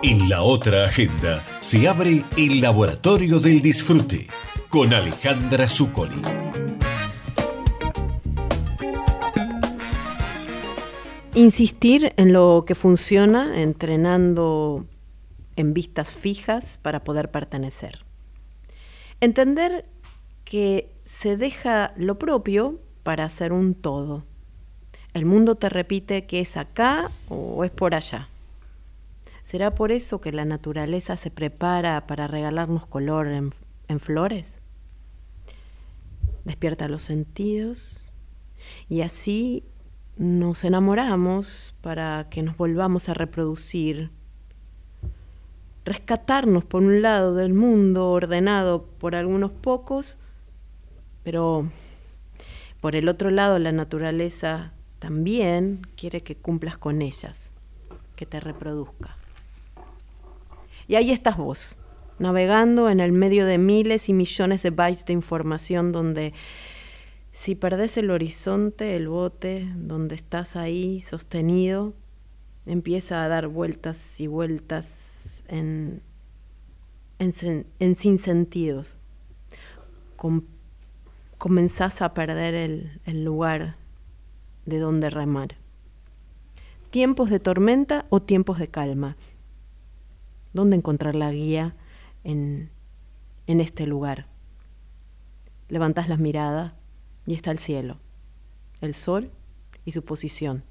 [0.04, 4.28] En la otra agenda se abre el Laboratorio del Disfrute
[4.70, 6.22] con Alejandra Zuccoli.
[11.36, 14.86] Insistir en lo que funciona, entrenando
[15.56, 18.04] en vistas fijas para poder pertenecer.
[19.20, 19.86] Entender
[20.46, 24.24] que se deja lo propio para hacer un todo.
[25.14, 28.31] El mundo te repite que es acá o es por allá.
[29.52, 34.62] ¿Será por eso que la naturaleza se prepara para regalarnos color en, flores?
[36.46, 38.14] Despierta los sentidos
[38.88, 39.66] y así
[40.16, 44.10] nos enamoramos para que nos volvamos a reproducir,
[45.84, 50.18] rescatarnos por un lado del mundo ordenado por algunos pocos,
[51.24, 51.70] pero
[52.80, 57.52] por el otro lado la naturaleza también quiere que cumplas con ellas,
[58.16, 59.18] que te reproduzca.
[60.92, 61.78] Y ahí estás vos,
[62.20, 66.34] navegando en el medio de miles y millones de bytes de información donde
[67.32, 71.94] si perdés el horizonte, el bote donde estás ahí sostenido,
[72.66, 76.02] empieza a dar vueltas y vueltas en,
[77.20, 78.98] en, en sinsentidos.
[80.18, 80.44] Com-
[81.38, 82.54] comenzás a perder
[83.06, 83.78] el lugar
[84.66, 85.56] de donde remar.
[86.90, 89.16] Tiempos de tormenta o tiempos de calma.
[90.54, 91.76] ¿Dónde encontrar la guía
[92.24, 92.70] en,
[93.48, 94.28] en este lugar?
[95.70, 96.76] Levantás la mirada
[97.26, 97.98] y está el cielo,
[98.82, 99.32] el sol
[99.86, 100.64] y su posición.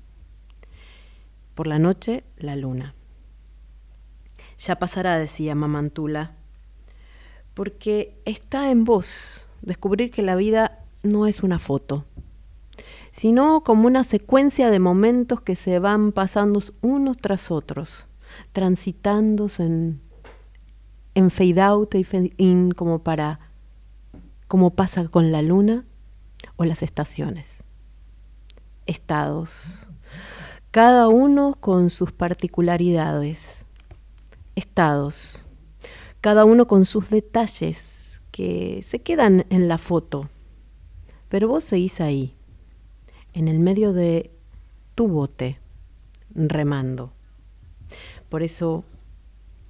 [1.55, 2.94] Por la noche, la luna.
[4.59, 6.32] Ya pasará, decía Mamantula,
[7.55, 12.05] porque está en vos descubrir que la vida no es una foto,
[13.11, 18.09] sino como una secuencia de momentos que se van pasando unos tras otros,
[18.52, 20.01] transitándose en,
[21.15, 23.40] en fade out y fade in como para
[24.48, 25.85] como pasa con la luna
[26.57, 27.62] o las estaciones.
[28.86, 29.86] Estados,
[30.73, 33.65] cada uno con sus particularidades.
[34.57, 35.44] Estados,
[36.20, 40.28] cada uno con sus detalles que se quedan en la foto,
[41.28, 42.35] pero vos seguís ahí,
[43.32, 44.31] en el medio de
[44.94, 45.59] tu bote,
[46.35, 47.12] remando.
[48.31, 48.85] Por eso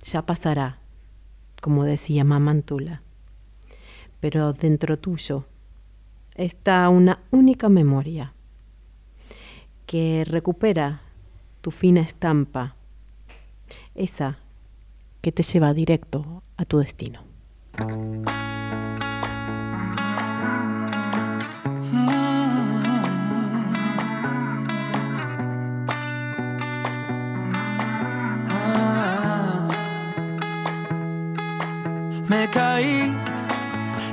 [0.02, 0.78] ya pasará,
[1.60, 3.02] como decía Mamantula,
[4.20, 5.46] pero dentro tuyo
[6.34, 8.32] está una única memoria
[9.86, 11.00] que recupera
[11.62, 12.76] tu fina estampa,
[13.94, 14.38] esa
[15.20, 17.20] que te lleva directo a tu destino.
[32.30, 33.12] Me caí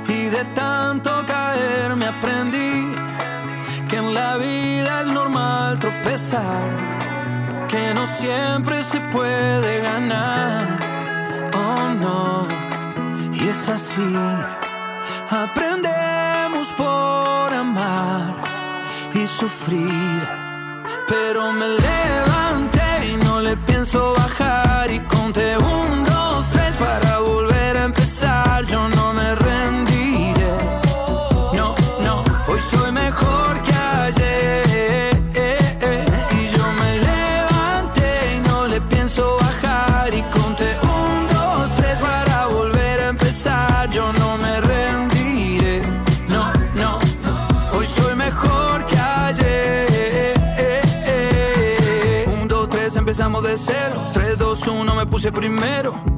[0.08, 2.92] y de tanto caer me aprendí
[3.88, 6.64] que en la vida es normal tropezar,
[7.68, 10.66] que no siempre se puede ganar.
[11.54, 12.48] Oh no,
[13.34, 14.12] y es así.
[15.30, 18.34] Aprendemos por amar
[19.14, 20.28] y sufrir,
[21.06, 26.07] pero me levanté y no le pienso bajar y conté un,
[28.20, 30.56] Yo no me rendiré.
[31.54, 35.10] No, no, hoy soy mejor que ayer.
[36.32, 40.12] Y yo me levanté y no le pienso bajar.
[40.12, 43.88] Y conté un, dos, tres para volver a empezar.
[43.90, 45.80] Yo no me rendiré.
[46.28, 46.98] No, no,
[47.74, 50.34] hoy soy mejor que ayer.
[52.26, 54.10] Un, dos, tres, empezamos de cero.
[54.12, 56.17] Tres, dos, uno, me puse primero.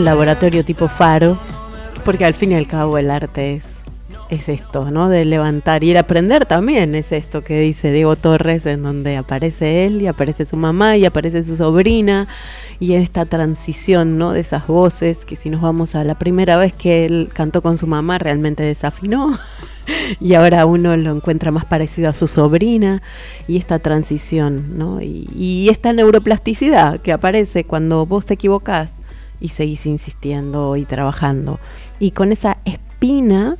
[0.00, 1.36] un laboratorio tipo faro,
[2.06, 3.64] porque al fin y al cabo el arte es,
[4.30, 5.10] es esto, ¿no?
[5.10, 9.84] De levantar y el aprender también es esto que dice Diego Torres, en donde aparece
[9.84, 12.28] él y aparece su mamá y aparece su sobrina
[12.78, 14.32] y esta transición, ¿no?
[14.32, 17.76] De esas voces que si nos vamos a la primera vez que él cantó con
[17.76, 19.38] su mamá realmente desafinó.
[20.20, 23.02] Y ahora uno lo encuentra más parecido a su sobrina
[23.48, 25.02] y esta transición, ¿no?
[25.02, 28.99] Y, y esta neuroplasticidad que aparece cuando vos te equivocás
[29.40, 31.58] y seguís insistiendo y trabajando.
[31.98, 33.56] Y con esa espina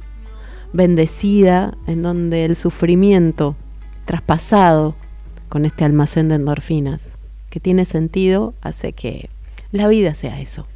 [0.72, 3.56] bendecida en donde el sufrimiento
[4.04, 4.94] traspasado
[5.48, 7.10] con este almacén de endorfinas
[7.50, 9.28] que tiene sentido hace que
[9.72, 10.66] la vida sea eso.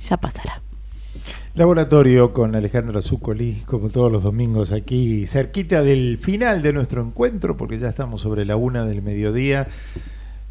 [0.00, 0.60] Ya pasará.
[1.54, 7.58] Laboratorio con Alejandra Zuccoli, como todos los domingos aquí, cerquita del final de nuestro encuentro,
[7.58, 9.66] porque ya estamos sobre la una del mediodía.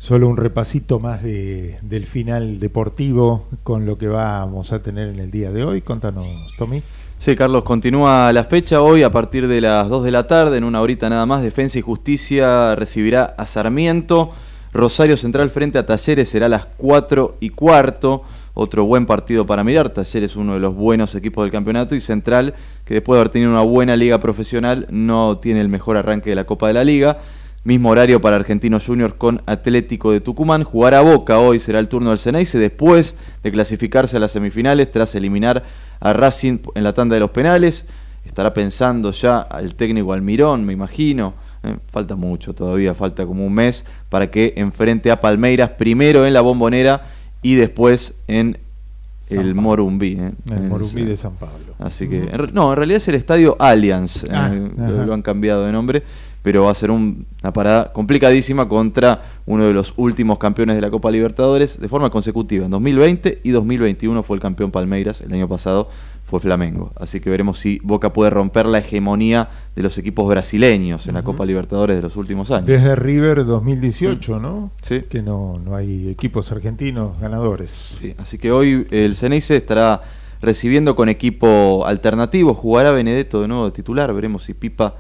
[0.02, 5.20] Solo un repasito más de, del final deportivo con lo que vamos a tener en
[5.20, 5.84] el día de hoy.
[5.84, 6.26] Contanos,
[6.58, 6.82] Tommy.
[7.20, 10.64] Sí, Carlos, continúa la fecha hoy a partir de las 2 de la tarde, en
[10.64, 14.32] una horita nada más, Defensa y Justicia recibirá a Sarmiento,
[14.74, 18.24] Rosario Central frente a Talleres será a las 4 y cuarto,
[18.56, 22.56] otro buen partido para mirar, Talleres uno de los buenos equipos del campeonato y Central,
[22.86, 26.36] que después de haber tenido una buena liga profesional, no tiene el mejor arranque de
[26.36, 27.20] la Copa de la Liga.
[27.64, 30.64] Mismo horario para Argentinos Juniors con Atlético de Tucumán.
[30.64, 35.14] Jugará Boca hoy, será el turno del Ceneice después de clasificarse a las semifinales tras
[35.14, 35.64] eliminar
[36.00, 37.86] a Racing en la tanda de los penales.
[38.26, 41.36] Estará pensando ya el técnico Almirón, me imagino.
[41.64, 46.34] Eh, falta mucho todavía, falta como un mes para que enfrente a Palmeiras primero en
[46.34, 47.04] la bombonera
[47.44, 48.58] y después en
[49.30, 49.54] el.
[49.54, 50.18] Morumbí.
[50.20, 51.76] eh, El Morumbí de San Pablo.
[51.78, 55.66] Así que, en no, en realidad es el estadio Allianz, eh, Ah, lo han cambiado
[55.66, 56.04] de nombre,
[56.42, 60.82] pero va a ser un- una parada complicadísima contra uno de los últimos campeones de
[60.82, 62.66] la Copa Libertadores de forma consecutiva.
[62.66, 65.90] En 2020 y 2021 fue el campeón Palmeiras, el año pasado
[66.26, 66.92] fue Flamengo.
[66.96, 71.24] Así que veremos si Boca puede romper la hegemonía de los equipos brasileños en la
[71.24, 72.68] Copa Libertadores de los últimos años.
[72.68, 74.72] Desde River 2018, ¿no?
[74.82, 75.02] Sí.
[75.10, 77.96] Que no, no hay equipos argentinos ganadores.
[78.00, 80.02] Sí, así que hoy el Ceneice estará
[80.42, 82.54] recibiendo con equipo alternativo.
[82.54, 84.14] Jugará Benedetto de nuevo de titular.
[84.14, 84.96] Veremos si Pipa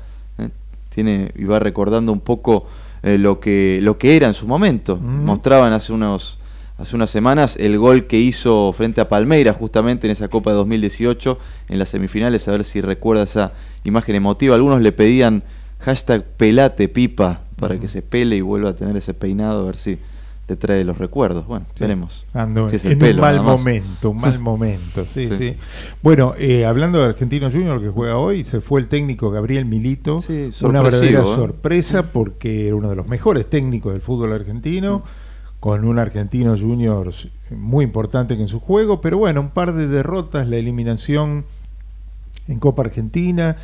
[0.93, 2.65] tiene y va recordando un poco
[3.03, 4.97] eh, lo que lo que era en su momento.
[4.97, 5.25] Mm.
[5.25, 6.37] Mostraban hace unos
[6.77, 10.57] hace unas semanas el gol que hizo frente a Palmeiras justamente en esa Copa de
[10.57, 11.37] 2018
[11.69, 12.47] en las semifinales.
[12.47, 13.53] A ver si recuerda esa
[13.83, 14.55] imagen emotiva.
[14.55, 15.43] Algunos le pedían
[15.79, 19.61] hashtag pelate Pipa para que se pele y vuelva a tener ese peinado.
[19.61, 19.99] A ver si
[20.55, 21.45] trae los recuerdos.
[21.47, 21.83] Bueno, Sí.
[21.83, 22.25] veremos.
[22.33, 25.37] Ando Si es en pelo, un mal momento, un mal momento, sí, sí.
[25.37, 25.55] Sí.
[26.01, 30.15] Bueno, eh, hablando de Argentino Junior que juega hoy, se fue el técnico Gabriel Milito.
[30.17, 30.21] una
[30.51, 31.25] sorpresivo, verdadera ¿eh?
[31.25, 35.03] sorpresa porque era uno de los mejores técnicos del fútbol argentino,
[35.59, 37.11] con un Argentino Junior
[37.51, 41.45] muy importante en su juego, pero bueno, un par de derrotas, la eliminación
[42.47, 43.57] en Copa Argentina,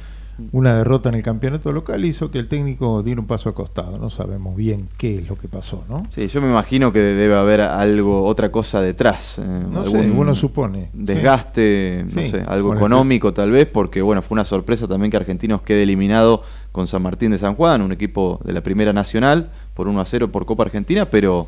[0.51, 3.97] una derrota en el campeonato local hizo que el técnico diera un paso acostado.
[3.97, 6.03] No sabemos bien qué es lo que pasó, ¿no?
[6.11, 9.39] Sí, yo me imagino que debe haber algo, otra cosa detrás.
[9.39, 10.89] eh, No sé, uno supone.
[10.93, 12.30] Desgaste, no Sí.
[12.30, 15.84] sé, algo Bueno, económico tal vez, porque bueno, fue una sorpresa también que Argentinos quede
[15.84, 16.41] eliminado
[16.72, 20.05] con San Martín de San Juan, un equipo de la Primera Nacional, por 1 a
[20.05, 21.47] 0 por Copa Argentina, pero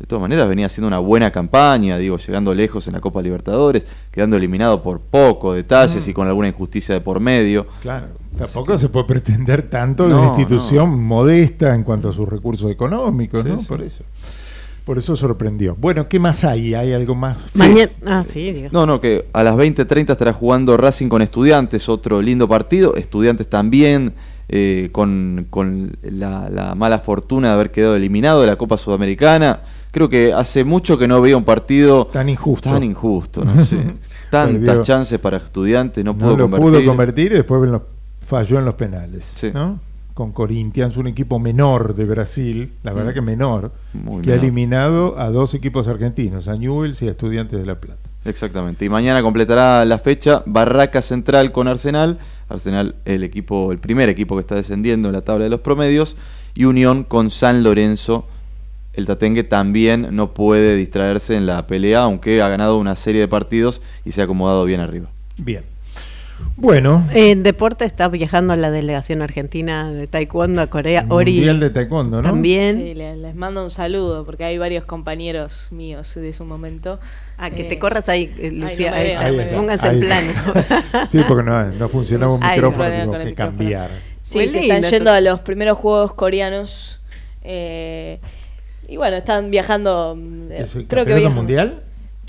[0.00, 3.84] de todas maneras venía haciendo una buena campaña, digo, llegando lejos en la Copa Libertadores,
[4.10, 6.10] quedando eliminado por poco detalles Mm.
[6.10, 7.66] y con alguna injusticia de por medio.
[7.82, 8.06] Claro,
[8.36, 12.70] tampoco se puede pretender tanto de No, una institución modesta en cuanto a sus recursos
[12.70, 13.58] económicos, Sí, ¿no?
[13.60, 13.66] sí.
[13.66, 14.02] Por eso.
[14.86, 15.76] Por eso sorprendió.
[15.78, 16.74] Bueno, ¿qué más hay?
[16.74, 17.50] ¿Hay algo más?
[17.54, 17.90] Mañana.
[18.06, 18.70] Ah, sí, digo.
[18.72, 22.96] No, no, que a las 20.30 estará jugando Racing con Estudiantes, otro lindo partido.
[22.96, 24.14] Estudiantes también
[24.48, 29.60] eh, con, con la, la mala fortuna de haber quedado eliminado de la Copa Sudamericana.
[29.90, 32.70] Creo que hace mucho que no veía un partido tan injusto.
[32.70, 33.76] Tan injusto, no sé.
[34.30, 34.82] Tantas Perdió.
[34.82, 36.70] chances para Estudiantes, no, No pudo lo convertir.
[36.70, 37.82] pudo convertir y después en los-
[38.24, 39.32] falló en los penales.
[39.34, 39.50] Sí.
[39.52, 39.80] ¿no?
[40.14, 43.14] Con Corinthians, un equipo menor de Brasil, la verdad Mm.
[43.14, 47.58] que menor, Muy que ha eliminado a dos equipos argentinos, a Newell's y a Estudiantes
[47.58, 48.00] de La Plata.
[48.24, 48.84] Exactamente.
[48.84, 52.18] Y mañana completará la fecha Barraca Central con Arsenal.
[52.48, 56.16] Arsenal, el equipo, el primer equipo que está descendiendo en la tabla de los promedios.
[56.54, 58.26] Y Unión con San Lorenzo.
[58.92, 63.28] El Tatengue también no puede distraerse en la pelea, aunque ha ganado una serie de
[63.28, 65.08] partidos y se ha acomodado bien arriba.
[65.36, 65.64] Bien.
[66.56, 71.04] Bueno, En deporte está viajando la delegación argentina de taekwondo a Corea.
[71.10, 72.28] Ori Mundial de Taekwondo, ¿no?
[72.28, 72.78] También.
[72.78, 76.98] Sí, le- les mando un saludo porque hay varios compañeros míos de su momento.
[77.36, 78.90] Ah, que Eh, te corras ahí, eh, ay, Lucía.
[78.90, 79.56] no me ahí, está, veo.
[79.56, 80.32] Pónganse ahí en plano.
[81.12, 83.34] Sí, porque no, no funcionaba un Ay, micrófono, el que micrófono.
[83.36, 83.90] cambiar.
[84.22, 87.00] Sí, Muy se lindo están yendo a los primeros juegos coreanos.
[87.42, 88.18] eh,
[88.90, 90.16] y bueno, están viajando.
[90.18, 91.82] mm, ¿Es el creo que viajan- mundial?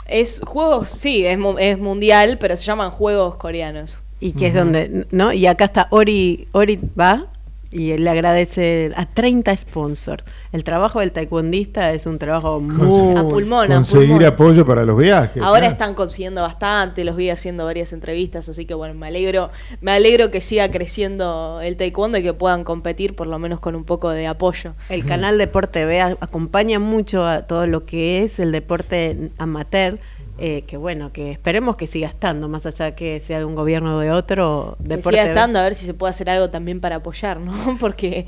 [0.08, 4.02] Es juegos, sí, es, mu- es mundial, pero se llaman Juegos Coreanos.
[4.20, 5.34] Y que es donde, ¿no?
[5.34, 7.28] Y acá está Ori, Ori va
[7.72, 10.24] y él le agradece a 30 sponsors.
[10.52, 13.16] El trabajo del taekwondista es un trabajo muy...
[13.18, 14.26] A pulmón, a Conseguir pulmón.
[14.26, 15.42] apoyo para los viajes.
[15.42, 15.72] Ahora claro.
[15.72, 20.32] están consiguiendo bastante, los vi haciendo varias entrevistas, así que bueno, me alegro, me alegro
[20.32, 24.10] que siga creciendo el taekwondo y que puedan competir por lo menos con un poco
[24.10, 24.74] de apoyo.
[24.90, 29.98] El canal Deporte B a- acompaña mucho a todo lo que es el deporte amateur,
[30.44, 33.98] eh, que bueno, que esperemos que siga estando, más allá que sea de un gobierno
[33.98, 34.76] o de otro.
[34.82, 37.78] Que Deporte siga estando a ver si se puede hacer algo también para apoyar, ¿no?
[37.80, 38.26] Porque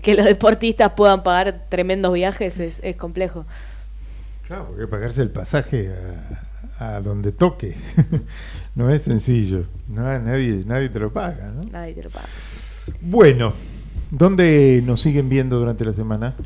[0.00, 3.46] que los deportistas puedan pagar tremendos viajes es, es complejo.
[4.46, 5.92] Claro, porque pagarse el pasaje
[6.78, 7.76] a, a donde toque
[8.76, 9.64] no es sencillo.
[9.88, 11.62] No, nadie, nadie te lo paga, ¿no?
[11.72, 12.28] Nadie te lo paga.
[13.00, 13.54] Bueno,
[14.12, 16.36] ¿dónde nos siguen viendo durante la semana?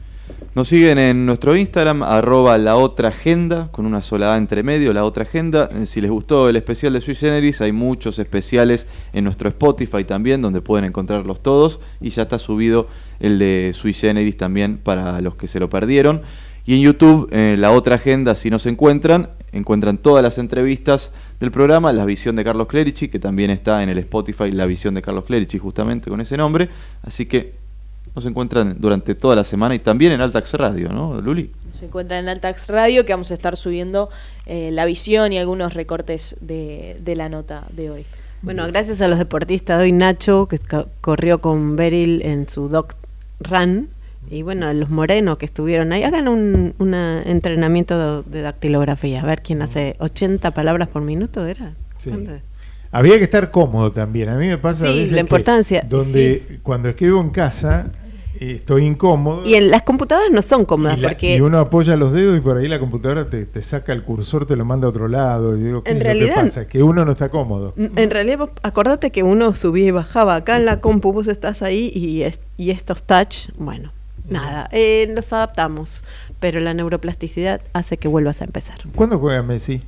[0.54, 4.92] Nos siguen en nuestro Instagram, arroba la otra agenda, con una sola A entre medio,
[4.92, 5.68] la otra agenda.
[5.72, 10.04] Eh, Si les gustó el especial de Sui Generis, hay muchos especiales en nuestro Spotify
[10.04, 11.80] también, donde pueden encontrarlos todos.
[12.00, 12.86] Y ya está subido
[13.18, 16.22] el de Sui Generis también para los que se lo perdieron.
[16.64, 21.10] Y en YouTube, eh, la otra agenda, si nos encuentran, encuentran todas las entrevistas
[21.40, 24.94] del programa, la visión de Carlos Clerici, que también está en el Spotify, la visión
[24.94, 26.70] de Carlos Clerici, justamente con ese nombre.
[27.02, 27.63] Así que
[28.14, 31.50] nos encuentran durante toda la semana y también en Altax Radio, ¿no, Luli?
[31.72, 34.08] Se encuentran en Altax Radio que vamos a estar subiendo
[34.46, 38.06] eh, la visión y algunos recortes de, de la nota de hoy.
[38.42, 39.80] Bueno, gracias a los deportistas.
[39.80, 40.60] Hoy Nacho, que
[41.00, 42.94] corrió con Beryl en su Doc
[43.40, 43.88] Run.
[44.30, 49.22] Y bueno, a los morenos que estuvieron ahí, hagan un una entrenamiento de, de dactilografía.
[49.22, 51.72] A ver quién hace 80 palabras por minuto, ¿era?
[51.96, 52.10] Sí.
[52.92, 54.28] Había que estar cómodo también.
[54.28, 57.90] A mí me pasa a Sí, veces la que importancia, donde cuando escribo en casa
[58.40, 61.96] estoy incómodo Y en las computadoras no son cómodas y, la- porque y uno apoya
[61.96, 64.86] los dedos y por ahí la computadora te, te saca el cursor, te lo manda
[64.86, 65.56] a otro lado.
[65.56, 66.66] Y digo, ¿qué En es lo realidad- que pasa?
[66.68, 67.74] Que uno no está cómodo.
[67.76, 70.36] en realidad vos acordate que uno subía y bajaba.
[70.36, 73.92] Acá en la compu vos estás ahí y, es- y estos touch, bueno,
[74.28, 76.02] nada, eh, nos adaptamos.
[76.40, 78.78] Pero la neuroplasticidad hace que vuelvas a empezar.
[78.94, 79.82] ¿Cuándo juega Messi?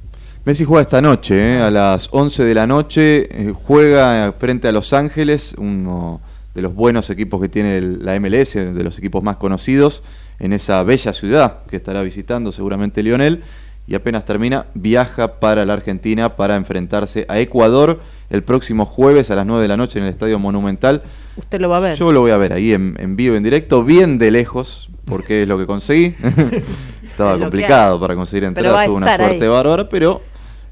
[0.46, 1.60] Messi juega esta noche, ¿eh?
[1.60, 6.20] a las 11 de la noche, eh, juega frente a Los Ángeles, uno
[6.56, 10.02] de los buenos equipos que tiene la MLS, de los equipos más conocidos,
[10.38, 13.42] en esa bella ciudad que estará visitando seguramente Lionel,
[13.86, 18.00] y apenas termina, viaja para la Argentina para enfrentarse a Ecuador
[18.30, 21.02] el próximo jueves a las 9 de la noche en el Estadio Monumental.
[21.36, 21.98] Usted lo va a ver.
[21.98, 25.42] Yo lo voy a ver ahí en, en vivo, en directo, bien de lejos, porque
[25.42, 26.14] es lo que conseguí.
[27.04, 30.22] Estaba complicado para conseguir entradas, tuve una suerte bárbara, pero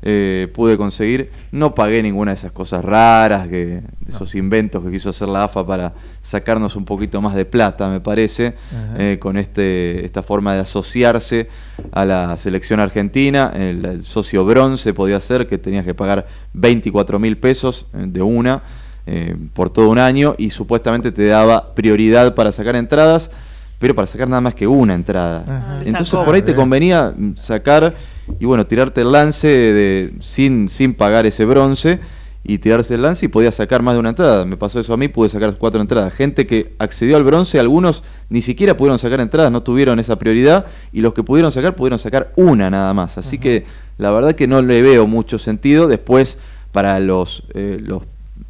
[0.07, 1.31] eh, pude conseguir.
[1.51, 5.45] No pagué ninguna de esas cosas raras, que, de esos inventos que quiso hacer la
[5.45, 8.55] AFA para sacarnos un poquito más de plata, me parece,
[8.99, 11.49] eh, con este esta forma de asociarse
[11.91, 13.51] a la selección argentina.
[13.55, 18.23] El, el socio bronce podía ser que tenías que pagar 24 mil pesos eh, de
[18.23, 18.63] una
[19.07, 23.31] eh, por todo un año y supuestamente te daba prioridad para sacar entradas,
[23.79, 25.45] pero para sacar nada más que una entrada.
[25.47, 25.81] Ajá.
[25.85, 27.95] Entonces por ahí te convenía sacar
[28.39, 32.01] y bueno, tirarte el lance de, sin, sin pagar ese bronce
[32.47, 34.45] y tirarse el lance y podías sacar más de una entrada.
[34.45, 36.13] Me pasó eso a mí, pude sacar cuatro entradas.
[36.13, 40.67] Gente que accedió al bronce, algunos ni siquiera pudieron sacar entradas, no tuvieron esa prioridad
[40.93, 43.17] y los que pudieron sacar pudieron sacar una nada más.
[43.17, 43.65] Así que
[43.97, 45.89] la verdad que no le veo mucho sentido.
[45.89, 46.37] Después
[46.71, 48.03] para los, eh, los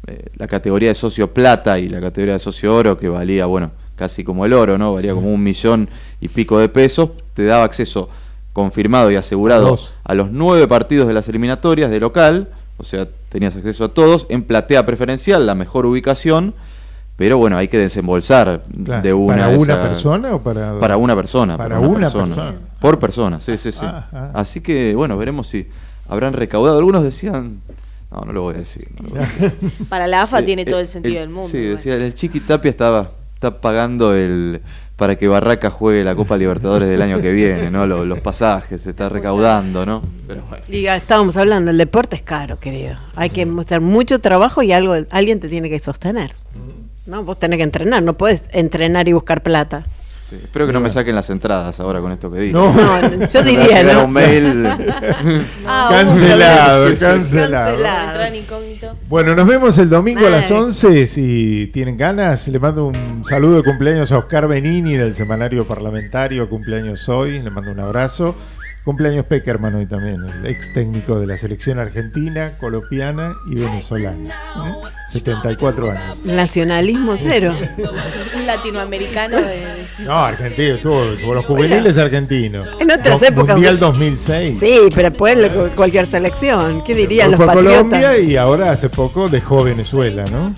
[0.07, 3.71] eh, la categoría de socio plata y la categoría de socio oro que valía, bueno,
[3.95, 4.93] casi como el oro, ¿no?
[4.93, 5.89] Valía como un millón
[6.19, 7.11] y pico de pesos.
[7.33, 8.09] Te daba acceso
[8.65, 9.95] confirmado y asegurado Dos.
[10.05, 14.27] a los nueve partidos de las eliminatorias de local, o sea, tenías acceso a todos,
[14.29, 16.55] en platea preferencial, la mejor ubicación,
[17.17, 19.01] pero bueno, hay que desembolsar Claro.
[19.01, 21.57] de una ¿Para una persona o para- Para una persona.
[21.57, 22.55] Para una persona.
[22.79, 23.79] Por persona, sí, sí, sí.
[23.85, 24.31] Ah, ah.
[24.35, 25.67] Así que, bueno, veremos si
[26.07, 26.77] habrán recaudado.
[26.77, 27.59] Algunos decían...
[28.09, 28.87] No, no lo voy a decir.
[29.01, 29.53] no lo voy a decir.
[29.89, 31.49] Para la AFA Eh, tiene eh, todo el sentido del mundo.
[31.49, 34.61] Sí, decía, el Chiqui Tapia estaba está pagando el
[34.95, 37.85] para que Barraca juegue la Copa Libertadores del año que viene, ¿no?
[37.85, 40.01] Los, pasajes, se está recaudando, ¿no?
[40.27, 40.63] Pero bueno.
[40.69, 42.97] Ya estábamos hablando, el deporte es caro, querido.
[43.15, 46.33] Hay que hacer mucho trabajo y algo alguien te tiene que sostener.
[47.05, 49.85] No, vos tenés que entrenar, no puedes entrenar y buscar plata.
[50.29, 52.53] Sí, espero que no me saquen las entradas ahora con esto que dije.
[52.53, 52.73] No.
[52.73, 54.05] No, yo diría, ¿no?
[54.05, 54.67] un mail.
[55.67, 57.05] Ah, Cancelado, Sí, sí.
[57.05, 58.35] cancelado.
[58.35, 58.95] Incógnito.
[59.07, 60.57] Bueno, nos vemos el domingo a las Ay.
[60.57, 61.07] 11.
[61.07, 66.49] Si tienen ganas, le mando un saludo de cumpleaños a Oscar Benini del semanario parlamentario.
[66.49, 68.35] Cumpleaños hoy, le mando un abrazo.
[68.85, 74.29] Cumpleaños Peckerman hoy también, el ex técnico de la selección argentina, colombiana y venezolana.
[74.29, 74.73] ¿eh?
[75.09, 76.19] 74 años.
[76.23, 77.53] Nacionalismo cero.
[78.35, 79.63] Un latinoamericano de...
[80.03, 82.67] No, argentino, tuvo, tuvo los juveniles argentinos.
[82.79, 84.57] En otras Mu- épocas- Mundial 2006.
[84.59, 86.83] Sí, pero puede cu- cualquier selección.
[86.83, 87.77] ¿Qué dirían los Fue patriotas?
[87.83, 90.53] Colombia y ahora hace poco dejó Venezuela, ¿no?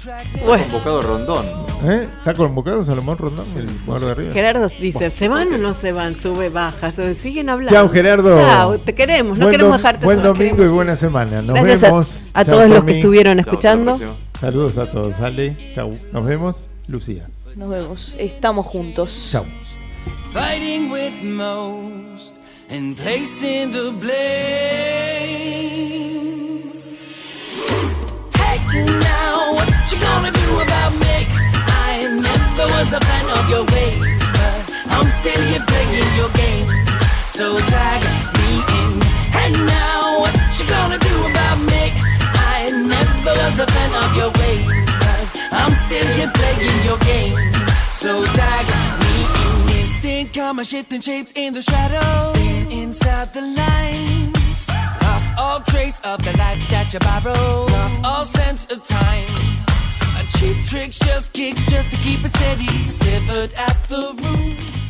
[0.46, 1.46] Bueno, Convocado Rondón.
[1.86, 2.08] ¿Eh?
[2.18, 4.34] ¿Está convocado Salomón Rondón, el jugador de arriba?
[4.34, 6.16] Gerardo dice, ¿se van o no se van?
[6.20, 6.92] Sube, baja,
[7.22, 7.72] siguen hablando.
[7.72, 8.17] Chao, Gerardo.
[8.24, 11.42] Chao, te queremos, no Buen queremos dejarte Buen domingo y buena semana.
[11.42, 12.28] Nos Gracias a- vemos.
[12.34, 14.00] a Chao, todos los que estuvieron escuchando.
[14.40, 15.20] Saludos a todos.
[15.20, 15.98] Ale, chau.
[16.12, 16.68] Nos vemos.
[16.88, 17.28] Lucía.
[17.56, 18.16] Nos vemos.
[18.20, 19.30] Estamos juntos.
[19.32, 19.46] Chau.
[20.32, 22.36] Fighting with most
[22.70, 23.92] and placing the
[25.28, 26.62] blame.
[28.36, 31.28] Hey, now what you gonna do about me?
[31.68, 36.68] I never was a fan of your ways, but I'm still here playing your game.
[37.38, 38.02] So tag
[38.40, 39.00] me in.
[39.30, 41.94] Hey, now what you gonna do about me?
[42.34, 47.36] I never was a fan of your ways, but I'm still here playing your game.
[47.94, 48.66] So tag
[49.04, 49.14] me
[49.46, 49.86] in.
[49.86, 52.36] Instinct karma shifting shapes in the shadows.
[52.36, 54.68] Staying inside the lines.
[55.04, 57.70] Lost all trace of the life that you borrowed.
[57.70, 59.30] Lost all sense of time.
[60.18, 62.90] A cheap tricks, just kicks, just to keep it steady.
[62.90, 64.87] Severed at the roots.